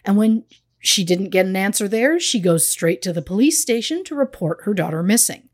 [0.04, 0.44] And when
[0.80, 4.62] she didn't get an answer there, she goes straight to the police station to report
[4.64, 5.48] her daughter missing.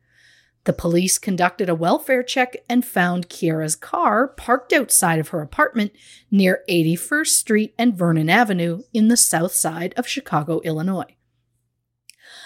[0.65, 5.93] The police conducted a welfare check and found Kierra's car parked outside of her apartment
[6.31, 11.17] near 81st Street and Vernon Avenue in the south side of Chicago, Illinois.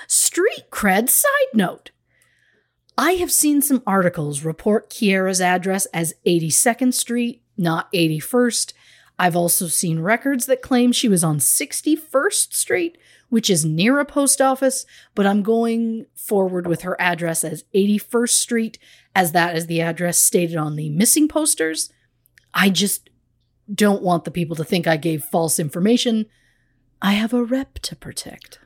[0.07, 1.91] Street cred side note
[2.97, 8.73] I have seen some articles report Kierra's address as 82nd Street, not 81st.
[9.19, 12.97] I've also seen records that claim she was on 61st Street,
[13.29, 18.29] which is near a post office, but I'm going forward with her address as 81st
[18.31, 18.79] Street,
[19.15, 21.91] as that is the address stated on the missing posters.
[22.55, 23.11] I just
[23.73, 26.27] don't want the people to think I gave false information.
[27.03, 28.61] I have a rep to protect.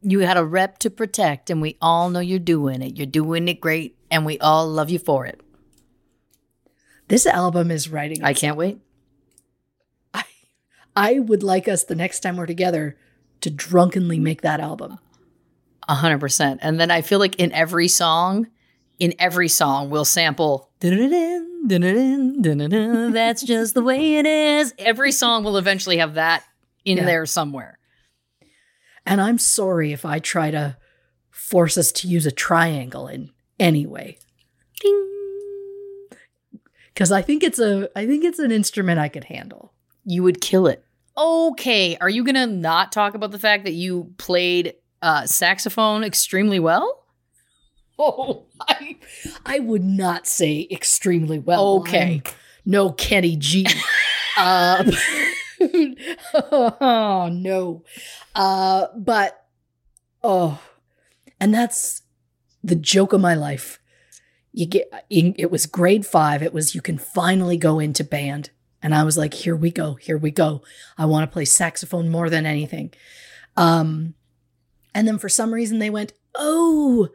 [0.00, 2.96] You had a rep to protect, and we all know you're doing it.
[2.96, 5.40] You're doing it great, and we all love you for it.
[7.08, 8.22] This album is writing.
[8.22, 8.78] I can't wait.
[10.14, 10.24] I,
[10.94, 12.96] I would like us the next time we're together
[13.40, 14.98] to drunkenly make that album.
[15.88, 16.60] A hundred percent.
[16.62, 18.48] And then I feel like in every song,
[18.98, 20.70] in every song, we'll sample.
[20.80, 24.74] "Dun-dun-dun, dun-dun-dun, dun-dun-dun, That's just the way it is.
[24.78, 26.44] Every song will eventually have that
[26.84, 27.04] in Yeah.
[27.04, 27.78] there somewhere.
[29.04, 30.76] And I'm sorry if I try to
[31.30, 33.30] force us to use a triangle in
[33.60, 34.18] any way.
[36.92, 39.72] Because I think it's a I think it's an instrument I could handle.
[40.04, 40.82] You would kill it.
[41.16, 41.96] Okay.
[41.98, 47.02] Are you gonna not talk about the fact that you played uh, saxophone extremely well?
[47.98, 48.98] Oh, I
[49.46, 51.76] I would not say extremely well.
[51.76, 52.20] Okay.
[52.26, 52.32] I'm
[52.66, 53.66] no Kenny G.
[54.36, 54.84] uh,
[56.80, 57.84] oh no.
[58.34, 59.46] Uh, but
[60.22, 60.60] oh,
[61.40, 62.02] and that's
[62.62, 63.78] the joke of my life.
[64.52, 66.42] You get it was grade five.
[66.42, 68.50] It was you can finally go into band,
[68.82, 70.62] and I was like, here we go, here we go.
[70.96, 72.92] I want to play saxophone more than anything.
[73.56, 74.14] Um,
[74.94, 77.08] and then for some reason they went, oh,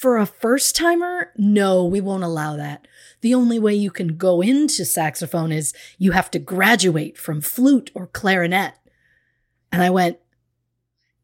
[0.00, 2.86] for a first timer, no, we won't allow that.
[3.20, 7.90] The only way you can go into saxophone is you have to graduate from flute
[7.94, 8.74] or clarinet.
[9.72, 10.18] And I went,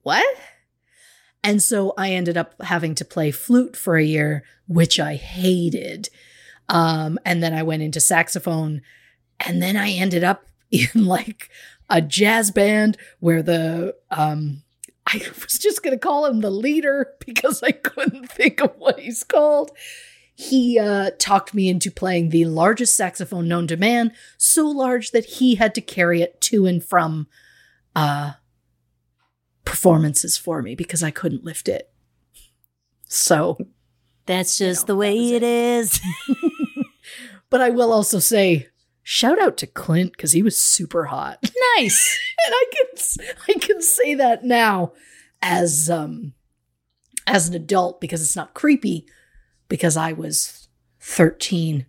[0.02, 0.36] what?
[1.44, 6.08] And so I ended up having to play flute for a year, which I hated.
[6.68, 8.82] Um, and then I went into saxophone.
[9.46, 11.50] And then I ended up in like
[11.90, 14.62] a jazz band where the um,
[15.06, 18.98] I was just going to call him the leader because I couldn't think of what
[18.98, 19.70] he's called.
[20.34, 25.24] He uh, talked me into playing the largest saxophone known to man, so large that
[25.26, 27.28] he had to carry it to and from
[27.94, 28.32] uh,
[29.66, 31.92] performances for me because I couldn't lift it.
[33.06, 33.58] So
[34.24, 36.00] That's just the way it is.
[37.52, 38.68] But I will also say,
[39.02, 41.38] shout out to Clint because he was super hot.
[41.76, 42.18] nice.
[42.46, 44.92] and I can I can say that now
[45.40, 46.34] as um
[47.26, 49.06] as an adult because it's not creepy
[49.68, 50.68] because I was
[51.00, 51.86] 13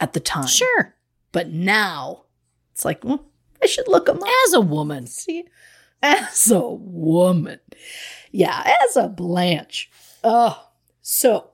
[0.00, 0.46] at the time.
[0.46, 0.94] Sure.
[1.32, 2.24] But now
[2.72, 3.26] it's like, well,
[3.62, 4.28] I should look him up.
[4.46, 5.06] As a woman.
[5.06, 5.44] See,
[6.02, 7.60] as a woman.
[8.30, 9.90] Yeah, as a Blanche.
[10.22, 10.68] Oh,
[11.00, 11.50] so.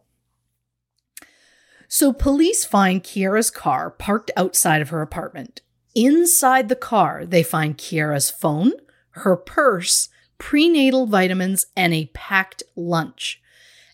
[1.93, 5.61] So police find Kierra's car parked outside of her apartment.
[5.93, 8.75] Inside the car, they find Kierra's phone,
[9.11, 10.09] her purse,
[10.39, 13.43] prenatal vitamins, and a packed lunch.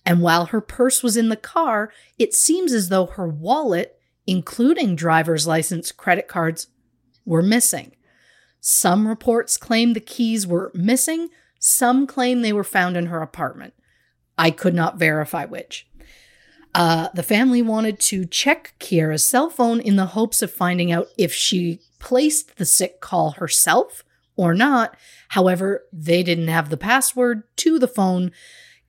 [0.05, 4.95] And while her purse was in the car, it seems as though her wallet, including
[4.95, 6.67] driver's license, credit cards,
[7.25, 7.97] were missing.
[8.61, 13.73] Some reports claim the keys were missing, some claim they were found in her apartment.
[14.37, 15.89] I could not verify which.
[16.77, 21.09] Uh, the family wanted to check Kierra's cell phone in the hopes of finding out
[21.17, 24.05] if she placed the sick call herself
[24.37, 24.95] or not.
[25.29, 28.31] However, they didn't have the password to the phone.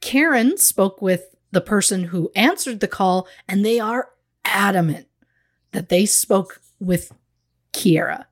[0.01, 4.09] Karen spoke with the person who answered the call, and they are
[4.43, 5.07] adamant
[5.71, 7.13] that they spoke with
[7.71, 8.25] Kierra.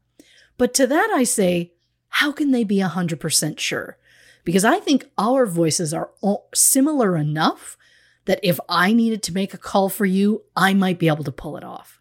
[0.57, 1.71] But to that I say,
[2.09, 3.97] how can they be 100% sure?
[4.43, 6.09] Because I think our voices are
[6.53, 7.77] similar enough
[8.25, 11.31] that if I needed to make a call for you, I might be able to
[11.31, 11.99] pull it off.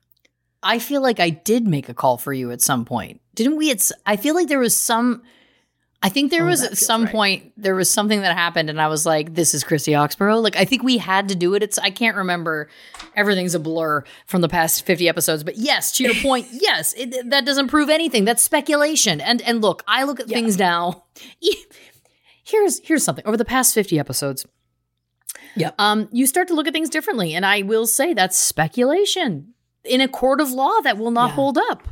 [0.63, 3.21] I feel like I did make a call for you at some point.
[3.35, 3.71] Didn't we?
[3.71, 5.23] It's I feel like there was some
[6.03, 7.13] I think there Oh, was at some right.
[7.13, 10.55] point there was something that happened, and I was like, "This is Christy Oxborough." Like,
[10.55, 11.63] I think we had to do it.
[11.63, 12.69] It's I can't remember.
[13.17, 15.43] Everything's a blur from the past fifty episodes.
[15.45, 18.27] But yes, to your point, yes, it, that doesn't prove anything.
[18.27, 19.19] That's speculation.
[19.23, 21.05] And and look, I look at things now.
[22.45, 23.27] Here's here's something.
[23.27, 24.45] Over the past fifty episodes,
[25.56, 25.74] Yep.
[25.78, 29.55] um, you start to look at things differently, and I will say that's speculation
[29.85, 31.35] in a court of law that will not Yeah.
[31.35, 31.89] hold up.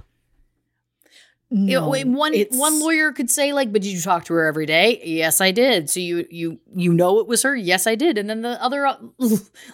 [1.55, 4.64] No, one it's- one lawyer could say like, "But did you talk to her every
[4.64, 5.90] day?" Yes, I did.
[5.90, 7.55] So you you you know it was her?
[7.55, 8.16] Yes, I did.
[8.16, 8.97] And then the other uh,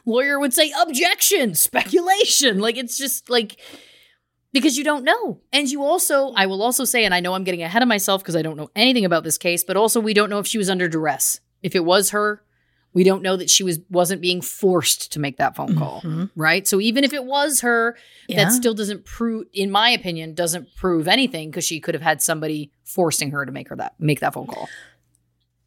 [0.05, 3.59] lawyer would say, "Objection, speculation." Like it's just like
[4.53, 5.39] because you don't know.
[5.53, 8.23] And you also, I will also say, and I know I'm getting ahead of myself
[8.25, 10.59] because I don't know anything about this case, but also we don't know if she
[10.59, 11.39] was under duress.
[11.63, 12.43] If it was her,
[12.99, 16.31] we don't know that she was wasn't being forced to make that phone call, Mhm.
[16.35, 16.67] right?
[16.67, 17.97] So even if it was her,
[18.29, 18.45] Yeah.
[18.45, 22.21] that still doesn't prove in my opinion doesn't prove anything because she could have had
[22.21, 24.69] somebody forcing her to make her that make that phone call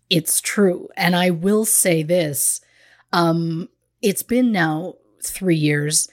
[0.09, 0.89] It's true.
[0.97, 2.59] And I will say this
[3.13, 3.69] um,
[4.01, 6.09] it's been now three years.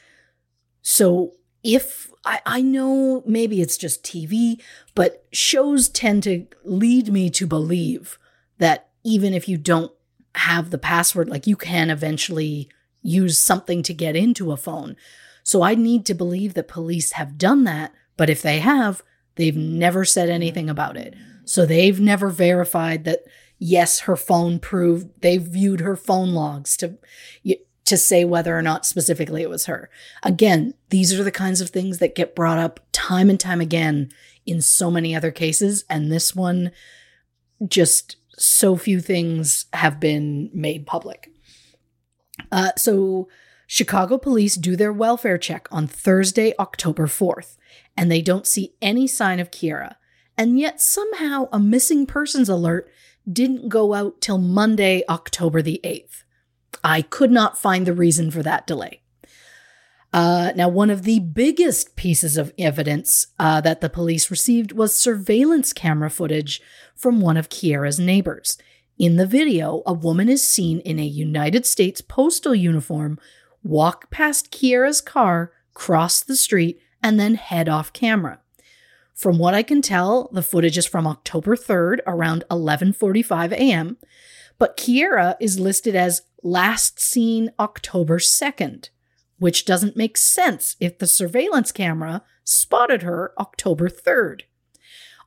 [0.82, 1.32] So
[1.64, 4.60] if I, I know maybe it's just TV,
[4.94, 8.18] but shows tend to lead me to believe
[8.58, 9.92] that even if you don't
[10.38, 12.68] have the password, like you can eventually
[13.02, 14.96] use something to get into a phone.
[15.42, 17.92] So I need to believe that police have done that.
[18.16, 19.02] But if they have,
[19.36, 21.14] they've never said anything about it.
[21.44, 23.20] So they've never verified that
[23.58, 26.98] yes, her phone proved they viewed her phone logs to
[27.84, 29.88] to say whether or not specifically it was her.
[30.22, 34.10] Again, these are the kinds of things that get brought up time and time again
[34.44, 36.70] in so many other cases and this one
[37.66, 41.30] just so few things have been made public.
[42.52, 43.28] Uh, so
[43.66, 47.56] Chicago police do their welfare check on Thursday, October 4th,
[47.96, 49.96] and they don't see any sign of Kierra.
[50.36, 52.90] And yet somehow a missing persons alert
[53.30, 56.22] didn't go out till Monday, October the 8th.
[56.82, 59.02] I could not find the reason for that delay.
[60.12, 64.94] Uh, now, one of the biggest pieces of evidence uh, that the police received was
[64.94, 66.62] surveillance camera footage
[66.98, 68.58] from one of Kierra's neighbors.
[68.98, 73.18] In the video, a woman is seen in a United States postal uniform
[73.62, 78.40] walk past Kierra's car, cross the street, and then head off camera.
[79.14, 83.96] From what I can tell, the footage is from October 3rd around 11:45 a.m.,
[84.58, 88.90] but Kierra is listed as last seen October 2nd,
[89.38, 94.42] which doesn't make sense if the surveillance camera spotted her October 3rd.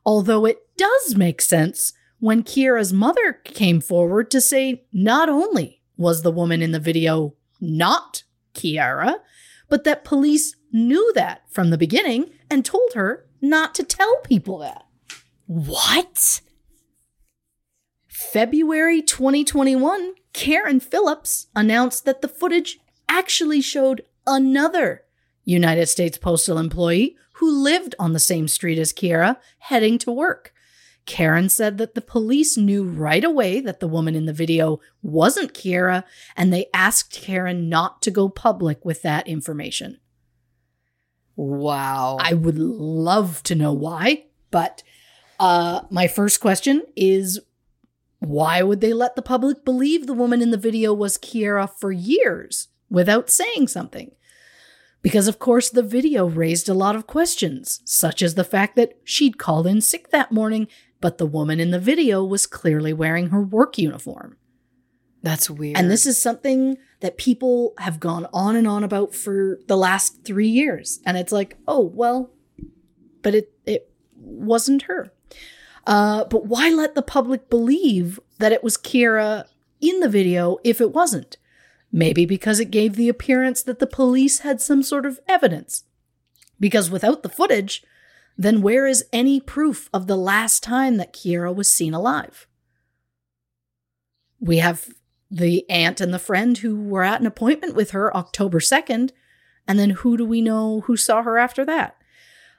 [0.04, 6.22] Although it does make sense when Kierra's mother came forward to say not only was
[6.22, 8.24] the woman in the video not
[8.54, 9.16] Kierra,
[9.68, 14.58] but that police knew that from the beginning and told her not to tell people
[14.58, 14.84] that.
[15.46, 16.40] what
[18.08, 25.02] February 2021, Karen Phillips announced that the footage actually showed another
[25.44, 30.54] United States Postal employee who lived on the same street as Kierra heading to work.
[31.06, 35.52] Karen said that the police knew right away that the woman in the video wasn't
[35.52, 36.04] Kierra,
[36.36, 39.98] and they asked Karen not to go public with that information.
[41.34, 44.84] wow I would love to know why, but
[45.40, 47.40] uh, my first question is
[48.20, 51.90] why would they let the public believe the woman in the video was Kierra for
[51.90, 54.12] years without saying something?
[55.02, 58.96] Because, of course, the video raised a lot of questions, such as the fact that
[59.02, 60.68] she'd called in sick that morning,
[61.00, 64.36] but the woman in the video was clearly wearing her work uniform.
[65.22, 69.58] that's weird And this is something that people have gone on and on about for
[69.66, 71.00] the last three years.
[71.04, 72.30] And it's like, oh, well,
[73.22, 75.12] but it, it wasn't her.
[75.84, 79.46] Uh, but why let the public believe that it was Kierra
[79.80, 81.38] in the video if it wasn't?
[81.92, 85.84] Maybe because it gave the appearance that the police had some sort of evidence.
[86.58, 87.82] Because without the footage,
[88.38, 92.46] then where is any proof of the last time that Kierra was seen alive?
[94.40, 94.88] We have
[95.30, 99.10] the aunt and the friend who were at an appointment with her October 2nd.
[99.68, 101.96] And then who do we know who saw her after that?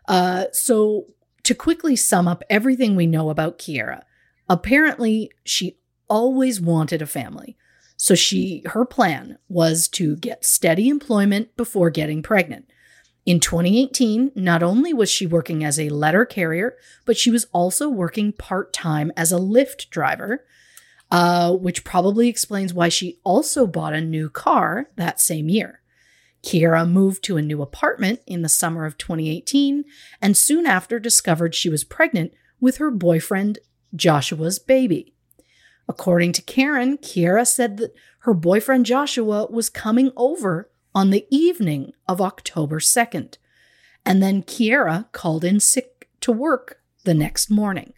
[0.08, 1.08] Uh, so,
[1.44, 4.04] to quickly sum up everything we know about Kierra,
[4.50, 5.78] apparently she
[6.08, 7.58] always wanted a family.
[8.04, 12.66] So she her plan was to get steady employment before getting pregnant.
[13.26, 16.76] In 2018, not only was she working as a letter carrier,
[17.06, 20.44] but she was also working part-time as a Lyft driver
[21.12, 25.80] uh, which probably explains why she also bought a new car that same year.
[26.44, 29.86] Kierra moved to a new apartment in the summer of 2018
[30.22, 33.60] and soon after discovered she was pregnant with her boyfriend,
[33.96, 35.14] Joshua's baby.
[35.88, 41.94] According to Karen, Kierra said that her boyfriend Joshua was coming over on the evening
[42.08, 43.38] of October 2nd,
[44.06, 47.94] and then Kierra called in sick to work the next morning.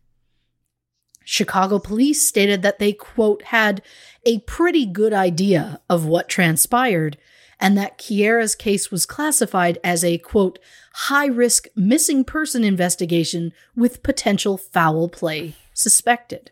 [1.23, 3.81] Chicago police stated that they, quote, had
[4.25, 7.17] a pretty good idea of what transpired
[7.59, 10.59] and that Kierra's case was classified as a, quote,
[10.93, 16.51] high risk missing person investigation with potential foul play suspected.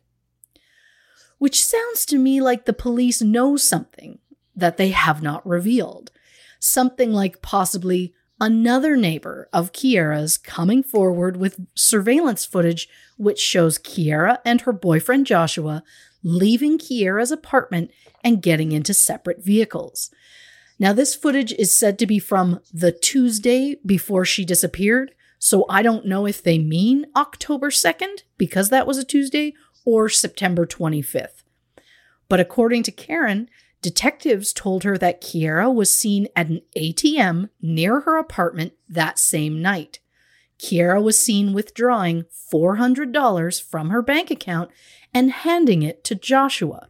[1.44, 4.20] Which sounds to me like the police know something
[4.56, 6.10] that they have not revealed.
[6.58, 12.88] Something like possibly another neighbor of Kierra's coming forward with surveillance footage
[13.18, 15.84] which shows Kierra and her boyfriend Joshua
[16.24, 17.92] leaving Kierra's apartment
[18.24, 20.12] and getting into separate vehicles.
[20.80, 25.82] Now, this footage is said to be from the Tuesday before she disappeared, so I
[25.82, 29.54] don't know if they mean October 2nd, because that was a Tuesday,
[29.86, 31.44] or September 25th.
[32.30, 33.50] But according to Karen,
[33.82, 39.62] detectives told her that Kierra was seen at an ATM near her apartment that same
[39.62, 40.00] night.
[40.58, 44.72] Kierra was seen withdrawing $400 from her bank account
[45.14, 46.88] and handing it to Joshua.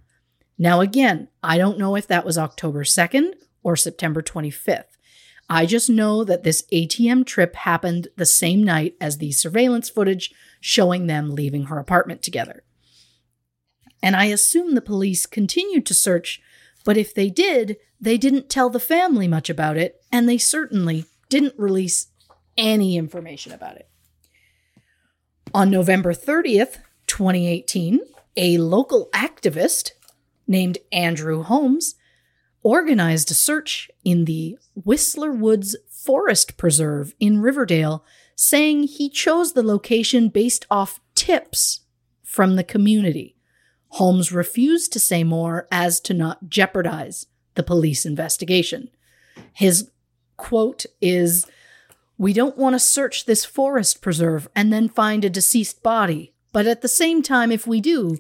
[0.57, 3.34] Now, again, I don't know if that was October 2nd
[3.64, 4.86] or September 25th.
[5.49, 10.32] I just know that this ATM trip happened the same night as the surveillance footage
[10.61, 12.64] showing them leaving her apartment together.
[14.04, 16.42] And I assume the police continued to search,
[16.84, 21.06] but if they did, they didn't tell the family much about it, and they certainly
[21.30, 22.08] didn't release
[22.58, 23.88] any information about it.
[25.54, 28.02] On November 30th, 2018,
[28.36, 29.92] a local activist
[30.48, 31.96] named Andrew Holmes
[32.62, 38.04] organized a search in the Whistler Woods Forest Preserve in Riverdale,
[38.36, 41.82] saying he chose the location based off tips
[42.22, 43.32] from the community.
[43.94, 48.90] Holmes refused to say more as to not jeopardize the police investigation.
[49.53, 49.91] His
[50.36, 51.45] quote is
[52.18, 56.65] We don't want to search this forest preserve and then find a deceased body, but
[56.65, 58.18] at the same time, if we do,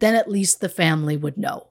[0.00, 1.68] then at least the family would know.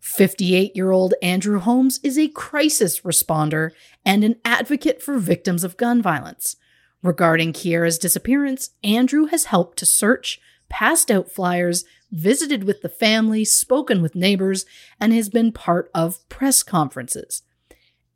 [0.00, 3.72] 58 year old Andrew Holmes is a crisis responder
[4.06, 6.56] and an advocate for victims of gun violence.
[7.02, 10.40] Regarding Kierra's disappearance, Andrew has helped to search,
[10.70, 14.64] passed out flyers, visited with the family, spoken with neighbors,
[15.00, 17.42] and has been part of press conferences.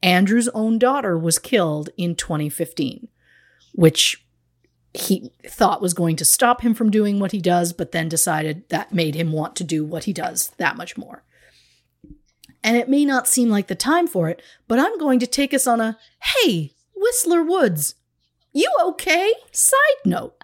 [0.02, 3.08] Andrew's own daughter was killed in 2015,
[3.72, 4.24] which
[4.94, 8.68] he thought was going to stop him from doing what he does, but then decided
[8.68, 11.24] that made him want to do what he does that much more
[12.66, 15.54] and it may not seem like the time for it, but I'm going to take
[15.54, 17.94] us on a hey, Whistler Woods,
[18.52, 19.32] you okay?
[19.52, 20.35] Side note.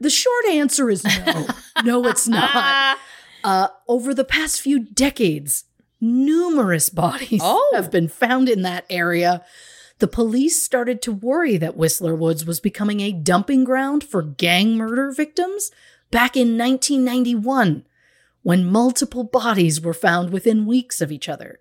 [0.00, 1.46] The short answer is no.
[1.84, 2.98] no, it's not.
[3.44, 5.64] Uh, over the past few decades,
[6.00, 7.72] numerous bodies Oh.
[7.74, 9.44] have been found in that area.
[9.98, 14.76] The police started to worry that Whistler Woods was becoming a dumping ground for gang
[14.76, 15.70] murder victims
[16.10, 17.84] back in 1991
[18.42, 21.58] when multiple bodies were found within weeks of each other.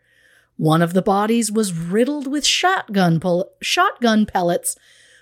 [0.56, 4.78] One of the bodies was riddled with shotgun, pull- shotgun pellets,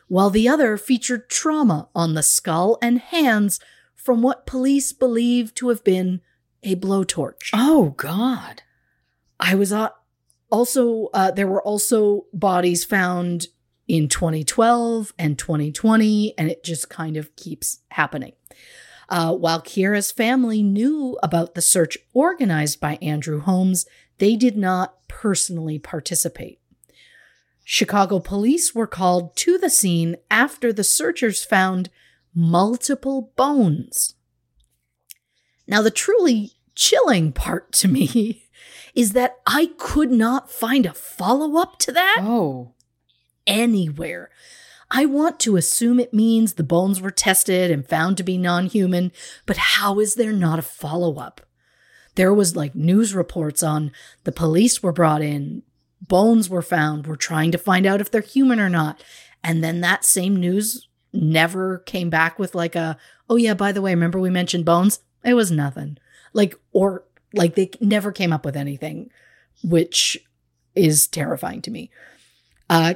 [0.07, 3.59] while the other featured trauma on the skull and hands
[3.95, 6.21] from what police believe to have been
[6.63, 7.49] a blowtorch.
[7.53, 8.63] Oh, God.
[9.39, 9.89] I was uh,
[10.49, 13.47] also, uh, there were also bodies found
[13.87, 18.33] in 2012 and 2020, and it just kind of keeps happening.
[19.09, 23.85] Uh, while Kierra's family knew about the search organized by Andrew Holmes,
[24.17, 26.59] they did not personally participate.
[27.69, 31.89] Chicago police were called to the scene after the searchers found
[32.33, 34.15] multiple bones.
[35.67, 38.45] Now, the truly chilling part to me
[38.95, 42.73] is that I could not find a follow up to that Oh.
[43.45, 44.29] anywhere.
[44.89, 48.67] I want to assume it means the bones were tested and found to be non
[48.67, 49.11] human,
[49.45, 51.41] but how is there not a follow up?
[52.15, 53.91] There was like news reports on
[54.23, 55.63] the police were brought in,
[56.01, 59.03] bones were found, we're trying to find out if they're human or not.
[59.43, 62.97] And then that same news never came back with like a,
[63.29, 64.99] oh yeah, by the way, remember we mentioned bones?
[65.23, 65.97] It was nothing.
[66.33, 67.03] Like, or
[67.33, 69.09] like they never came up with anything,
[69.63, 70.17] which
[70.75, 71.89] is terrifying to me.
[72.69, 72.93] Uh,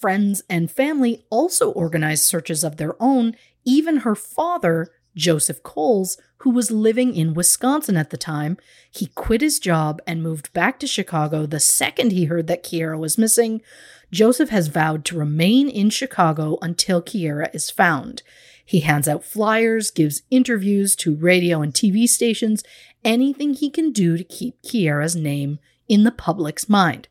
[0.00, 3.36] friends and family also organized searches of their own.
[3.64, 8.56] Even her father, Joseph Coles, who was living in Wisconsin at the time,
[8.90, 12.98] he quit his job and moved back to Chicago the second he heard that Kierra
[12.98, 13.62] was missing.
[14.10, 18.22] Joseph has vowed to remain in Chicago until Kierra is found.
[18.64, 22.64] He hands out flyers, gives interviews to radio and TV stations,
[23.04, 25.58] anything he can do to keep Kierra's name
[25.88, 27.08] in the public's mind.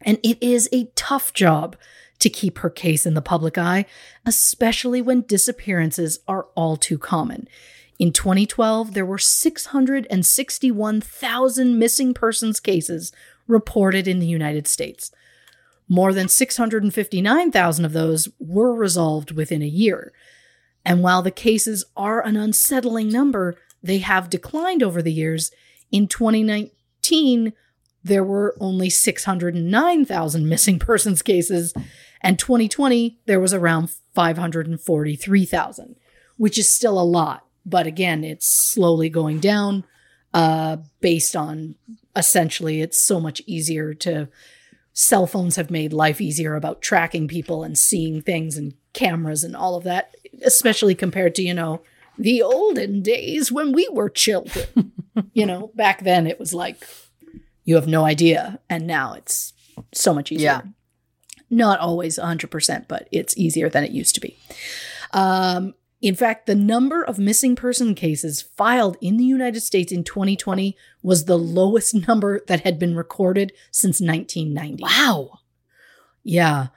[0.00, 1.76] And it is a tough job
[2.18, 3.86] to keep her case in the public eye,
[4.24, 7.48] especially when disappearances are all too common.
[7.98, 13.12] In 2012, there were 661,000 missing persons cases
[13.46, 15.12] reported in the United States.
[15.88, 20.12] More than 659,000 of those were resolved within a year.
[20.84, 25.52] And while the cases are an unsettling number, they have declined over the years.
[25.90, 27.52] In 2019,
[28.02, 31.72] there were only 609,000 missing persons cases,
[32.26, 35.96] and 2020 there was around 543,000,
[36.36, 39.84] which is still a lot, but again, it's slowly going down
[40.32, 41.74] uh, based on
[42.14, 44.28] essentially it's so much easier to
[44.92, 49.54] cell phones have made life easier about tracking people and seeing things and cameras and
[49.54, 51.82] all of that, especially compared to, you know,
[52.18, 54.92] the olden days when we were children.
[55.34, 56.86] you know, back then it was like
[57.64, 58.58] you have no idea.
[58.70, 59.52] And now it's
[59.92, 60.62] so much easier.
[60.64, 60.70] Yeah.
[61.50, 64.36] Not always 100%, but it's easier than it used to be.
[65.12, 70.04] Um, in fact, the number of missing person cases filed in the United States in
[70.04, 74.82] 2020 was the lowest number that had been recorded since 1990.
[74.82, 75.38] Wow.
[76.22, 76.68] Yeah.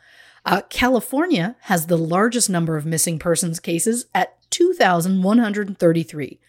[0.46, 6.40] Uh, California has the largest number of missing persons cases at 2,133.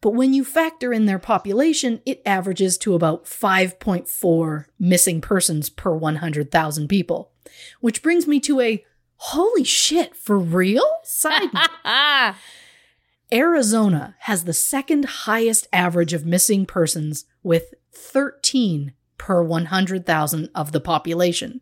[0.00, 5.94] But when you factor in their population, it averages to about 5.4 missing persons per
[5.94, 7.32] 100,000 people.
[7.80, 8.84] Which brings me to a
[9.16, 10.86] holy shit, for real?
[11.02, 12.34] Side note.
[13.32, 20.80] Arizona has the second highest average of missing persons with 13 per 100,000 of the
[20.80, 21.60] population.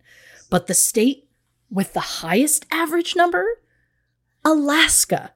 [0.50, 1.28] But the state
[1.70, 3.46] with the highest average number?
[4.44, 5.32] Alaska.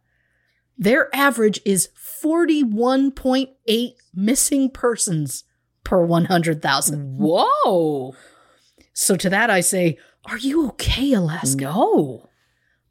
[0.76, 1.88] Their average is
[2.22, 5.44] 41.8 missing persons
[5.84, 7.18] per 100,000.
[7.18, 8.14] Whoa.
[8.92, 11.64] So to that I say, are you okay, Alaska?
[11.64, 12.28] No.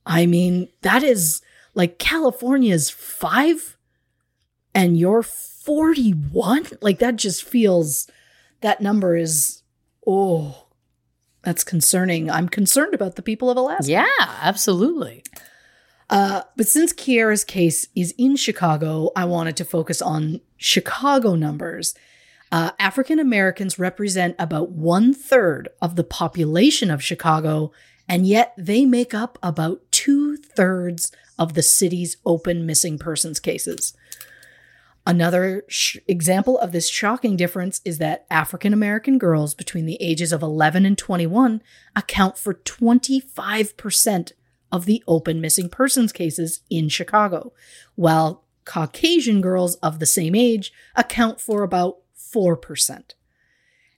[0.06, 1.42] I mean, that is
[1.74, 3.78] like California's five
[4.74, 6.68] and you're 41.
[6.82, 8.10] Like that just feels,
[8.62, 9.64] that number is,
[10.06, 10.68] oh,
[11.44, 12.32] that's concerning.
[12.32, 13.92] I'm concerned about the people of Alaska.
[13.92, 15.24] Yeah, absolutely.
[16.10, 21.96] Uh, but since Kierra's case is in Chicago, I wanted to focus on Chicago numbers.
[22.52, 27.72] Uh, African Americans represent about one third of the population of Chicago,
[28.08, 33.94] and yet they make up about two thirds of the city's open missing persons cases.
[35.06, 40.32] Another sh- example of this shocking difference is that African American girls between the ages
[40.32, 41.62] of 11 and 21
[41.96, 44.32] account for 25%
[44.72, 47.54] of the open missing persons cases in Chicago,
[47.96, 53.14] while Caucasian girls of the same age account for about 4%.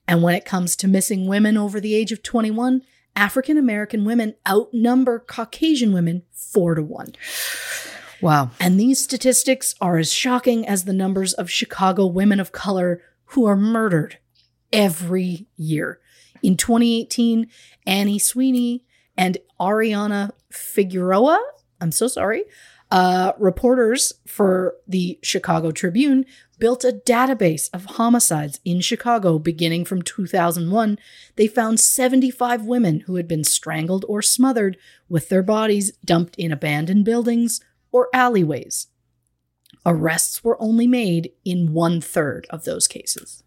[0.06, 2.82] And when it comes to missing women over the age of 21,
[3.16, 7.12] African American women outnumber Caucasian women 4 to 1.
[8.20, 8.50] Wow.
[8.60, 13.46] And these statistics are as shocking as the numbers of Chicago women of color who
[13.46, 14.18] are murdered
[14.72, 16.00] every year.
[16.42, 17.48] In 2018,
[17.86, 18.84] Annie Sweeney
[19.20, 21.38] and Ariana Figueroa,
[21.78, 22.44] I'm so sorry,
[22.90, 26.24] uh, reporters for the Chicago Tribune
[26.58, 30.98] built a database of homicides in Chicago beginning from 2001.
[31.36, 36.50] They found 75 women who had been strangled or smothered with their bodies dumped in
[36.50, 37.60] abandoned buildings
[37.92, 38.86] or alleyways.
[39.84, 43.42] Arrests were only made in one third of those cases.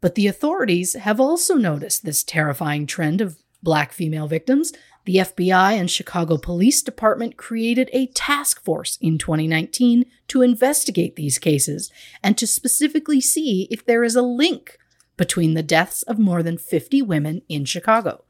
[0.00, 4.72] But the authorities have also noticed this terrifying trend of black female victims.
[5.06, 11.38] The FBI and Chicago Police Department created a task force in 2019 to investigate these
[11.38, 11.90] cases
[12.22, 14.78] and to specifically see if there is a link
[15.16, 18.24] between the deaths of more than 50 women in Chicago.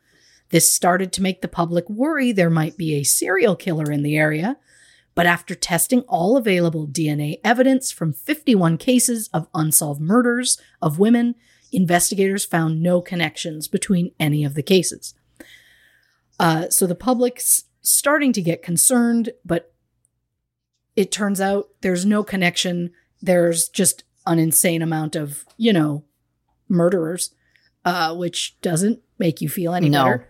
[0.50, 4.16] This started to make the public worry there might be a serial killer in the
[4.16, 4.56] area,
[5.14, 11.36] but after testing all available DNA evidence from 51 cases of unsolved murders of women,
[11.72, 15.14] investigators found no connections between any of the cases.
[16.38, 19.72] Uh, so the public's starting to get concerned, but
[20.96, 22.90] it turns out there's no connection.
[23.20, 26.04] There's just an insane amount of, you know,
[26.68, 27.34] murderers,
[27.84, 30.04] uh, which doesn't make you feel any No.
[30.04, 30.28] better.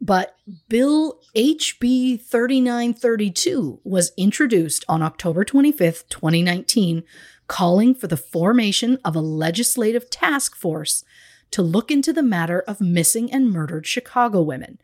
[0.00, 0.34] But
[0.68, 7.02] Bill HB 3932 was introduced on October 25th, 2019,
[7.48, 11.04] calling for the formation of a legislative task force
[11.50, 14.78] to look into the matter of missing and murdered Chicago women.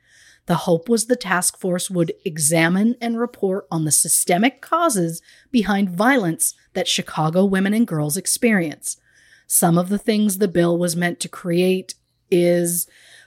[0.46, 5.20] The hope was the task force would examine and report on the systemic causes
[5.50, 8.96] behind violence that Chicago women and girls experience.
[9.48, 11.94] Some of the things the bill was meant to create
[12.30, 12.86] is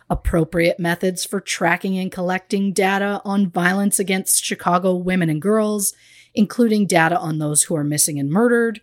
[0.09, 5.93] appropriate methods for tracking and collecting data on violence against Chicago women and girls,
[6.33, 8.81] including data on those who are missing and murdered,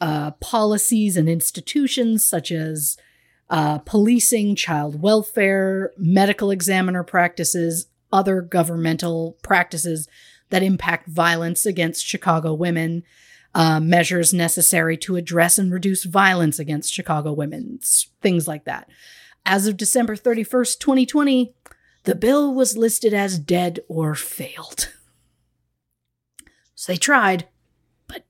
[0.00, 2.96] uh, policies and institutions such as
[3.52, 10.08] uh, policing, child welfare, medical examiner practices, other governmental practices
[10.48, 13.02] that impact violence against Chicago women,
[13.54, 17.78] uh, measures necessary to address and reduce violence against Chicago women,
[18.22, 18.88] things like that.
[19.44, 21.54] As of December 31st, 2020,
[22.04, 24.90] the bill was listed as dead or failed.
[26.74, 27.46] So they tried,
[28.06, 28.24] but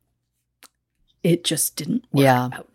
[1.23, 2.49] it just didn't work Yeah.
[2.53, 2.72] out.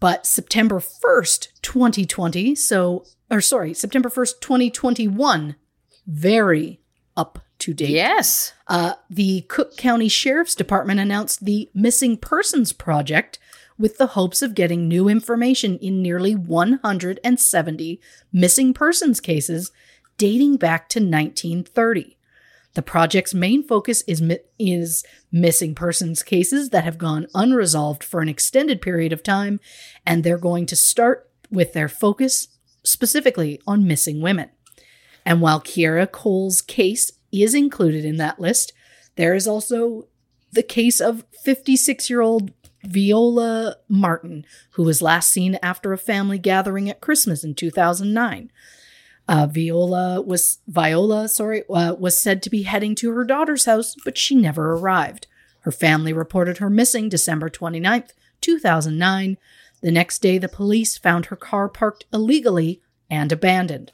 [0.00, 5.56] But September 1st, 2020, so, or sorry, September 1st, 2021,
[6.06, 6.80] very
[7.16, 7.90] up to date.
[7.90, 8.54] Yes.
[8.66, 13.38] Uh, the Cook County Sheriff's Department announced the Missing Persons Project
[13.78, 18.00] with the hopes of getting new information in nearly 170
[18.32, 19.70] missing persons cases
[20.18, 22.16] dating back to 1930.
[22.74, 28.20] The project's main focus is, mi- is missing persons cases that have gone unresolved for
[28.20, 29.60] an extended period of time,
[30.06, 32.48] and they're going to start with their focus
[32.84, 34.50] specifically on missing women.
[35.26, 38.72] And while Kierra Cole's case is included in that list,
[39.16, 40.06] there is also
[40.52, 42.52] the case of 56 year old
[42.84, 48.50] Viola Martin, who was last seen after a family gathering at Christmas in 2009.
[49.30, 53.94] Uh, Viola was Viola, sorry, uh, was said to be heading to her daughter's house,
[54.04, 55.28] but she never arrived.
[55.60, 59.38] Her family reported her missing December 29th, 2009.
[59.82, 63.92] The next day, the police found her car parked illegally and abandoned.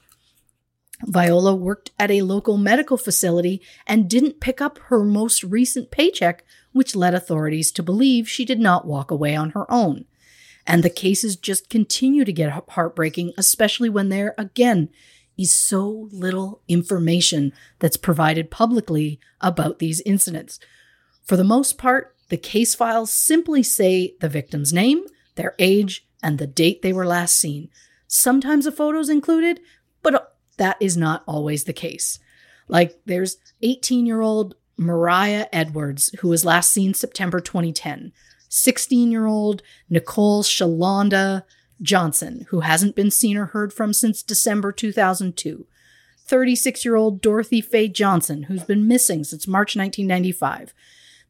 [1.03, 6.47] Viola worked at a local medical facility and didn't pick up her most recent paycheck,
[6.73, 10.07] which led authorities to believe she did not walk away on her own.
[10.67, 14.89] And the cases just continue to get heartbreaking, especially when they're, again,
[15.37, 20.59] is so little information that's provided publicly about these incidents.
[21.25, 25.05] For the most part, the case files simply say the victim's name,
[25.37, 27.69] their age, and the date they were last seen.
[28.07, 29.61] Sometimes a photo is included,
[30.03, 30.21] but uh,
[30.57, 32.19] that is not always the case.
[32.69, 38.13] Like there's 18 year old Mariah Edwards, who was last seen September 2010,
[38.49, 41.43] 16 year old Nicole Shalonda
[41.83, 45.67] Johnson, who hasn't been seen or heard from since December 2002,
[46.19, 50.75] 36 year old Dorothy Faye Johnson, who's been missing since March 1995.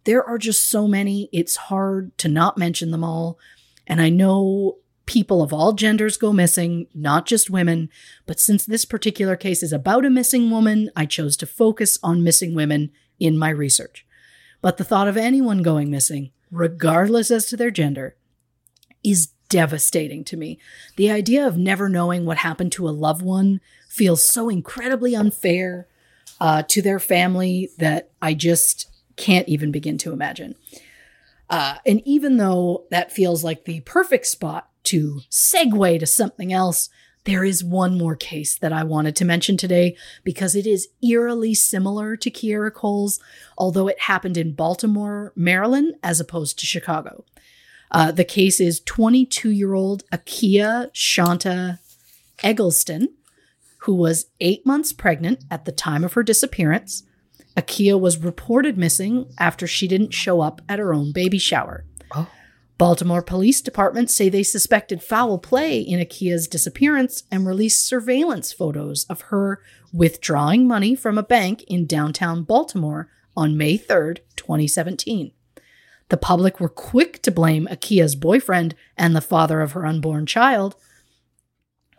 [0.05, 3.39] There are just so many, it's hard to not mention them all.
[3.87, 7.89] And I know people of all genders go missing, not just women.
[8.27, 12.25] But since this particular case is about a missing woman, I chose to focus on
[12.25, 14.07] missing women in my research.
[14.61, 18.17] But the thought of anyone going missing, regardless as to their gender,
[19.05, 20.59] is devastating to me.
[20.97, 25.87] The idea of never knowing what happened to a loved one feels so incredibly unfair
[26.41, 30.55] uh, to their family that I just can't even begin to imagine.
[31.49, 36.89] Uh, and even though that feels like the perfect spot to segue to something else,
[37.25, 41.55] there is one more case that I wanted to mention today because it is eerily
[41.55, 43.21] similar to Kierra Cole's,
[43.59, 47.25] although it happened in Baltimore, Maryland, as opposed to Chicago.
[47.91, 51.79] Uh, the case is 22 year old Akia Shanta
[52.43, 53.15] Eggleston,
[53.79, 57.05] who was eight months pregnant at the time of her disappearance.
[57.57, 61.85] Akia was reported missing after she didn't show up at her own baby shower.
[62.79, 69.05] Baltimore Police Department say they suspected foul play in Akia's disappearance and released surveillance photos
[69.05, 69.63] of her
[69.95, 75.33] withdrawing money from a bank in downtown Baltimore on May 3rd, 2017.
[76.09, 80.77] The public were quick to blame Akia's boyfriend and the father of her unborn child,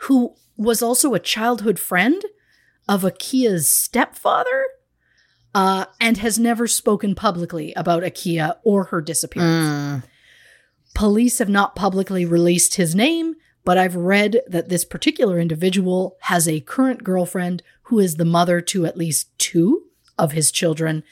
[0.02, 2.24] who was also a childhood friend
[2.88, 4.66] of Akia's stepfather
[5.54, 10.04] uh, and has never spoken publicly about Akia or her disappearance.
[10.96, 16.48] Police have not publicly released his name, but I've read that this particular individual has
[16.48, 19.84] a current girlfriend who is the mother to at least two
[20.18, 21.04] of his children,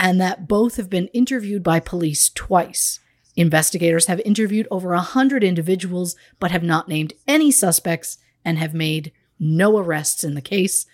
[0.00, 3.00] and that both have been interviewed by police twice.
[3.36, 8.72] Investigators have interviewed over a hundred individuals, but have not named any suspects and have
[8.72, 10.86] made no arrests in the case.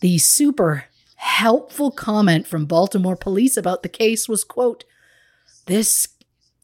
[0.00, 4.84] The super helpful comment from Baltimore police about the case was quote,
[5.66, 6.08] This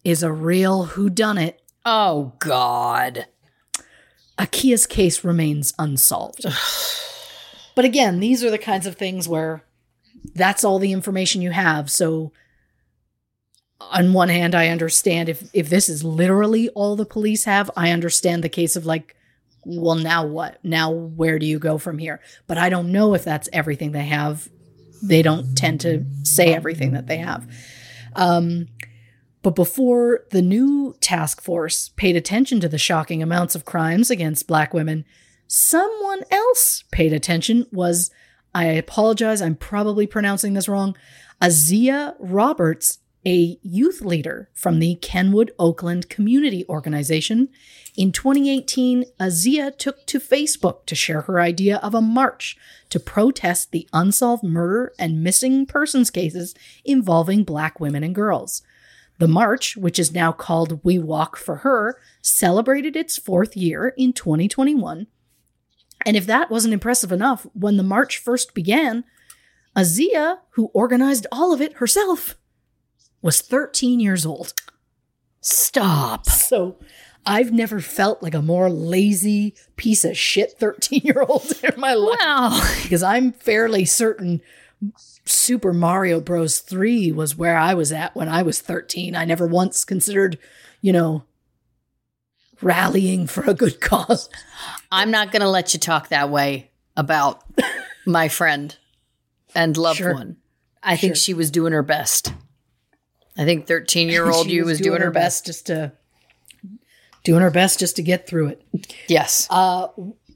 [0.03, 1.57] is a real whodunit.
[1.85, 3.27] Oh, God.
[4.39, 6.47] Akia's case remains unsolved.
[7.75, 9.65] But again, these are the kinds of things where
[10.35, 11.91] that's all the information you have.
[11.91, 12.33] So
[13.81, 17.91] on one hand, I understand if if this is literally all the police have, I
[17.91, 19.17] understand the case of like,
[19.65, 20.59] well, now what?
[20.65, 22.21] Now where do you go from here?
[22.47, 24.49] But I don't know if that's everything they have.
[25.03, 27.49] They don't tend to say everything that they have.
[28.15, 28.69] Um,
[29.43, 34.47] but before the new task force paid attention to the shocking amounts of crimes against
[34.47, 35.05] black women,
[35.49, 38.13] someone else paid attention was
[38.55, 40.97] I apologize, I'm probably pronouncing this wrong.
[41.41, 47.49] Azia Roberts, a youth leader from the Kenwood Oakland Community Organization.
[47.97, 52.57] In 2018, Azia took to Facebook to share her idea of a march
[52.91, 56.55] to protest the unsolved murder and missing persons cases
[56.85, 58.63] involving black women and girls.
[59.19, 64.13] The march, which is now called We Walk for Her, celebrated its fourth year in
[64.13, 65.07] 2021.
[66.05, 69.05] And if that wasn't impressive enough, when the march first began,
[69.77, 72.37] Azia, who organized all of it herself,
[73.21, 74.53] was 13 years old.
[75.41, 76.27] Stop.
[76.27, 76.79] So
[77.25, 81.95] I've never felt like a more lazy piece of shit 13 year old in my
[81.95, 82.19] life.
[82.21, 82.75] Wow.
[82.83, 84.41] Because I'm fairly certain
[85.25, 86.59] Super Mario Bros.
[86.59, 89.15] 3 was where I was at when I was 13.
[89.15, 90.39] I never once considered,
[90.81, 91.25] you know,
[92.61, 94.29] rallying for a good cause.
[94.93, 97.43] I'm not going to let you talk that way about
[98.07, 98.77] my friend
[99.55, 100.15] and loved Sure.
[100.15, 100.37] one.
[100.83, 102.33] I think she was doing her best.
[103.39, 105.47] I think 13 year old you was doing her best.
[105.47, 105.93] just to
[107.25, 108.95] doing her best just to get through it.
[109.09, 109.47] Yes.
[109.49, 109.89] Uh,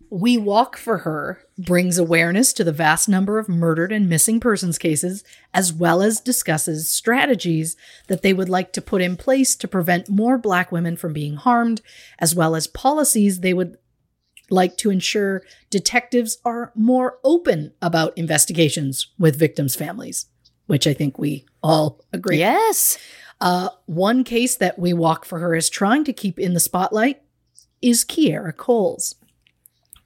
[0.08, 4.78] we Walk for Her brings awareness to the vast number of murdered and missing persons
[4.78, 7.76] cases, as well as discusses strategies
[8.06, 11.34] that they would like to put in place to prevent more Black women from being
[11.34, 11.82] harmed,
[12.20, 13.76] as well as policies they would
[14.50, 20.26] like to ensure detectives are more open about investigations with victims' families,
[20.66, 22.38] which I think we all agree.
[22.38, 22.98] Yes.
[23.40, 27.22] Uh, one case that We Walk for Her is trying to keep in the spotlight
[27.82, 29.14] is Kierra Coles.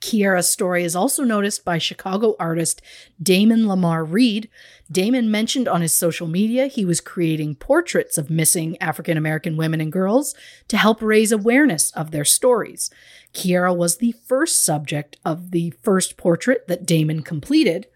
[0.01, 2.81] Kierra's story is also noticed by Chicago artist
[3.22, 4.48] Damon Lamar Reed.
[4.90, 9.81] Damon mentioned on his social media he was creating portraits of missing African American women
[9.81, 10.35] and girls
[10.68, 12.90] to help raise awareness of their stories.
[13.35, 17.86] Kierra was the first subject of the first portrait that Damon completed.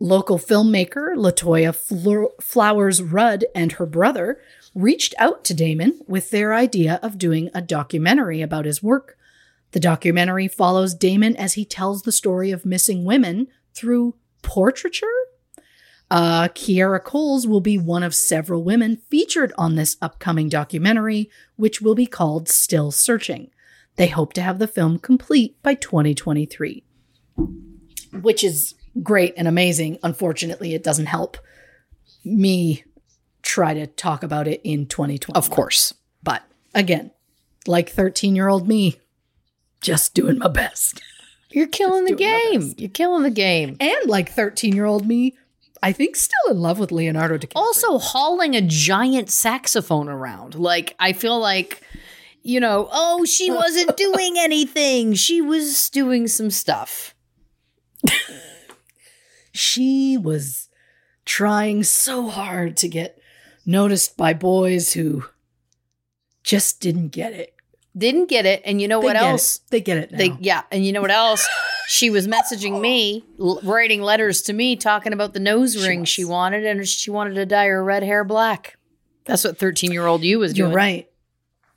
[0.00, 4.40] Local filmmaker Latoya Flo- Flowers Rudd and her brother
[4.74, 9.15] reached out to Damon with their idea of doing a documentary about his work.
[9.72, 15.06] The documentary follows Damon as he tells the story of missing women through portraiture.
[16.10, 21.80] Uh, Kierra Coles will be one of several women featured on this upcoming documentary, which
[21.80, 23.50] will be called Still Searching.
[23.96, 26.84] They hope to have the film complete by 2023,
[28.20, 29.98] which is great and amazing.
[30.02, 31.38] Unfortunately, it doesn't help
[32.24, 32.84] me
[33.42, 35.36] try to talk about it in 2020.
[35.36, 35.94] Of course.
[36.22, 36.42] But
[36.74, 37.10] again,
[37.66, 39.00] like 13 year old me,
[39.86, 41.00] just doing my best.
[41.50, 42.74] You're killing the game.
[42.76, 43.76] You're killing the game.
[43.78, 45.36] And like 13 year old me,
[45.80, 47.52] I think still in love with Leonardo DiCaprio.
[47.54, 50.56] Also, hauling a giant saxophone around.
[50.56, 51.82] Like, I feel like,
[52.42, 55.14] you know, oh, she wasn't doing anything.
[55.14, 57.14] She was doing some stuff.
[59.52, 60.68] she was
[61.24, 63.20] trying so hard to get
[63.64, 65.24] noticed by boys who
[66.42, 67.55] just didn't get it.
[67.96, 68.62] Didn't get it.
[68.64, 69.28] And you know They what get it.
[69.28, 69.58] else?
[69.70, 70.18] They get it now.
[70.18, 70.62] They, yeah.
[70.70, 71.46] And you know what else?
[71.88, 76.24] she was messaging me, l- writing letters to me, talking about the nose ring she
[76.24, 78.76] wanted, and she wanted to dye her red hair black.
[79.24, 80.70] That's what 13 year old you was doing.
[80.70, 81.10] You're right.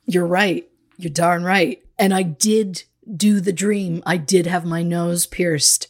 [0.06, 0.68] You're right.
[0.98, 1.82] You're darn right.
[1.98, 2.84] And I did
[3.16, 4.02] do the dream.
[4.04, 5.88] I did have my nose pierced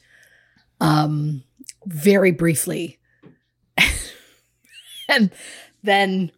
[0.81, 1.43] um
[1.87, 2.99] very briefly.
[5.09, 5.31] and
[5.83, 6.31] then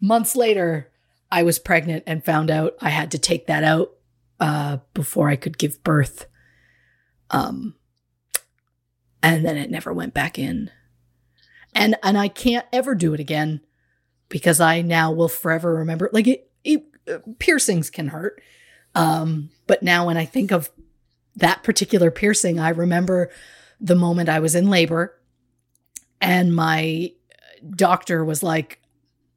[0.00, 0.90] months later
[1.30, 3.92] I was pregnant and found out I had to take that out
[4.38, 6.26] uh before I could give birth.
[7.30, 7.74] Um
[9.22, 10.70] and then it never went back in.
[11.74, 13.60] And and I can't ever do it again
[14.28, 16.10] because I now will forever remember.
[16.12, 16.84] Like it, it
[17.38, 18.40] piercings can hurt,
[18.94, 20.70] um, but now when I think of
[21.36, 23.30] that particular piercing, I remember
[23.78, 25.20] the moment I was in labor,
[26.20, 27.12] and my
[27.74, 28.80] doctor was like,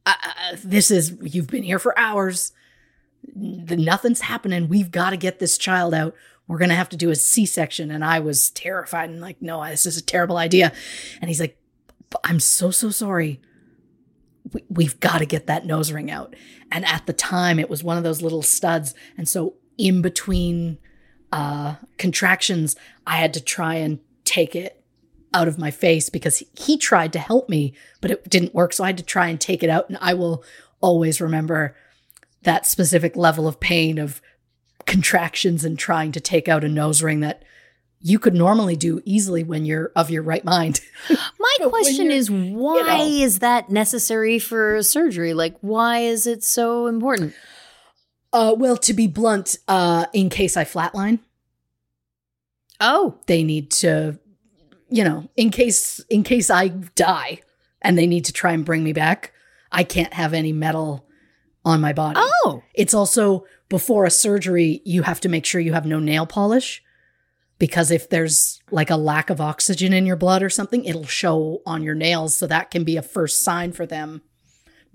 [0.09, 2.51] uh, uh, "This is you've been here for hours.
[3.35, 4.69] Nothing's happening.
[4.69, 6.15] We've got to get this child out."
[6.47, 9.85] We're gonna have to do a C-section, and I was terrified and like, no, this
[9.85, 10.73] is a terrible idea.
[11.21, 11.59] And he's like,
[12.23, 13.39] I'm so so sorry
[14.53, 16.35] we, we've got to get that nose ring out.
[16.71, 18.93] And at the time, it was one of those little studs.
[19.17, 20.77] And so, in between
[21.31, 22.75] uh, contractions,
[23.07, 24.78] I had to try and take it
[25.33, 28.73] out of my face because he, he tried to help me, but it didn't work.
[28.73, 29.89] So I had to try and take it out.
[29.89, 30.43] And I will
[30.81, 31.75] always remember
[32.43, 34.21] that specific level of pain of
[34.85, 37.43] contractions and trying to take out a nose ring that
[38.01, 40.79] you could normally do easily when you're of your right mind.
[41.09, 43.05] My question is why know.
[43.05, 45.33] is that necessary for surgery?
[45.33, 47.33] Like why is it so important?
[48.31, 51.19] uh, well, to be blunt, uh, in case I flatline,
[52.79, 54.17] Oh, they need to,
[54.89, 57.39] you know, in case in case I die
[57.81, 59.33] and they need to try and bring me back,
[59.71, 61.05] I can't have any metal
[61.65, 62.19] on my body.
[62.21, 66.25] oh, It's also before a surgery, you have to make sure you have no nail
[66.25, 66.81] polish
[67.59, 71.61] because if there's like a lack of oxygen in your blood or something, it'll show
[71.65, 72.35] on your nails.
[72.35, 74.21] So that can be a first sign for them.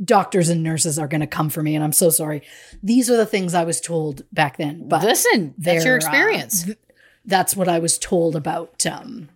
[0.02, 2.42] Doctors and nurses are going to come for me, and I'm so sorry.
[2.82, 4.88] These are the things I was told back then.
[4.88, 6.64] But listen, that's your uh, experience.
[6.64, 6.78] th-
[7.24, 8.84] that's what I was told about.
[8.86, 9.28] Um,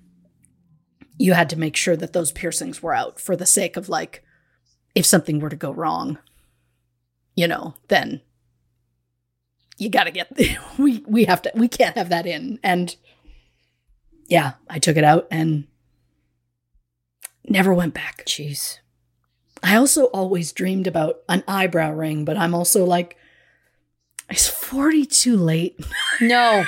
[1.19, 4.25] you had to make sure that those piercings were out for the sake of like,
[4.95, 6.19] if something were to go wrong,
[7.35, 8.21] you know, then
[9.77, 10.31] you got to get
[10.79, 12.59] we we have to we can't have that in.
[12.63, 12.95] And
[14.27, 15.67] yeah, I took it out and
[17.49, 18.25] never went back.
[18.27, 18.79] Jeez.
[19.63, 23.17] I also always dreamed about an eyebrow ring, but I'm also like,
[24.31, 25.81] is 40 too late?
[26.21, 26.65] No.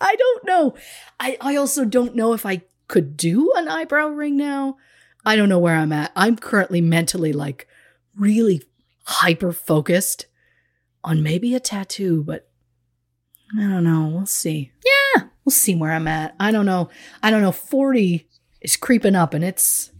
[0.00, 0.74] I don't know.
[1.18, 4.76] I, I also don't know if I could do an eyebrow ring now.
[5.24, 6.10] I don't know where I'm at.
[6.16, 7.66] I'm currently mentally like
[8.16, 8.62] really
[9.04, 10.26] hyper focused
[11.04, 12.50] on maybe a tattoo, but
[13.56, 14.08] I don't know.
[14.12, 14.72] We'll see.
[14.84, 15.24] Yeah.
[15.44, 16.34] We'll see where I'm at.
[16.40, 16.90] I don't know.
[17.22, 17.52] I don't know.
[17.52, 18.28] 40
[18.60, 19.92] is creeping up and it's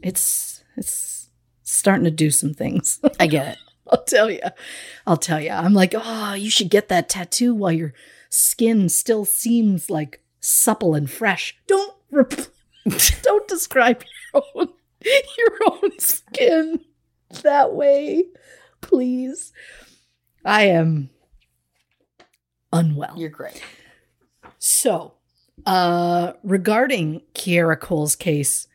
[0.00, 1.28] it's it's
[1.64, 3.00] starting to do some things.
[3.20, 3.58] I get it.
[3.90, 4.40] I'll tell you.
[5.06, 5.50] I'll tell you.
[5.50, 7.94] I'm like, oh, you should get that tattoo while your
[8.30, 11.56] skin still seems like supple and fresh.
[11.66, 11.94] Don't
[13.22, 14.02] don't describe
[14.34, 14.68] your own
[15.04, 16.80] your own skin
[17.42, 18.24] that way,
[18.80, 19.52] please.
[20.44, 21.10] I am
[22.72, 23.14] unwell.
[23.16, 23.62] You're great.
[24.58, 25.14] So,
[25.66, 28.66] uh, regarding Kierra Cole's case,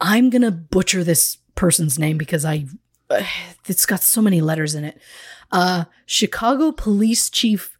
[0.00, 2.66] I'm gonna butcher this person's name because I
[3.10, 3.22] uh,
[3.66, 5.00] it's got so many letters in it.
[5.52, 7.78] Uh, Chicago Police Chief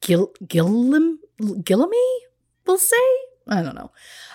[0.00, 2.18] Gil Gillam Gillamy,
[2.66, 2.96] we'll say.
[3.48, 3.90] I don't know.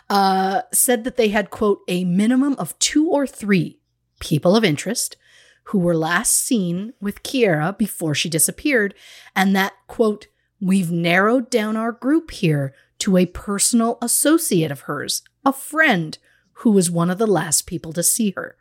[0.09, 3.79] Uh, said that they had quote a minimum of two or three
[4.19, 5.17] people of interest
[5.65, 8.93] who were last seen with Kierra before she disappeared,
[9.35, 10.27] and that quote
[10.61, 16.17] we've narrowed down our group here to a personal associate of hers, a friend
[16.59, 18.57] who was one of the last people to see her.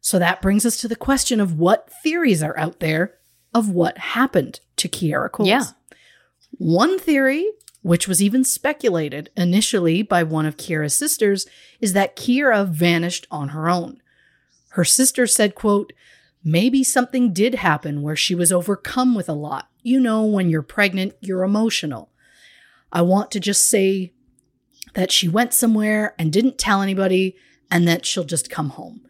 [0.00, 3.14] So that brings us to the question of what theories are out there
[3.54, 5.48] of what happened to Kierra Coles.
[5.48, 5.64] Yeah.
[6.52, 7.50] One theory,
[7.82, 11.46] which was even speculated initially by one of Kierra's sisters,
[11.80, 14.00] is that Kierra vanished on her own.
[14.70, 15.92] Her sister said, quote,
[16.44, 19.68] maybe something did happen where she was overcome with a lot.
[19.82, 22.10] You know, when you're pregnant, you're emotional.
[22.92, 24.12] I want to just say
[24.94, 27.36] that she went somewhere and didn't tell anybody
[27.70, 29.00] and that she'll just come home.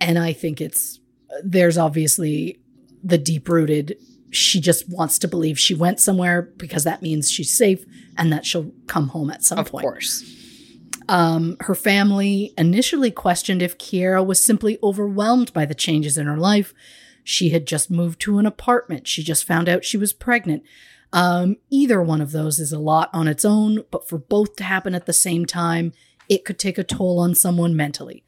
[0.00, 1.00] And I think it's,
[1.44, 2.60] there's obviously
[3.02, 3.96] the deep rooted,
[4.30, 7.84] she just wants to believe she went somewhere because that means she's safe
[8.18, 9.86] and that she'll come home at some Of point.
[9.86, 10.34] Of course.
[11.08, 16.36] Um, her family initially questioned if Kierra was simply overwhelmed by the changes in her
[16.36, 16.74] life.
[17.24, 19.06] She had just moved to an apartment.
[19.06, 20.64] She just found out she was pregnant.
[21.12, 24.64] Um, either one of those is a lot on its own, but for both to
[24.64, 25.92] happen at the same time,
[26.28, 28.24] it could take a toll on someone mentally.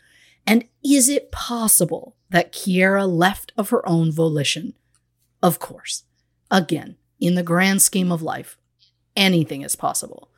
[0.47, 4.75] And is it possible that Kierra left of her own volition?
[5.43, 6.05] Of course.
[6.51, 8.57] Again, in the grand scheme of life,
[9.16, 10.28] anything is possible.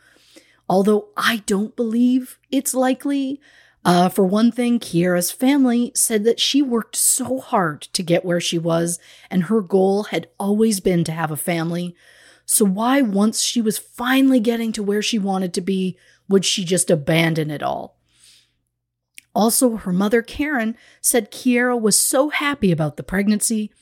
[0.69, 3.40] Although I don't believe it's likely.
[3.85, 8.40] Uh, for one thing, Kierra's family said that she worked so hard to get where
[8.40, 9.01] she was,
[9.31, 11.97] and her goal had always been to have a family.
[12.47, 16.65] So, why, once she was finally getting to where she wanted to be, would she
[16.65, 17.99] just abandon it all?
[19.35, 23.73] Also, her mother, Karen, said Kierra was so happy about the pregnancy,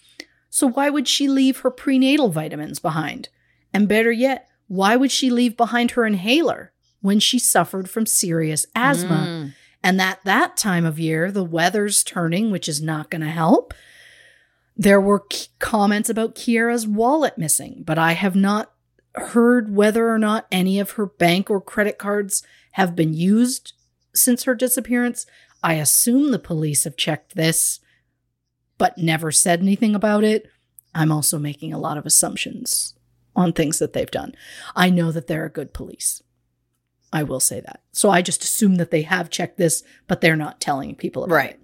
[0.49, 3.29] so why would she leave her prenatal vitamins behind?
[3.73, 8.67] And better yet, why would she leave behind her inhaler when she suffered from serious
[8.77, 9.27] asthma?
[9.27, 9.55] Mm.
[9.83, 13.75] And at that time of year, the weather's turning, which is not going to help.
[14.77, 18.71] There were k- comments about Kierra's wallet missing, but I have not
[19.17, 23.73] heard whether or not any of her bank or credit cards have been used
[24.15, 25.27] since her disappearance.
[25.65, 27.81] I assume the police have checked this,
[28.79, 30.47] but never said anything about it.
[30.95, 32.95] I'm also making a lot of assumptions
[33.37, 34.35] on things that they've done.
[34.75, 36.23] I know that they're a good police.
[37.13, 37.81] I will say that.
[37.93, 41.35] So I just assume that they have checked this, but they're not telling people about
[41.35, 41.51] Right.
[41.51, 41.61] it.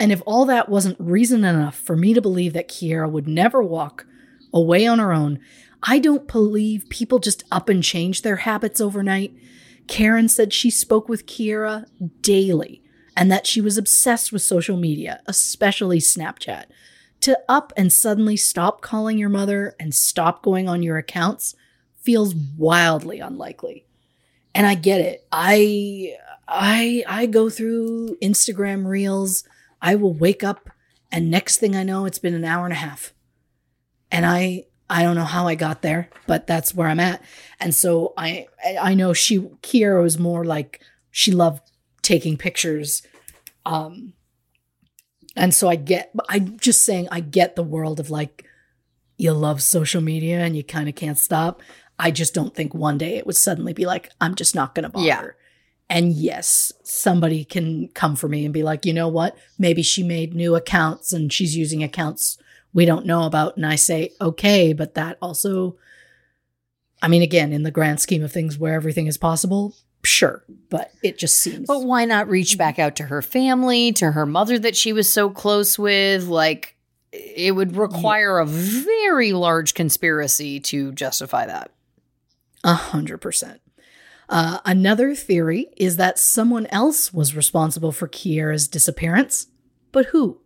[0.00, 3.62] And if all that wasn't reason enough for me to believe that Kierra would never
[3.62, 4.06] walk
[4.52, 5.38] away on her own,
[5.82, 9.34] I don't believe people just up and change their habits overnight.
[9.86, 11.86] Karen said she spoke with Kierra
[12.20, 12.82] daily
[13.16, 16.64] and that she was obsessed with social media, especially Snapchat.
[17.22, 21.54] To up and suddenly stop calling your mother and stop going on your accounts
[22.02, 23.86] feels wildly unlikely.
[24.54, 25.26] And I get it.
[25.30, 26.16] I
[26.48, 29.44] I I go through Instagram reels.
[29.80, 30.68] I will wake up
[31.12, 33.14] and next thing I know it's been an hour and a half.
[34.10, 37.22] And I I don't know how I got there, but that's where I'm at.
[37.60, 38.48] And so I
[38.80, 40.80] I know she Kierra was more like
[41.10, 41.62] she loved
[42.02, 43.02] taking pictures.
[43.64, 44.14] Um
[45.36, 48.44] and so I get I'm just saying I get the world of like
[49.16, 51.62] you love social media and you kind of can't stop.
[51.98, 54.82] I just don't think one day it would suddenly be like, I'm just not going
[54.82, 55.06] to bother.
[55.06, 55.26] Yeah.
[55.88, 59.36] And yes, somebody can come for me and be like, you know what?
[59.58, 62.38] Maybe she made new accounts and she's using accounts
[62.72, 63.56] we don't know about.
[63.56, 65.76] And I say, okay, but that also,
[67.02, 70.44] I mean, again, in the grand scheme of things where everything is possible, sure.
[70.70, 71.66] But it just seems.
[71.66, 75.08] But why not reach back out to her family, to her mother that she was
[75.08, 76.24] so close with?
[76.24, 76.76] Like,
[77.12, 81.70] it would require a very large conspiracy to justify that.
[82.64, 83.60] A hundred percent.
[84.28, 89.48] Uh, another theory is that someone else was responsible for Kierra's disappearance,
[89.90, 90.40] but who?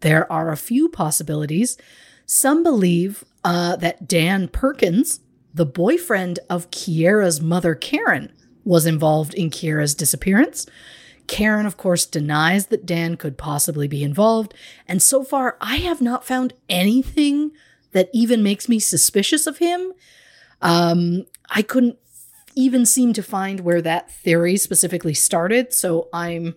[0.00, 1.76] There are a few possibilities.
[2.24, 5.20] Some believe uh, that Dan Perkins,
[5.52, 8.32] the boyfriend of Kierra's mother, Karen,
[8.66, 10.66] was involved in Kierra's disappearance.
[11.26, 14.52] Karen, of course, denies that Dan could possibly be involved,
[14.86, 17.52] and so far I have not found anything
[17.92, 19.92] that even makes me suspicious of him.
[20.60, 21.98] Um, I couldn't
[22.54, 26.56] even seem to find where that theory specifically started, so I'm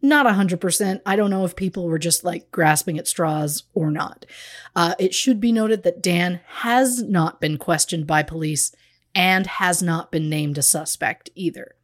[0.00, 1.00] not 100%.
[1.06, 4.26] I don't know if people were just like grasping at straws or not.
[4.74, 8.74] Uh, it should be noted that Dan has not been questioned by police
[9.14, 11.74] and has not been named a suspect either.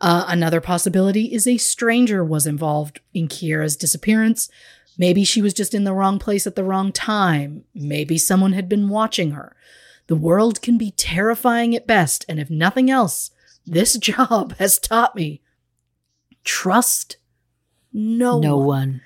[0.00, 4.50] Uh, another possibility is a stranger was involved in Kierra's disappearance.
[4.98, 7.64] Maybe she was just in the wrong place at the wrong time.
[7.74, 9.56] Maybe someone had been watching her.
[10.06, 13.30] The world can be terrifying at best, and if nothing else,
[13.64, 15.40] this job has taught me
[16.44, 17.16] trust
[17.96, 18.66] no, No one.
[18.66, 19.00] one.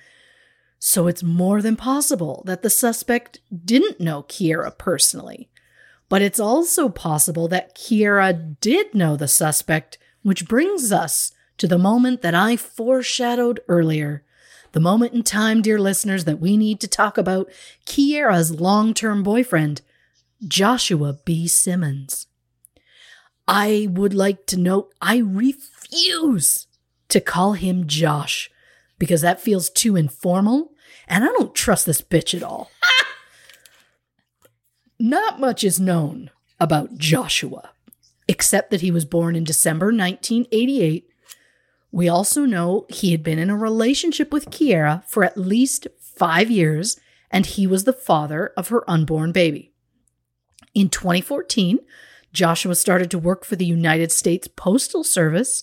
[0.78, 5.50] So it's more than possible that the suspect didn't know Kierra personally.
[6.08, 11.78] But it's also possible that Kierra did know the suspect, which brings us to the
[11.78, 14.24] moment that I foreshadowed earlier.
[14.72, 17.50] The moment in time, dear listeners, that we need to talk about
[17.86, 19.82] Kierra's long term boyfriend,
[20.46, 21.46] Joshua B.
[21.46, 22.26] Simmons.
[23.46, 26.66] I would like to note I refuse
[27.08, 28.50] to call him Josh
[28.98, 30.72] because that feels too informal
[31.06, 32.70] and I don't trust this bitch at all.
[34.98, 37.70] Not much is known about Joshua,
[38.26, 41.08] except that he was born in December 1988.
[41.92, 46.50] We also know he had been in a relationship with Kierra for at least five
[46.50, 46.98] years,
[47.30, 49.72] and he was the father of her unborn baby.
[50.74, 51.78] In 2014,
[52.32, 55.62] Joshua started to work for the United States Postal Service,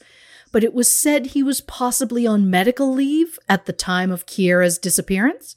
[0.52, 4.80] but it was said he was possibly on medical leave at the time of Kierra's
[4.80, 5.56] disappearance.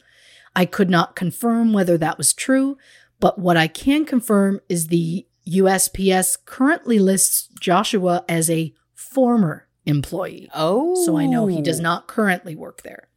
[0.55, 2.77] I could not confirm whether that was true,
[3.21, 10.51] but what I can confirm is the USPS currently lists Joshua as a former employee.
[10.55, 10.95] Oh.
[11.07, 13.09] So I know he does not currently work there.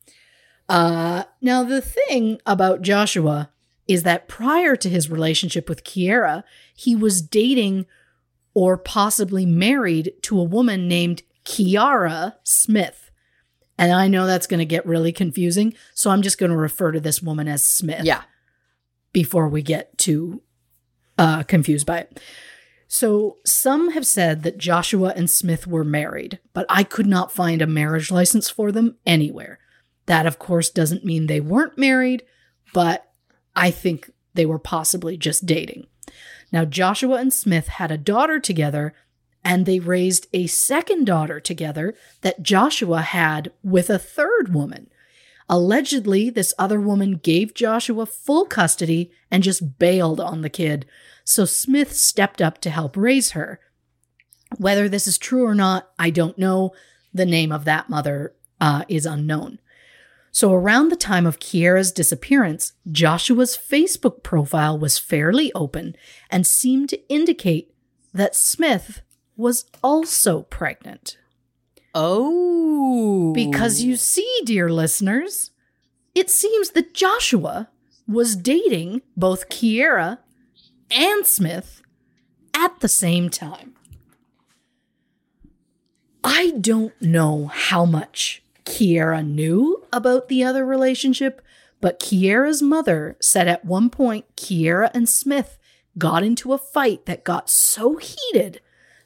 [0.69, 3.49] Uh, now, the thing about Joshua
[3.87, 7.85] is that prior to his relationship with Kierra, he was dating
[8.53, 13.11] or possibly married to a woman named Kiara Smith.
[13.77, 15.73] And I know that's going to get really confusing.
[15.93, 18.21] So I'm just going to refer to this woman as Smith Yeah.
[19.11, 20.41] before we get too
[21.17, 22.19] uh, confused by it.
[22.87, 27.61] So, some have said that Joshua and Smith were married, but I could not find
[27.61, 29.59] a marriage license for them anywhere.
[30.07, 32.23] That, of course, doesn't mean they weren't married,
[32.73, 33.09] but
[33.55, 35.87] I think they were possibly just dating.
[36.51, 38.93] Now, Joshua and Smith had a daughter together,
[39.41, 44.89] and they raised a second daughter together that Joshua had with a third woman.
[45.51, 50.85] Allegedly, this other woman gave Joshua full custody and just bailed on the kid,
[51.25, 53.59] so Smith stepped up to help raise her.
[54.57, 56.71] Whether this is true or not, I don't know.
[57.13, 59.59] The name of that mother uh, is unknown.
[60.31, 65.97] So, around the time of Kierra's disappearance, Joshua's Facebook profile was fairly open
[66.29, 67.73] and seemed to indicate
[68.13, 69.01] that Smith
[69.35, 71.17] was also pregnant.
[71.93, 73.33] Oh.
[73.33, 75.51] Because you see, dear listeners,
[76.15, 77.69] it seems that Joshua
[78.07, 80.19] was dating both Kierra
[80.89, 81.81] and Smith
[82.53, 83.75] at the same time.
[86.23, 91.41] I don't know how much Kierra knew about the other relationship,
[91.79, 95.57] but Kierra's mother said at one point Kierra and Smith
[95.97, 98.61] got into a fight that got so heated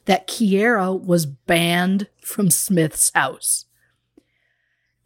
[0.06, 3.66] that Kierra was banned from Smith's house.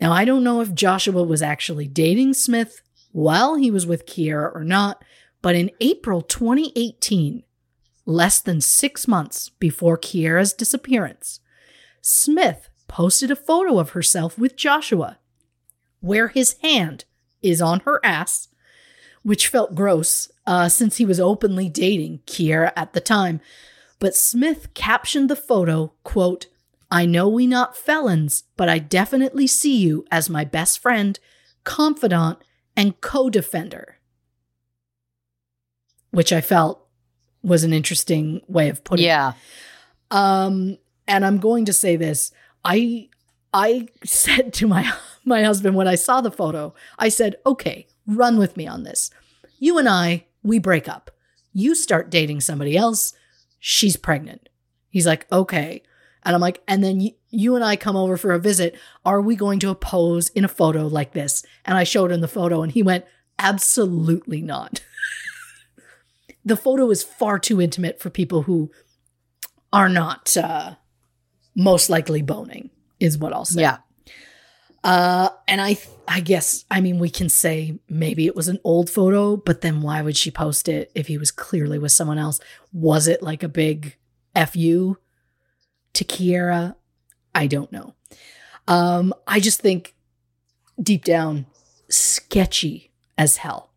[0.01, 2.81] Now, I don't know if Joshua was actually dating Smith
[3.13, 5.05] while he was with Kierra or not,
[5.43, 7.43] but in April 2018,
[8.07, 11.41] less than six months before Kierra's disappearance,
[12.01, 15.19] Smith posted a photo of herself with Joshua,
[16.01, 17.05] where his hand
[17.43, 18.49] is on her ass,
[19.23, 23.41] which felt gross uh, since he was openly dating Kierra at the time.
[24.01, 26.47] But Smith captioned the photo, quote,
[26.91, 31.17] I know we not felons, but I definitely see you as my best friend,
[31.63, 32.39] confidant,
[32.77, 33.99] and co-defender.
[36.11, 36.85] Which I felt
[37.43, 39.31] was an interesting way of putting yeah.
[39.31, 39.37] it.
[40.11, 42.33] Um, and I'm going to say this.
[42.65, 43.09] I
[43.55, 44.93] I said to my
[45.25, 49.11] my husband when I saw the photo, I said, "Okay, run with me on this.
[49.61, 51.13] You and I, we break up.
[51.53, 53.13] You start dating somebody else.
[53.61, 54.49] She's pregnant."
[54.89, 55.83] He's like, "Okay."
[56.25, 58.75] And I'm like, "And then y- you and I come over for a visit.
[59.05, 62.27] Are we going to pose in a photo like this?" And I showed him the
[62.29, 63.05] photo and he went,
[63.39, 64.83] "Absolutely not."
[66.45, 68.71] the photo is far too intimate for people who
[69.73, 70.75] are not uh,
[71.55, 73.61] most likely boning, is what I'll say.
[73.63, 73.79] Yeah.
[74.83, 75.77] Uh, and I,
[76.09, 79.83] I guess, I mean, we can say maybe it was an old photo, but then
[79.83, 82.41] why would she post it if he was clearly with someone else?
[82.73, 83.97] Was it like a big
[84.35, 84.97] fu
[85.93, 86.77] to Kierra?
[87.35, 87.95] I don't know.
[88.67, 89.95] Um, I just think
[90.83, 91.47] deep down,
[91.89, 93.71] sketchy as hell.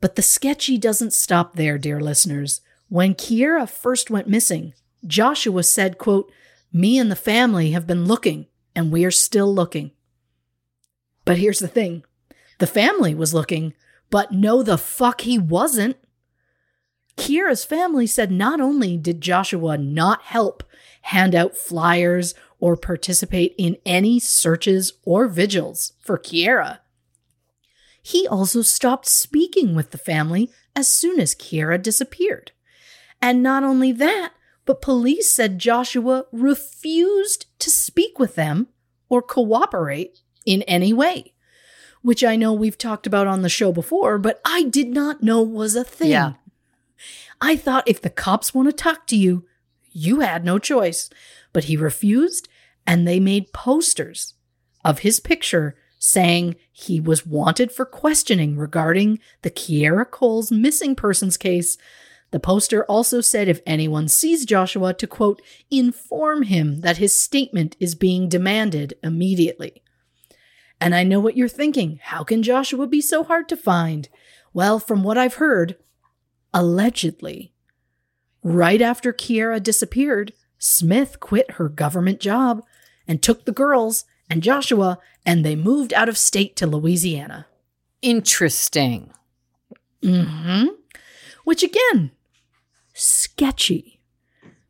[0.00, 2.60] But the sketchy doesn't stop there, dear listeners.
[2.88, 4.74] When Kierra first went missing,
[5.06, 6.30] Joshua said, quote,
[6.72, 9.92] me and the family have been looking and we are still looking.
[11.24, 12.04] But here's the thing
[12.58, 13.74] the family was looking,
[14.10, 15.96] but no, the fuck he wasn't.
[17.16, 20.62] Kierra's family said not only did Joshua not help
[21.02, 26.78] hand out flyers or participate in any searches or vigils for Kierra,
[28.02, 32.52] he also stopped speaking with the family as soon as Kierra disappeared.
[33.20, 34.32] And not only that,
[34.64, 38.68] but police said Joshua refused to speak with them
[39.08, 41.32] or cooperate in any way,
[42.02, 45.42] which I know we've talked about on the show before, but I did not know
[45.42, 46.10] was a thing.
[46.10, 46.32] Yeah.
[47.40, 49.46] I thought if the cops want to talk to you,
[49.90, 51.10] you had no choice.
[51.52, 52.48] But he refused,
[52.86, 54.34] and they made posters
[54.84, 61.36] of his picture saying he was wanted for questioning regarding the Kierra Coles missing persons
[61.36, 61.78] case.
[62.32, 67.76] The poster also said if anyone sees Joshua to quote, inform him that his statement
[67.78, 69.81] is being demanded immediately.
[70.82, 72.00] And I know what you're thinking.
[72.02, 74.08] How can Joshua be so hard to find?
[74.52, 75.76] Well, from what I've heard,
[76.52, 77.52] allegedly,
[78.42, 82.64] right after Kierra disappeared, Smith quit her government job
[83.06, 87.46] and took the girls and Joshua and they moved out of state to Louisiana.
[88.00, 89.12] Interesting.
[90.02, 90.66] Mm-hmm.
[91.44, 92.10] Which again,
[92.92, 94.00] sketchy.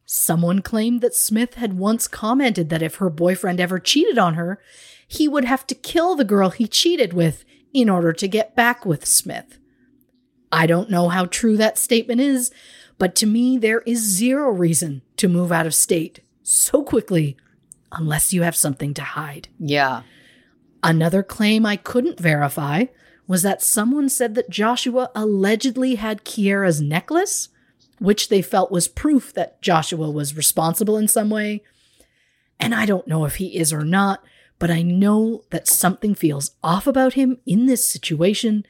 [0.05, 4.61] Someone claimed that Smith had once commented that if her boyfriend ever cheated on her,
[5.13, 7.45] he would have to kill the girl he cheated with
[7.75, 9.59] in order to get back with Smith.
[10.51, 12.51] I don't know how true that statement is,
[12.97, 17.37] but to me, there is zero reason to move out of state so quickly
[17.93, 19.49] unless you have something to hide.
[19.59, 20.03] Yeah.
[20.83, 22.87] Another claim I couldn't verify
[23.27, 27.51] was that someone said that Joshua allegedly had Kierra's necklace,
[27.99, 31.63] which they felt was proof that Joshua was responsible in some way.
[32.59, 34.25] And I don't know if he is or not,
[34.63, 38.65] but I know that something feels off about him in this situation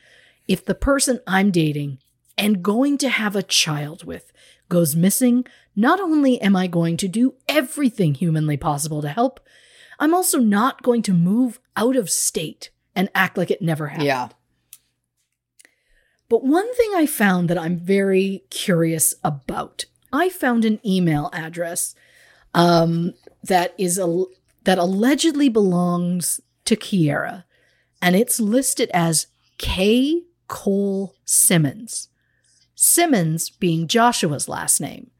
[0.49, 1.99] if the person I'm dating
[2.39, 4.33] and going to have a child with
[4.71, 5.45] goes missing.
[5.77, 9.39] Not only am I going to do everything humanly possible to help,
[9.99, 14.07] I'm also not going to move out of state and act like it never happened.
[14.07, 14.29] Yeah.
[16.31, 21.95] But one thing I found that I'm very curious about, I found an email address
[22.55, 23.13] um,
[23.43, 24.25] that is a
[24.65, 27.45] that allegedly belongs to Kierra,
[28.01, 29.27] and it's listed as
[29.59, 30.23] K.
[30.49, 32.09] Cole Simmons.
[32.75, 35.11] Simmons being Joshua's last name.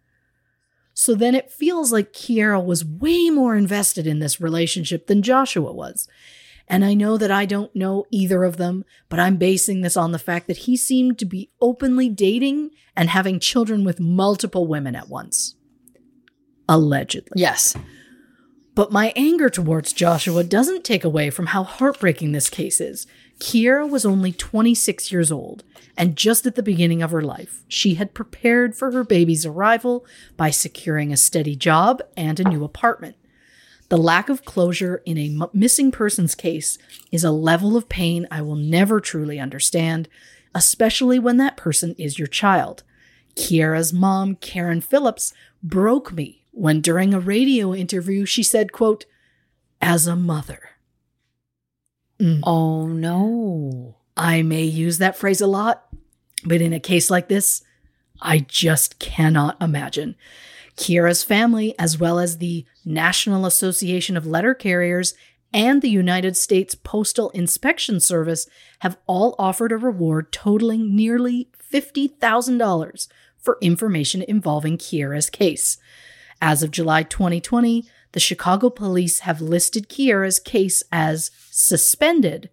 [0.95, 5.73] So then it feels like Kierra was way more invested in this relationship than Joshua
[5.73, 6.07] was.
[6.69, 10.13] And I know that I don't know either of them, but I'm basing this on
[10.13, 14.95] the fact that he seemed to be openly dating and having children with multiple women
[14.95, 15.57] at once.
[16.69, 17.41] Allegedly.
[17.41, 17.75] Yes.
[18.75, 23.07] But my anger towards Joshua doesn't take away from how heartbreaking this case is.
[23.39, 25.63] Kierra was only 26 years old,
[25.97, 30.07] and just at the beginning of her life, she had prepared for her baby's arrival
[30.39, 33.17] by securing a steady job and a new apartment.
[33.91, 36.79] The lack of closure in a missing persons case
[37.11, 40.09] is a level of pain I will never truly understand,
[40.55, 42.85] especially when that person is your child.
[43.37, 49.05] Kierra's mom, Karen Phillips, broke me when during a radio interview she said, quote,
[49.81, 50.71] as a mother.
[52.21, 52.41] Mm.
[52.45, 53.97] Oh no.
[54.17, 55.89] I may use that phrase a lot,
[56.45, 57.63] but in a case like this,
[58.21, 60.17] I just cannot imagine.
[60.77, 65.15] Kierra's family, as well as the National Association of Letter Carriers
[65.53, 68.47] and the United States Postal Inspection Service,
[68.81, 73.09] have all offered a reward totaling nearly $50,000
[73.39, 75.79] for information involving Kierra's case.
[76.45, 82.51] As of July 2020, the Chicago police have listed Kierra's case as suspended,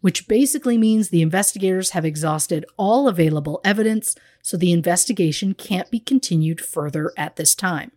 [0.00, 5.98] which basically means the investigators have exhausted all available evidence, so the investigation can't be
[5.98, 7.90] continued further at this time.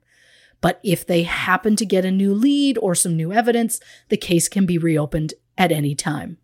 [0.60, 4.50] But if they happen to get a new lead or some new evidence, the case
[4.50, 6.40] can be reopened at any time.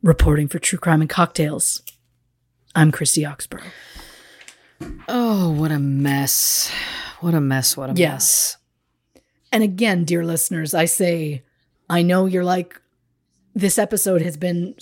[0.00, 1.82] Reporting for True Crime and Cocktails,
[2.72, 3.64] I'm Christy Oxborough.
[5.08, 6.70] Oh, what a mess.
[7.20, 7.76] What a mess.
[7.76, 8.12] What a Yeah.
[8.12, 8.56] mess.
[9.52, 11.42] And again, dear listeners, I say,
[11.88, 12.80] I know you're like,
[13.54, 14.74] this episode has been,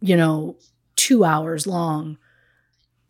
[0.00, 0.56] you know,
[0.94, 2.18] two hours long,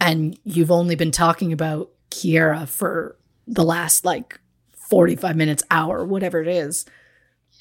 [0.00, 3.16] and you've only been talking about Kierra for
[3.46, 4.40] the last like
[4.88, 6.86] 45 minutes, hour, whatever it is.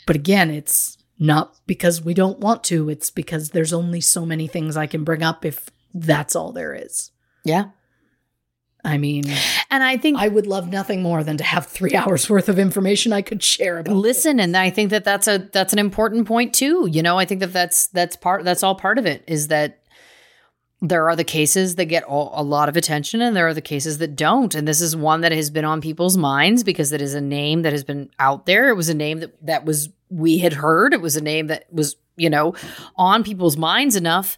[0.08, 4.48] But again, it's not because we don't want to, it's because there's only so many
[4.48, 7.12] things I can bring up if that's all there is.
[7.44, 7.66] Yeah.
[8.86, 9.24] I mean,
[9.72, 12.60] And I think I would love nothing more than to have three hours worth of
[12.60, 13.96] information I could share about.
[13.96, 17.18] listen and i think that that's a that's an important point too you know?
[17.18, 19.82] I think that that's that's part that's all part of it is that
[20.82, 23.62] there are the cases that get all, a lot of attention and there are the
[23.62, 24.54] cases that don't.
[24.54, 27.64] And this is one that has been on people's minds because it is a name
[27.64, 28.70] that has been out there.
[28.70, 30.94] It was a name that that was we had heard.
[30.94, 32.54] It was a name that was you know
[32.96, 34.38] on people's minds enough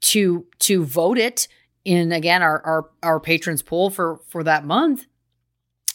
[0.00, 1.48] to to vote it
[1.84, 5.06] in again our our our patrons pool for for that month.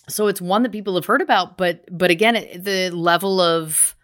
[0.08, 3.96] So it's one that people have heard about but but again it, the level of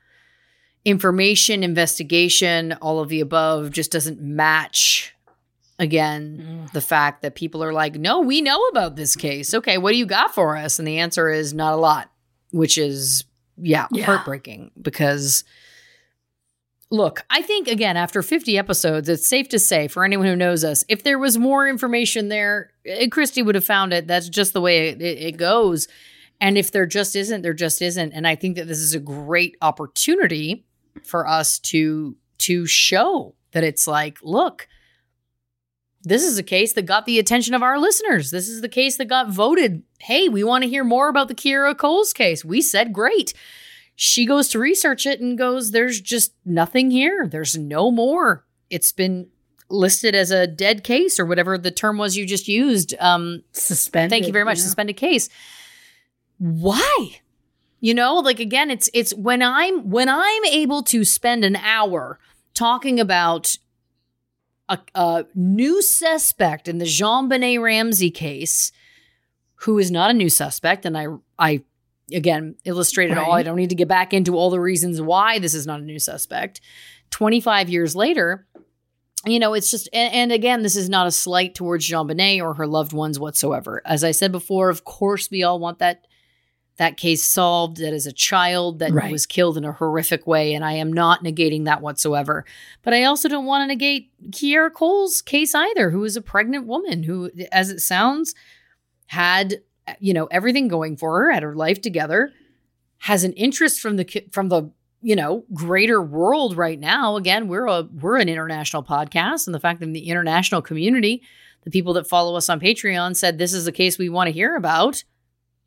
[0.83, 5.13] information investigation all of the above just doesn't match
[5.77, 6.71] again mm.
[6.71, 9.53] the fact that people are like no we know about this case.
[9.53, 10.79] Okay what do you got for us?
[10.79, 12.11] And the answer is not a lot
[12.51, 13.23] which is
[13.57, 14.05] yeah, Yeah.
[14.05, 15.43] heartbreaking because
[16.91, 20.63] look i think again after 50 episodes it's safe to say for anyone who knows
[20.63, 24.53] us if there was more information there eh, christy would have found it that's just
[24.53, 25.87] the way it, it, goes
[26.39, 28.99] and if there just isn't there just isn't and i think that this is a
[28.99, 30.65] great opportunity
[31.03, 34.67] for us to to show that it's like look
[36.03, 38.31] this is a case that got the attention of our listeners.
[38.31, 39.83] This is the case that got voted.
[39.99, 42.43] Hey, we want to hear more about the Kierra Coles case.
[42.43, 43.33] We said great.
[43.95, 47.27] She goes to research it and goes, There's just nothing here.
[47.27, 48.45] There's no more.
[48.69, 49.27] It's been
[49.69, 52.93] listed as a dead case or whatever the term was you just used.
[52.99, 54.09] Um, Suspended.
[54.09, 54.57] thank you very much.
[54.57, 54.63] yeah.
[54.63, 55.29] Suspended case.
[56.37, 57.19] Why?
[57.79, 62.19] You know, like again, it's it's when I'm when I'm able to spend an hour
[62.53, 63.57] talking about
[64.69, 68.71] a, a new suspect in the JonBenét Ramsey case,
[69.55, 71.07] who is not a new suspect, and I
[71.39, 71.63] I
[72.13, 73.31] again illustrated all.
[73.33, 75.83] I don't need to get back into all the reasons why this is not a
[75.83, 76.61] new suspect.
[77.09, 78.47] Twenty five years later,
[79.25, 82.55] you know, it's just, and, and again, this is not a slight towards JonBenét or
[82.55, 83.81] her loved ones whatsoever.
[83.85, 86.07] As I said before, of course, we all want that
[86.77, 87.77] that case solved.
[87.77, 89.11] That is a child that Right.
[89.11, 92.45] was killed in a horrific way, and I am not negating that whatsoever.
[92.81, 96.65] But I also don't want to negate Kierra Cole's case either, who is a pregnant
[96.65, 98.33] woman who, as it sounds,
[99.07, 99.61] had
[99.99, 102.31] you know everything going for her, had her life together,
[102.99, 104.71] has an interest from the from the
[105.01, 107.15] you know greater world right now.
[107.15, 111.21] Again, we're a we're an international podcast, and the fact that in the international community,
[111.63, 114.33] the people that follow us on Patreon said this is a case we want to
[114.33, 115.03] hear about.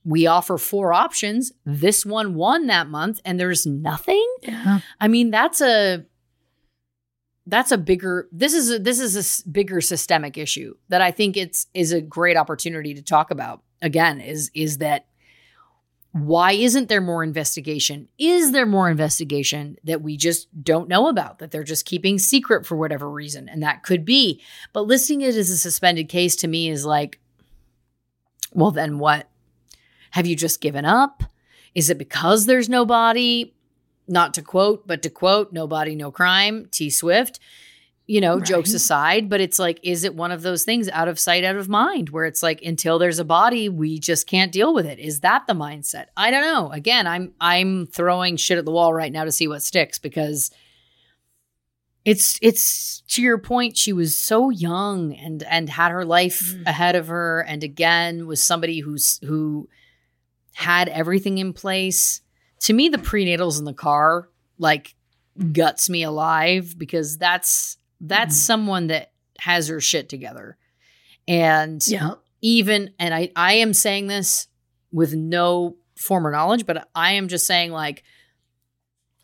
[0.05, 1.53] We offer four options.
[1.65, 4.27] This one won that month, and there's nothing.
[4.43, 4.81] Yeah.
[5.01, 6.05] I mean, that's a
[7.47, 11.37] that's a bigger this is a, this is a bigger systemic issue that I think
[11.37, 13.63] it's is a great opportunity to talk about.
[13.85, 15.07] Again, is is that
[16.13, 18.09] Why isn't there more investigation?
[18.19, 22.65] Is there more investigation that we just don't know about, that they're just keeping secret
[22.65, 23.49] for whatever reason?
[23.49, 24.41] And that could be.
[24.73, 27.19] But listing it as a suspended case to me is like,
[28.53, 29.29] well, then what?
[30.13, 31.25] Have you just given up?
[31.75, 33.57] Is it because there's no body?
[34.07, 37.41] Not to quote, but to quote, no body, no crime, T Swift
[38.07, 38.45] you know, right.
[38.45, 41.57] jokes aside, but it's like, is it one of those things out of sight, out
[41.57, 44.99] of mind, where it's like until there's a body, we just can't deal with it?
[44.99, 46.07] Is that the mindset?
[46.17, 46.71] I don't know.
[46.71, 50.51] Again, I'm I'm throwing shit at the wall right now to see what sticks because
[52.05, 56.67] it's it's to your point, she was so young and and had her life mm.
[56.67, 59.67] ahead of her, and again was somebody who's who
[60.53, 62.21] had everything in place.
[62.61, 64.95] To me, the prenatals in the car like
[65.53, 70.57] guts me alive because that's that's mm someone that has her shit together.
[71.27, 72.15] And yeah.
[72.43, 74.49] even, and I, I am saying this
[74.93, 78.05] with no former knowledge, but I am just saying like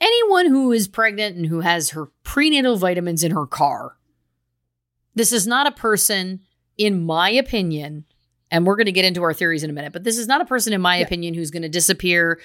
[0.00, 3.96] anyone who is pregnant and who has her prenatal vitamins in her car,
[5.14, 6.40] this is not a person,
[6.78, 8.04] in my opinion,
[8.50, 10.40] and we're going to get into our theories in a minute, but this is not
[10.40, 11.04] a person, in my yeah.
[11.04, 12.40] opinion, who's going to disappear,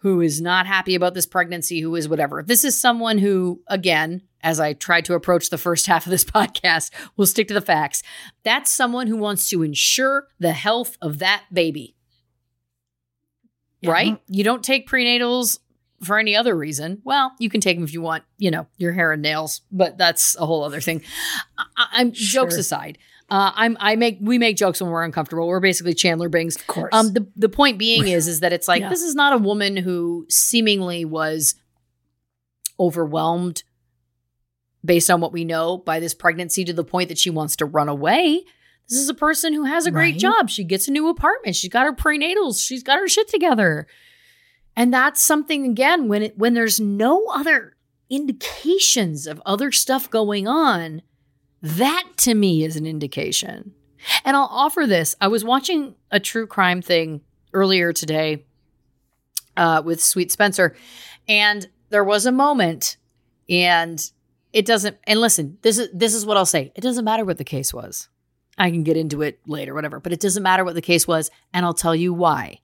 [0.00, 2.42] who is not happy about this pregnancy, who is whatever.
[2.42, 6.24] This is someone who, again, as I tried to approach the first half of this
[6.24, 8.02] podcast, we'll stick to the facts.
[8.42, 11.96] That's someone who wants to ensure the health of that baby.
[13.82, 13.90] Yeah.
[13.92, 14.20] Right?
[14.26, 15.58] You don't take prenatals
[16.02, 17.02] for any other reason.
[17.04, 19.98] Well, you can take them if you want, you know, your hair and nails, but
[19.98, 21.02] that's a whole other thing.
[21.76, 22.42] I, am sure.
[22.44, 22.98] jokes aside.
[23.30, 25.46] Uh, I'm I make we make jokes when we're uncomfortable.
[25.46, 26.56] We're basically Chandler Bings.
[26.56, 26.90] Of course.
[26.92, 28.88] Um, the the point being is is that it's like yeah.
[28.88, 31.54] this is not a woman who seemingly was
[32.78, 33.62] overwhelmed
[34.84, 37.66] based on what we know by this pregnancy to the point that she wants to
[37.66, 38.42] run away.
[38.88, 40.18] This is a person who has a great right.
[40.20, 40.50] job.
[40.50, 41.54] She gets a new apartment.
[41.54, 42.66] She's got her prenatals.
[42.66, 43.86] She's got her shit together.
[44.74, 47.76] And that's something again when it when there's no other
[48.08, 51.02] indications of other stuff going on,
[51.62, 53.72] that to me is an indication.
[54.24, 55.14] And I'll offer this.
[55.20, 57.20] I was watching a true crime thing
[57.52, 58.44] earlier today
[59.56, 60.74] uh, with Sweet Spencer,
[61.28, 62.96] and there was a moment,
[63.48, 64.10] and
[64.52, 67.38] it doesn't and listen this is this is what i'll say it doesn't matter what
[67.38, 68.08] the case was
[68.58, 71.30] i can get into it later whatever but it doesn't matter what the case was
[71.52, 72.58] and i'll tell you why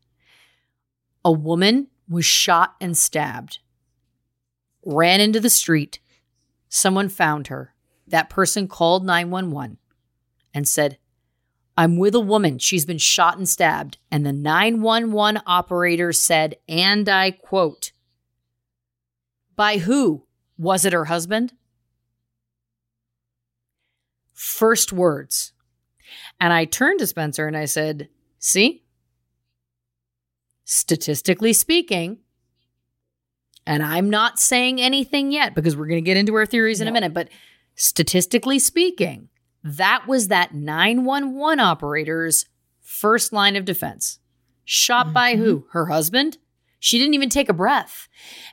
[1.25, 3.59] a woman was shot and stabbed
[4.85, 6.01] ran into the street
[6.69, 7.75] someone found her
[8.07, 9.79] that person called 911
[10.55, 10.99] and said
[11.77, 12.59] i'm with a woman.
[12.59, 13.99] She's been shot and stabbed.
[14.11, 17.93] And the 911 operator said and i quote
[19.57, 20.25] by who?
[20.59, 21.55] Was it her husband?
[24.33, 25.53] First words.
[26.39, 28.85] And I turned to Spencer and I said, See,
[30.65, 32.19] statistically speaking,
[33.67, 36.87] and I'm not saying anything yet because we're going to get into our theories in
[36.87, 37.29] a minute, but
[37.77, 39.29] statistically speaking,
[39.63, 42.47] that was that 911 operator's
[42.81, 44.19] first line of defense.
[44.65, 45.15] Shot mm-hmm.
[45.15, 45.67] by who?
[45.73, 46.39] Her husband?
[46.79, 48.09] She didn't even take a breath.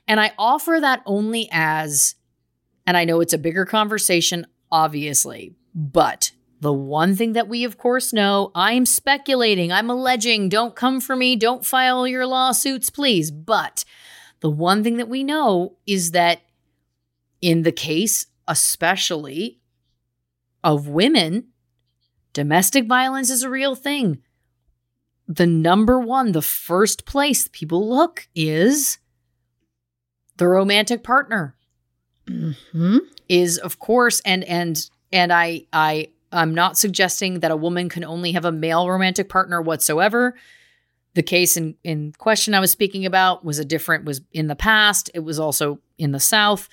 [0.08, 2.16] And I offer that only as,
[2.86, 7.78] and I know it's a bigger conversation, obviously, but the one thing that we, of
[7.78, 13.32] course, know I'm speculating, I'm alleging, don't come for me, don't file your lawsuits, please.
[13.32, 13.84] But
[14.40, 16.42] the one thing that we know is that
[17.42, 19.60] in the case, especially
[20.64, 21.50] of women,
[22.34, 24.20] domestic violence is a real thing.
[25.28, 29.00] The number one, the first place people look is
[30.38, 31.56] the romantic partner.
[32.28, 32.98] Mm-hmm.
[33.30, 38.04] Is of course, and and and I I I'm not suggesting that a woman can
[38.04, 40.36] only have a male romantic partner whatsoever.
[41.16, 44.56] The case in, in question I was speaking about was a different was in the
[44.56, 45.10] past.
[45.14, 46.70] It was also in the South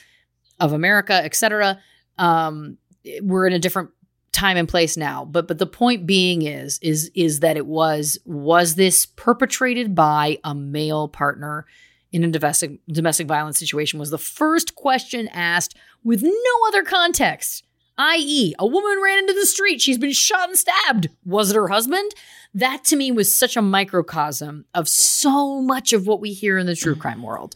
[0.61, 1.81] of America, etc.
[2.19, 2.79] Um,
[3.23, 3.91] we're in a different
[4.33, 5.25] time and place now.
[5.25, 10.39] But but the point being is is is that it was was this perpetrated by
[10.45, 11.67] a male partner
[12.13, 17.65] in a domestic domestic violence situation was the first question asked with no other context
[18.01, 21.09] i.e., a woman ran into the street, she's been shot and stabbed.
[21.25, 22.11] Was it her husband?
[22.55, 26.67] That to me was such a microcosm of so much of what we hear in
[26.67, 27.55] the true crime world.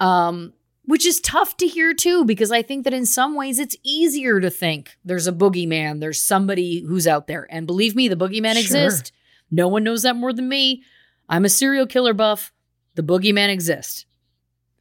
[0.00, 0.54] Um,
[0.86, 4.40] which is tough to hear too, because I think that in some ways it's easier
[4.40, 7.46] to think there's a boogeyman, there's somebody who's out there.
[7.50, 8.62] And believe me, the boogeyman sure.
[8.62, 9.12] exists.
[9.50, 10.82] No one knows that more than me.
[11.28, 12.52] I'm a serial killer buff.
[12.94, 14.06] The boogeyman exists,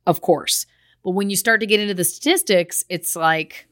[0.05, 0.65] of course.
[1.03, 3.67] But when you start to get into the statistics, it's like,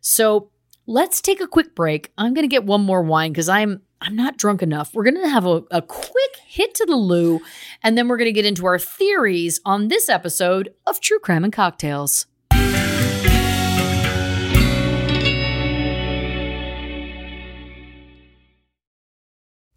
[0.00, 0.50] so
[0.86, 2.12] let's take a quick break.
[2.18, 4.94] I'm going to get one more wine because I'm I'm not drunk enough.
[4.94, 7.40] We're going to have a, a quick hit to the loo,
[7.82, 11.44] and then we're going to get into our theories on this episode of True Crime
[11.44, 12.26] and Cocktails.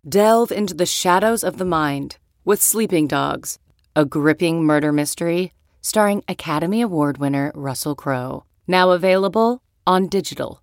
[0.08, 3.60] Delve into the shadows of the mind with Sleeping Dogs,
[3.96, 8.46] a gripping murder mystery starring Academy Award winner Russell Crowe.
[8.68, 10.63] Now available on digital.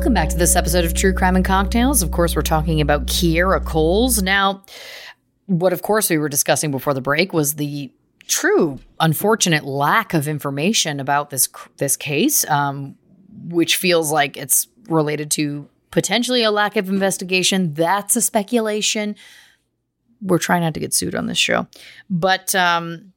[0.00, 2.00] Welcome back to this episode of True Crime and Cocktails.
[2.02, 4.22] Of course, we're talking about Kierra Coles.
[4.22, 4.64] Now,
[5.44, 7.92] what of course we were discussing before the break was the
[8.26, 12.96] true unfortunate lack of information about this this case, um,
[13.48, 17.74] which feels like it's related to potentially a lack of investigation.
[17.74, 19.16] That's a speculation.
[20.22, 21.66] We're trying not to get sued on this show,
[22.08, 23.09] but um,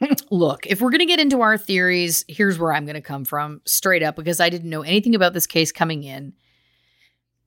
[0.30, 3.24] look, if we're going to get into our theories, here's where I'm going to come
[3.24, 6.32] from straight up because I didn't know anything about this case coming in.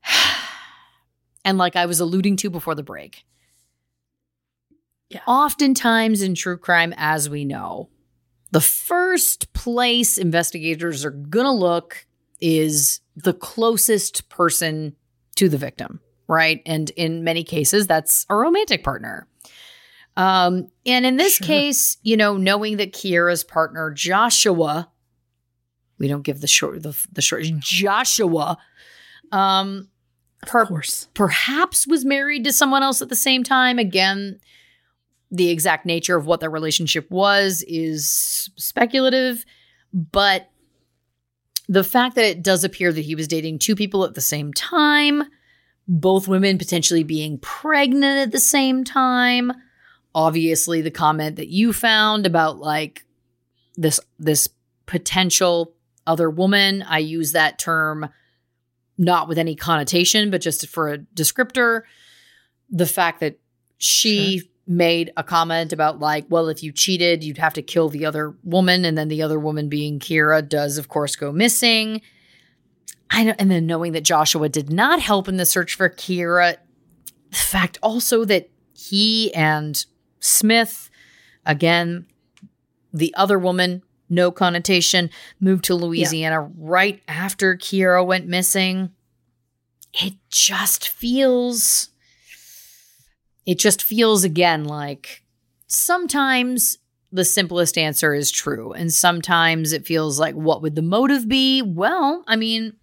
[1.45, 3.23] and like I was alluding to before the break,
[5.09, 5.21] Yeah.
[5.27, 7.89] oftentimes in true crime, as we know,
[8.51, 12.05] the first place investigators are going to look
[12.41, 14.95] is the closest person
[15.35, 16.61] to the victim, right?
[16.65, 19.27] And in many cases, that's a romantic partner.
[20.17, 21.47] Um, and in this Sure.
[21.47, 24.89] case, you know, knowing that Kierra's partner Joshua,
[25.97, 28.57] we don't give the short the, the short Joshua,
[29.31, 29.87] um,
[30.41, 30.67] per-
[31.13, 33.79] perhaps was married to someone else at the same time.
[33.79, 34.39] Again,
[35.29, 39.45] the exact nature of what their relationship was is speculative,
[39.93, 40.49] but
[41.69, 44.51] the fact that it does appear that he was dating two people at the same
[44.51, 45.23] time,
[45.87, 49.53] both women potentially being pregnant at the same time,
[50.13, 53.05] obviously the comment that you found about like
[53.75, 54.47] this this
[54.85, 55.73] potential
[56.05, 58.09] other woman, I use that term
[58.97, 61.83] not with any connotation, but just for a descriptor.
[62.69, 63.39] The fact that
[63.77, 68.05] she made a comment about, like, well, if you cheated, you'd have to kill the
[68.05, 68.85] other woman.
[68.85, 72.01] And then the other woman being Kierra does, of course, go missing.
[73.09, 76.57] I know, and then knowing that Joshua did not help in the search for Kierra.
[77.31, 79.83] The fact also that he and
[80.21, 80.89] Smith,
[81.45, 82.05] again,
[82.93, 85.09] the other woman, no connotation,
[85.39, 88.91] moved to Louisiana right after Kierra went missing.
[89.93, 91.89] It just feels,
[93.45, 95.23] it just feels again like
[95.67, 96.77] sometimes
[97.11, 98.71] the simplest answer is true.
[98.71, 101.61] And sometimes it feels like, what would the motive be?
[101.61, 102.77] Well, I mean,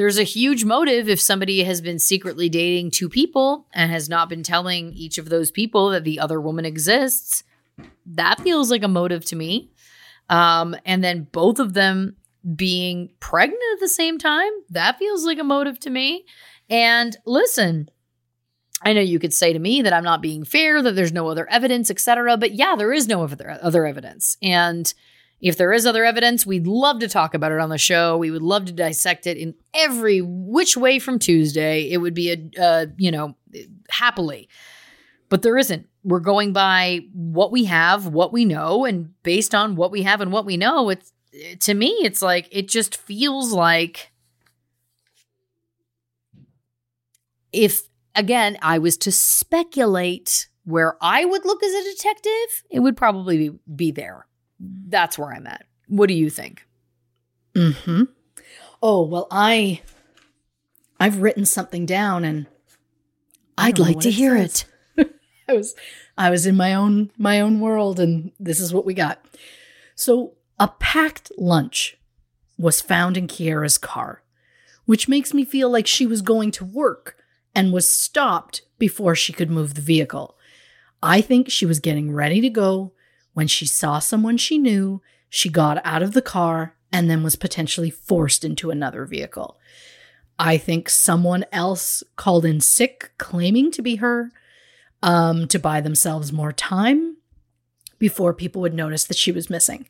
[0.00, 4.30] there's a huge motive if somebody has been secretly dating two people and has not
[4.30, 7.44] been telling each of those people that the other woman exists.
[8.06, 9.70] That feels like a motive to me.
[10.30, 12.16] Um, and then both of them
[12.56, 16.24] being pregnant at the same time, that feels like a motive to me.
[16.70, 17.90] And listen,
[18.80, 21.28] I know you could say to me that I'm not being fair, that there's no
[21.28, 22.38] other evidence, etc.
[22.38, 24.38] But yeah, there is no other other evidence.
[24.40, 24.94] And
[25.40, 28.16] if there is other evidence, we'd love to talk about it on the show.
[28.18, 31.90] We would love to dissect it in every which way from Tuesday.
[31.90, 33.36] It would be a, you know,
[33.88, 34.48] happily.
[35.30, 35.86] But there isn't.
[36.02, 40.20] We're going by what we have, what we know, and based on what we have
[40.20, 41.12] and what we know, it's
[41.60, 44.10] to me, it's like it just feels like
[47.52, 47.82] if
[48.14, 53.48] again I was to speculate where I would look as a detective, it would probably
[53.48, 54.26] be, be there.
[54.60, 55.64] That's where I'm at.
[55.88, 56.66] What do you think?
[57.54, 58.04] Mm-hmm.
[58.82, 59.80] Oh well, I
[60.98, 62.46] I've written something down, and
[63.56, 64.66] I'd like to hear says.
[64.96, 65.14] it.
[65.48, 65.74] I was
[66.16, 69.24] I was in my own my own world, and this is what we got.
[69.94, 71.98] So a packed lunch
[72.58, 74.22] was found in Kierra's car,
[74.84, 77.16] which makes me feel like she was going to work
[77.54, 80.36] and was stopped before she could move the vehicle.
[81.02, 82.92] I think she was getting ready to go
[83.40, 85.00] when she saw someone she knew.
[85.30, 89.58] She got out of the car and then was potentially forced into another vehicle.
[90.38, 94.30] I think someone else called in sick, claiming to be her,
[95.02, 97.16] um, to buy themselves more time
[97.98, 99.88] before people would notice that she was missing.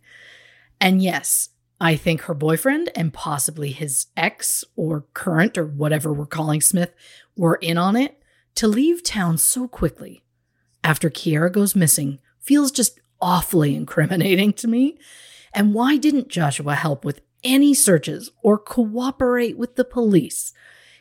[0.81, 1.49] And yes,
[1.81, 6.95] I think her boyfriend and possibly his ex or current or whatever we're calling Smith
[7.37, 8.23] were in on it.
[8.55, 10.23] To leave town so quickly
[10.85, 14.99] after Kierra goes missing feels just awfully incriminating to me.
[15.52, 20.52] And why didn't Joshua help with any searches or cooperate with the police?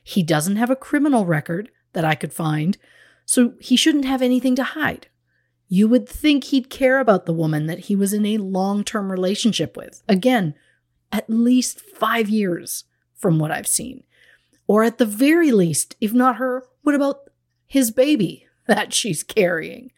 [0.03, 2.77] He doesn't have a criminal record that I could find,
[3.25, 5.07] so he shouldn't have anything to hide.
[5.67, 9.11] You would think he'd care about the woman that he was in a long term
[9.11, 10.01] relationship with.
[10.07, 10.55] Again,
[11.11, 14.03] at least five years from what I've seen.
[14.67, 17.29] Or at the very least, if not her, what about
[17.67, 19.91] his baby that she's carrying?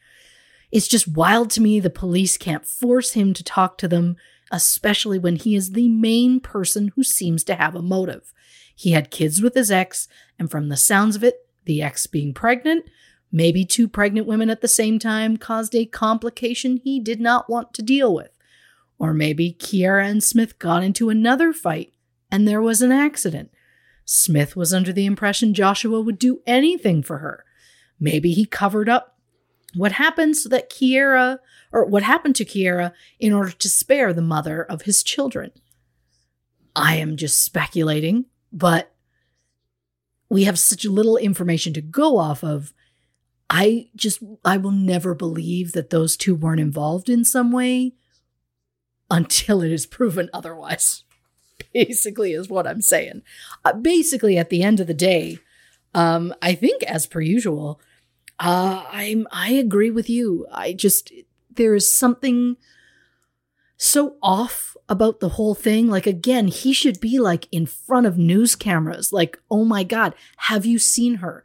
[0.72, 4.16] It's just wild to me the police can't force him to talk to them,
[4.52, 8.34] especially when he is the main person who seems to have a motive.
[8.76, 10.08] He had kids with his ex,
[10.40, 12.86] and from the sounds of it, the ex being pregnant,
[13.32, 17.74] maybe two pregnant women at the same time, caused a complication he did not want
[17.74, 18.32] to deal with.
[18.98, 21.94] Or maybe Kierra and Smith got into another fight
[22.32, 23.52] and there was an accident.
[24.06, 27.46] Smith was under the impression Joshua would do anything for her.
[28.00, 29.11] Maybe he covered up
[29.76, 31.40] what happened so that Kierra,
[31.72, 35.52] or what happened to Kierra, in order to spare the mother of his children.
[36.76, 38.94] I am just speculating, but
[40.30, 42.74] we have such little information to go off of.
[43.50, 47.96] I just, I will never believe that those two weren't involved in some way
[49.10, 51.04] until it is proven otherwise.
[51.74, 53.24] Basically, is what I'm saying.
[53.64, 55.38] Uh, basically, at the end of the day,
[55.94, 57.80] um, I think as per usual,
[58.42, 60.48] uh, I'm I agree with you.
[60.52, 61.14] I just
[61.56, 62.58] there is something
[63.78, 65.88] so off about the whole thing.
[65.88, 69.14] Like again, he should be like in front of news cameras.
[69.14, 71.44] Like, oh my god, have you seen her?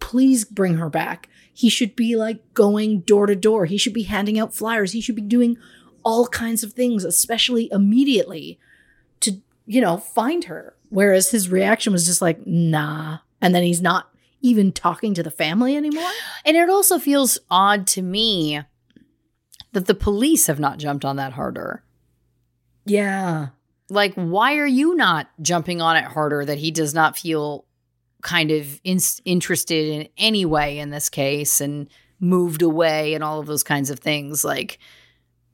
[0.00, 1.28] Please bring her back.
[1.52, 3.66] He should be like going door to door.
[3.66, 4.92] He should be handing out flyers.
[4.92, 5.58] He should be doing
[6.02, 8.58] all kinds of things, especially immediately
[9.20, 10.76] to, you know, find her.
[10.88, 13.18] Whereas his reaction was just like, nah.
[13.42, 14.08] And then he's not
[14.40, 16.10] even talking to the family anymore.
[16.44, 18.60] And it also feels odd to me
[19.72, 21.82] that the police have not jumped on that harder.
[22.84, 23.48] Yeah.
[23.90, 27.64] Like, why are you not jumping on it harder that he does not feel
[28.22, 31.88] kind of in- interested in any way in this case and
[32.20, 34.44] moved away and all of those kinds of things?
[34.44, 34.78] Like,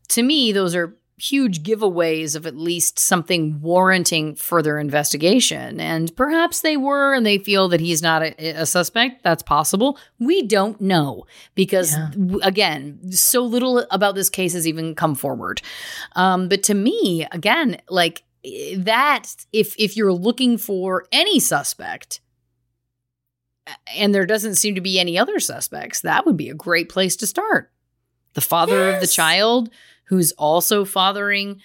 [0.08, 5.80] to me, those are huge giveaways of at least something warranting further investigation.
[5.80, 9.22] And perhaps they were, and they feel that he's not a, a suspect.
[9.22, 9.98] That's possible.
[10.18, 12.10] We don't know because, yeah.
[12.42, 15.62] again, so little about this case has even come forward.
[16.16, 18.24] Um, but to me, again, like
[18.76, 22.20] that, if if you're looking for any suspect.
[23.96, 26.02] And there doesn't seem to be any other suspects.
[26.02, 27.72] That would be a great place to start.
[28.34, 28.96] The father yes.
[28.96, 29.70] of the child,
[30.04, 31.60] who's also fathering,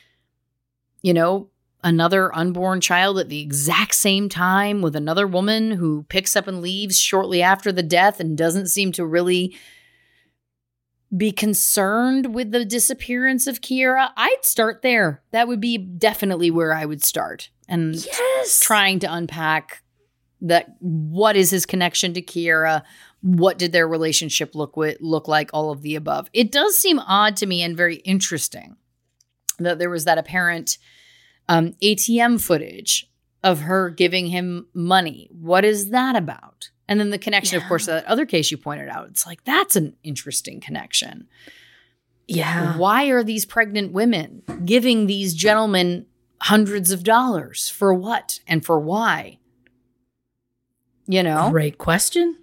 [1.02, 1.50] you know,
[1.84, 6.62] another unborn child at the exact same time with another woman who picks up and
[6.62, 9.56] leaves shortly after the death and doesn't seem to really
[11.16, 15.24] be concerned with the disappearance of Kierra, I'd start there.
[15.32, 17.50] That would be definitely where I would start.
[17.68, 18.60] And yes.
[18.60, 19.82] trying to unpack
[20.42, 22.84] that what is his connection to Kierra?
[23.22, 26.30] What did their relationship look with, look like all of the above.
[26.34, 28.78] It does seem odd to me and very interesting
[29.58, 30.78] that there was that apparent
[31.50, 33.10] um, atm footage
[33.44, 35.30] of her giving him money.
[35.32, 36.70] What is that about?
[36.88, 37.64] And then the connection yeah.
[37.64, 39.08] of course that other case you pointed out.
[39.10, 41.28] It's like that's an interesting connection.
[42.28, 42.78] Yeah.
[42.78, 46.06] Why are these pregnant women giving these gentlemen
[46.42, 47.70] hundreds of dollars?
[47.70, 48.40] For what?
[48.48, 49.40] And for why?
[51.08, 51.50] You know?
[51.50, 52.38] Great question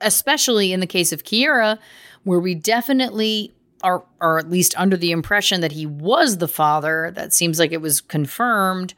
[0.00, 1.78] especially in the case of Kierra,
[2.24, 7.12] where we definitely are, are at least under the impression that he was the father.
[7.14, 8.94] That seems like it was confirmed.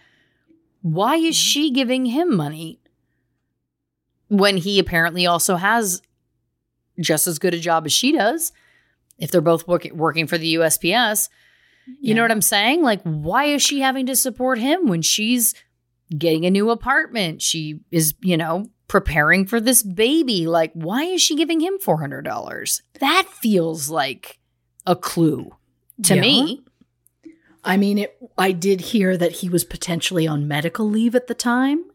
[0.83, 1.43] Why is mm-hmm.
[1.43, 2.81] she giving him money
[4.29, 6.03] when he apparently also has
[7.01, 8.53] just as good a job as she does?
[9.19, 11.29] If they're both work- working for the USPS,
[11.87, 12.15] you yeah.
[12.15, 12.83] know what I'm saying?
[12.83, 15.55] Like, why is she having to support him when she's
[16.17, 17.43] getting a new apartment?
[17.43, 20.47] She is, you know, preparing for this baby.
[20.47, 22.83] Like, why is she giving him $400?
[23.01, 24.39] That feels like
[24.87, 25.57] a clue
[26.03, 26.21] to yeah.
[26.21, 26.62] me.
[27.65, 31.35] I mean, it, I did hear that he was potentially on medical leave at the
[31.35, 31.87] time.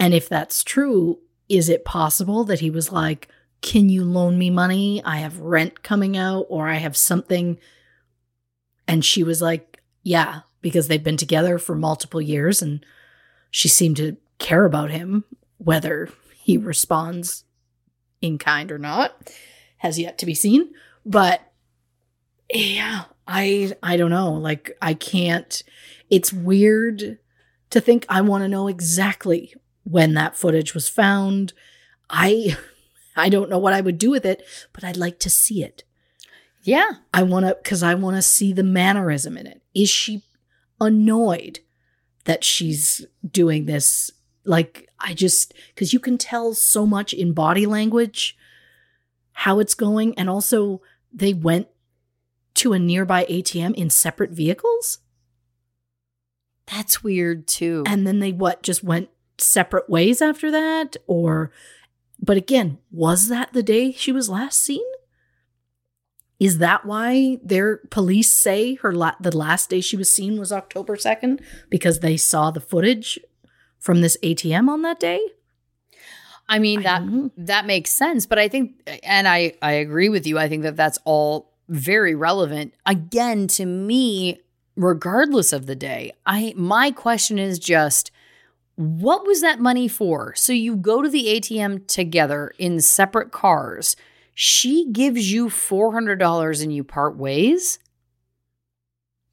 [0.00, 3.28] And if that's true, is it possible that he was like,
[3.60, 5.00] Can you loan me money?
[5.04, 7.56] I have rent coming out, or I have something.
[8.88, 12.84] And she was like, Yeah, because they've been together for multiple years and
[13.52, 15.22] she seemed to care about him,
[15.64, 16.10] whether
[16.42, 17.44] he responds
[18.20, 19.32] in kind or not
[19.78, 20.72] has yet to be seen.
[21.04, 21.40] But
[22.52, 24.32] yeah, I I don't know.
[24.32, 25.62] Like I can't
[26.10, 27.18] it's weird
[27.70, 31.52] to think I want to know exactly when that footage was found.
[32.08, 32.56] I
[33.16, 35.84] I don't know what I would do with it, but I'd like to see it.
[36.62, 36.90] Yeah.
[37.12, 39.62] I want to cuz I want to see the mannerism in it.
[39.74, 40.22] Is she
[40.80, 41.60] annoyed
[42.24, 44.10] that she's doing this
[44.44, 48.36] like I just cuz you can tell so much in body language
[49.32, 50.80] how it's going and also
[51.12, 51.68] they went
[52.54, 54.98] to a nearby ATM in separate vehicles?
[56.66, 57.84] That's weird too.
[57.86, 61.50] And then they what just went separate ways after that or
[62.20, 64.84] but again, was that the day she was last seen?
[66.40, 70.52] Is that why their police say her la- the last day she was seen was
[70.52, 73.18] October 2nd because they saw the footage
[73.84, 75.20] from this ATM on that day?
[76.48, 77.02] I mean that
[77.36, 80.38] that makes sense, but I think and I I agree with you.
[80.38, 82.74] I think that that's all very relevant.
[82.86, 84.40] Again, to me,
[84.74, 88.10] regardless of the day, I my question is just
[88.76, 90.34] what was that money for?
[90.34, 93.96] So you go to the ATM together in separate cars.
[94.34, 97.78] She gives you $400 and you part ways?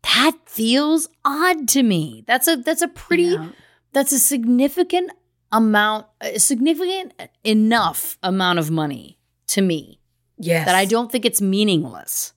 [0.04, 2.24] That feels odd to me.
[2.28, 3.50] That's a that's a pretty Yeah.
[3.94, 5.12] That's a significant
[5.52, 7.14] amount a significant
[7.44, 10.00] enough amount of money to me
[10.38, 10.66] Yes.
[10.66, 12.34] that I don't think it's meaningless.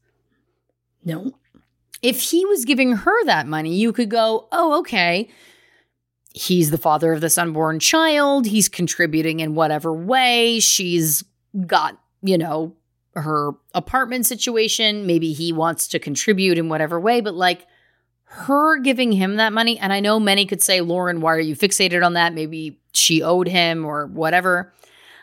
[1.05, 1.33] No.
[2.02, 5.31] If he was giving her that money, you could go, oh, okay.
[6.34, 8.47] He's the father of this unborn child.
[8.47, 10.60] He's contributing in whatever way.
[10.60, 11.24] She's
[11.66, 12.74] got, you know,
[13.15, 15.07] her apartment situation.
[15.07, 17.66] Maybe he wants to contribute in whatever way, but like
[18.37, 21.55] her giving him that money, and I know many could say, Lauren, why are you
[21.55, 22.35] fixated on that?
[22.35, 24.73] Maybe she owed him or whatever.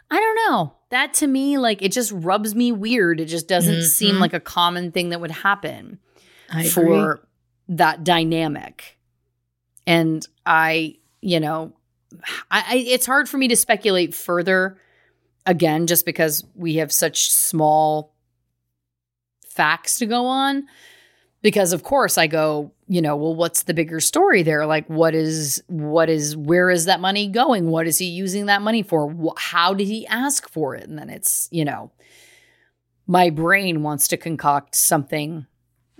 [0.09, 0.73] I don't know.
[0.89, 3.19] That to me, like, it just rubs me weird.
[3.19, 4.19] It just doesn't seem Mhm.
[4.19, 5.99] like a common thing that would happen
[6.49, 7.23] I for agree.
[7.69, 8.97] that dynamic.
[9.87, 11.73] And I, you know,
[12.49, 14.77] I, I it's hard for me to speculate further
[15.45, 18.13] again just because we have such small
[19.45, 20.67] facts to go on
[21.41, 24.65] because of course I go, you know, well what's the bigger story there?
[24.65, 27.67] Like what is what is where is that money going?
[27.67, 29.33] What is he using that money for?
[29.37, 30.87] How did he ask for it?
[30.87, 31.91] And then it's, you know,
[33.07, 35.45] my brain wants to concoct something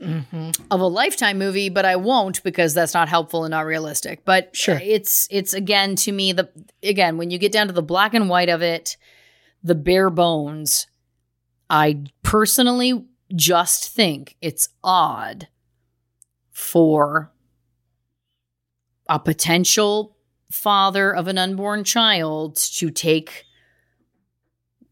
[0.02, 0.52] mm-hmm.
[0.70, 4.24] of a lifetime movie, but I won't because that's not helpful and not realistic.
[4.26, 4.80] But Sure.
[4.82, 6.50] it's it's again to me the
[6.84, 8.98] again when you get down to the black and white of it,
[9.64, 10.88] the bare bones,
[11.70, 15.48] I personally just think it's odd
[16.52, 17.32] for
[19.08, 20.18] a potential
[20.52, 23.46] father of an unborn child to take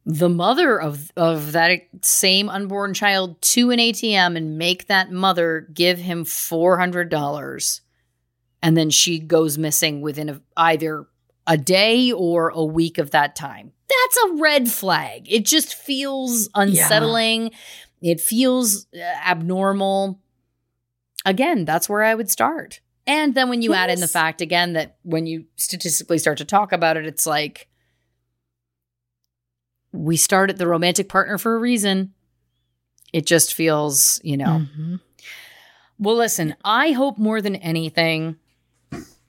[0.06, 5.68] the mother of of that same unborn child to an ATM and make that mother
[5.74, 7.82] give him $400
[8.62, 11.08] and then she goes missing within a, either
[11.48, 13.72] a day or a week of that time.
[13.88, 15.32] That's a red flag.
[15.32, 17.52] It just feels unsettling.
[18.02, 20.20] It feels uh, abnormal.
[21.26, 22.80] Again, that's where I would start.
[23.06, 26.46] And then when you add in the fact again that when you statistically start to
[26.46, 27.68] talk about it, it's like
[29.92, 32.14] we started the romantic partner for a reason.
[33.12, 34.66] It just feels, you know.
[34.78, 35.00] Mhm.
[35.98, 38.38] Well, listen, I hope more than anything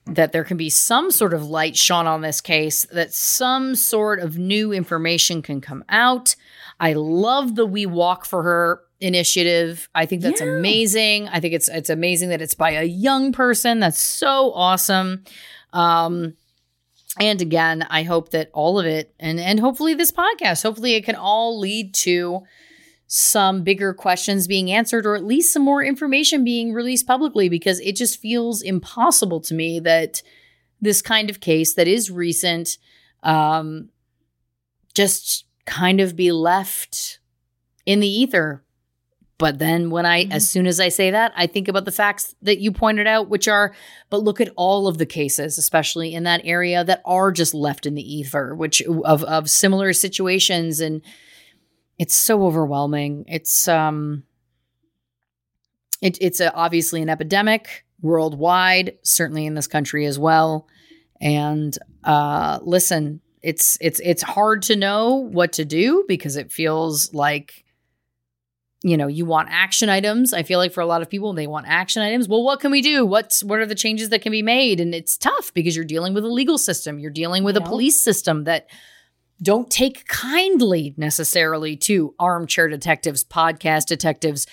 [0.07, 4.20] that there can be some sort of light shone on this case, that some sort
[4.20, 6.36] of new information can come out.
[6.81, 9.89] I love the We Walk for Her initiative.
[9.94, 10.49] I think that's Yeah.
[10.49, 11.28] amazing.
[11.28, 13.81] I think it's it's amazing that it's by a young person.
[13.81, 15.25] That's so awesome.
[15.73, 16.34] Um
[17.18, 21.05] and again, I hope that all of it and and hopefully this podcast, hopefully it
[21.05, 22.42] can all lead to
[23.07, 27.81] some bigger questions being answered or at least some more information being released publicly because
[27.81, 30.23] it just feels impossible to me that
[30.81, 32.78] this kind of case that is recent
[33.25, 33.89] um
[34.94, 37.20] just kind of be left
[37.86, 38.65] in the ether
[39.40, 42.34] but then when I, as soon as I say that, I think about the facts
[42.42, 43.74] that you pointed out, which are,
[44.10, 47.86] but look at all of the cases, especially in that area, that are just left
[47.86, 51.00] in the ether, which of of similar situations, and
[51.99, 53.24] it's so overwhelming.
[53.28, 54.24] It's um,
[56.02, 60.68] it, it's a, obviously an epidemic worldwide, certainly in this country as well.
[61.18, 67.12] And uh, listen, it's it's it's hard to know what to do because it feels
[67.15, 67.65] like
[68.83, 70.33] you know you want action items.
[70.33, 72.28] I feel like for a lot of people they want action items.
[72.28, 73.07] Well what can we do?
[73.07, 74.81] What's what are the changes that can be made?
[74.81, 76.99] And it's tough because you're dealing with a legal system.
[76.99, 78.69] You're dealing with a police system that
[79.43, 84.47] don't take kindly necessarily to armchair detectives podcast detectives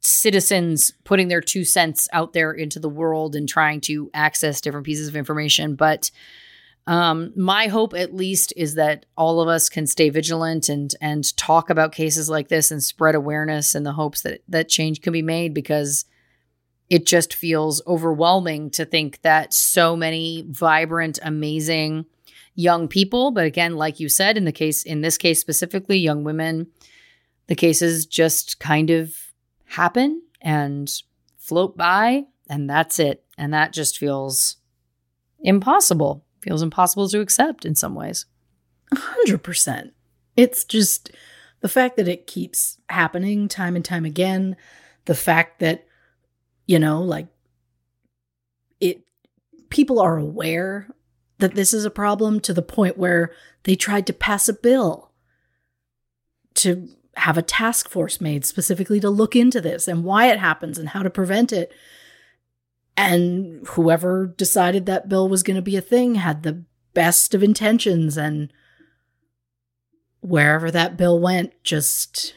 [0.00, 4.86] citizens putting their two cents out there into the world and trying to access different
[4.86, 5.74] pieces of information.
[5.74, 6.10] But
[6.88, 11.36] um, my hope, at least, is that all of us can stay vigilant and and
[11.36, 15.12] talk about cases like this and spread awareness in the hopes that that change can
[15.12, 16.06] be made because
[16.88, 22.06] it just feels overwhelming to think that so many vibrant, amazing
[22.54, 26.24] young people, but again, like you said, in the case in this case specifically, young
[26.24, 26.68] women,
[27.48, 29.14] the cases just kind of
[29.66, 30.90] happen and
[31.36, 33.24] float by, and that's it.
[33.36, 34.56] And that just feels
[35.40, 38.26] impossible feels impossible to accept in some ways.
[38.94, 39.92] 100%.
[40.36, 41.10] It's just
[41.60, 44.56] the fact that it keeps happening time and time again,
[45.06, 45.86] the fact that,
[46.66, 47.26] you know, like
[48.80, 49.02] it,
[49.70, 50.88] people are aware
[51.38, 53.32] that this is a problem to the point where
[53.64, 55.12] they tried to pass a bill
[56.54, 60.78] to have a task force made specifically to look into this and why it happens
[60.78, 61.72] and how to prevent it.
[62.98, 67.44] And whoever decided that bill was going to be a thing had the best of
[67.44, 68.52] intentions, and
[70.18, 72.34] wherever that bill went, just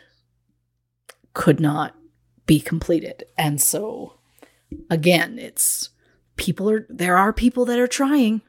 [1.33, 1.95] could not
[2.45, 3.23] be completed.
[3.40, 4.19] And so,
[4.88, 5.90] again, it's
[6.35, 8.43] people are, there are people that are trying.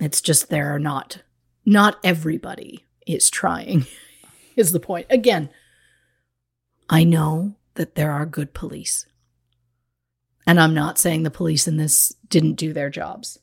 [0.00, 1.22] It's just there are not,
[1.64, 3.86] not everybody is trying,
[4.56, 5.06] is the point.
[5.10, 5.48] Again,
[6.90, 9.06] I know that there are good police.
[10.46, 13.40] And I'm not saying the police in this didn't do their jobs.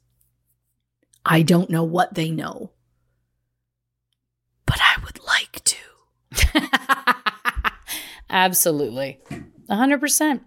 [1.25, 2.71] I don't know what they know,
[4.65, 5.77] but I would like to.
[8.29, 9.19] Absolutely.
[9.69, 10.41] 100%.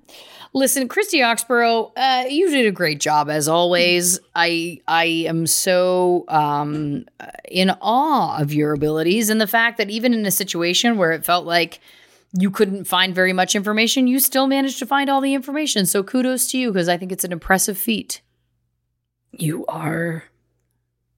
[0.53, 4.19] Listen, Christy Oxborough, uh, you did a great job as always.
[4.35, 7.05] I I am so um,
[7.47, 11.27] in awe of your abilities and the fact that even in a situation where it
[11.27, 11.81] felt like
[12.39, 15.87] you couldn't find very much information, you still managed to find all the information.
[15.87, 18.21] So kudos to you because I think it's an impressive feat.
[19.33, 20.25] You are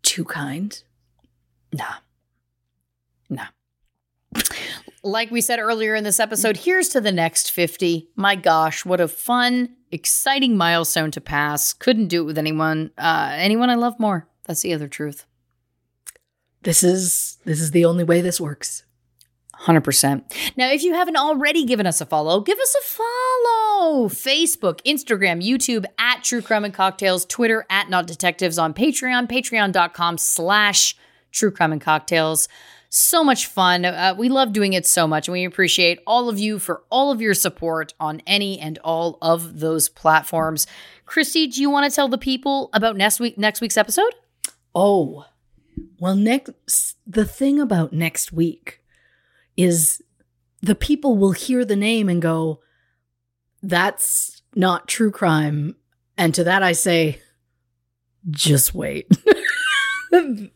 [0.03, 0.81] too kind.
[1.73, 1.95] Nah.
[3.29, 3.47] Nah.
[5.03, 8.09] Like we said earlier in this episode, here's to the next 50.
[8.17, 11.73] My gosh, what a fun, exciting milestone to pass.
[11.73, 14.29] Couldn't do it with anyone, uh, anyone I love more.
[14.47, 15.25] That's the other truth.
[16.63, 18.85] This is this is the only way this works.
[19.63, 20.53] 100%.
[20.57, 24.09] Now, if you haven't already given us a follow, give us a follow.
[24.09, 30.19] Facebook, Instagram, YouTube at True Crime and Cocktails, Twitter at Not Detectives, on Patreon, patreon.com
[30.19, 30.97] slash
[31.33, 32.49] True Crime and Cocktails.
[32.91, 33.85] So much fun.
[33.85, 37.11] Uh, we love doing it so much, and we appreciate all of you for all
[37.11, 40.67] of your support on any and all of those platforms.
[41.05, 44.15] Christy, do you want to tell the people about next week next week's episode?
[44.75, 45.27] Oh,
[45.99, 48.78] well, next the thing about next week
[49.59, 50.01] is
[50.63, 52.61] the people will hear the name and go,
[53.63, 55.75] that's not true crime.
[56.17, 57.21] And to that I say,
[58.31, 59.11] just wait.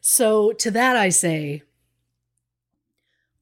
[0.00, 1.62] so to that I say,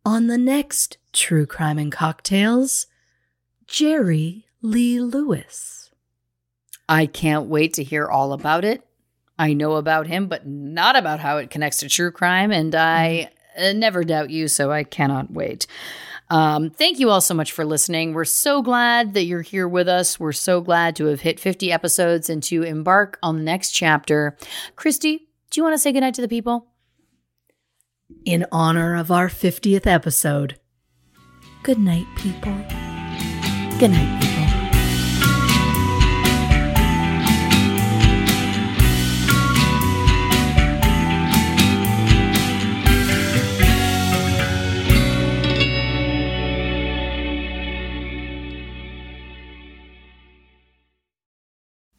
[0.05, 2.87] on the next True Crime and Cocktails,
[3.67, 5.91] Jerry Lee Lewis.
[6.89, 8.85] I can't wait to hear all about it.
[9.39, 12.51] I know about him, but not about how it connects to true crime.
[12.51, 13.42] And I mm-hmm.
[13.57, 15.67] Uh, never doubt you, so I cannot wait.
[16.31, 18.15] Um, thank you all so much for listening.
[18.15, 20.19] We're so glad that you're here with us.
[20.19, 24.37] We're so glad to have hit 50 episodes and to embark on the next chapter.
[24.75, 26.69] Christy, do you want to say goodnight to the people?
[28.25, 30.59] In honor of our 50th episode,
[31.63, 32.55] good night, people.
[33.79, 34.32] Good night, people.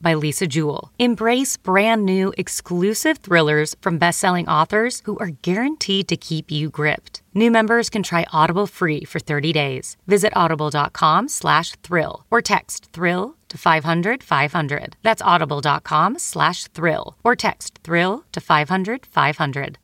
[0.00, 0.90] by Lisa Jewell.
[0.98, 7.22] Embrace brand new exclusive thrillers from best-selling authors who are guaranteed to keep you gripped.
[7.34, 9.96] New members can try Audible free for 30 days.
[10.06, 14.96] Visit audible.com slash thrill or text thrill to 500 500.
[15.02, 19.76] That's audible.com slash thrill or text thrill to 500 500.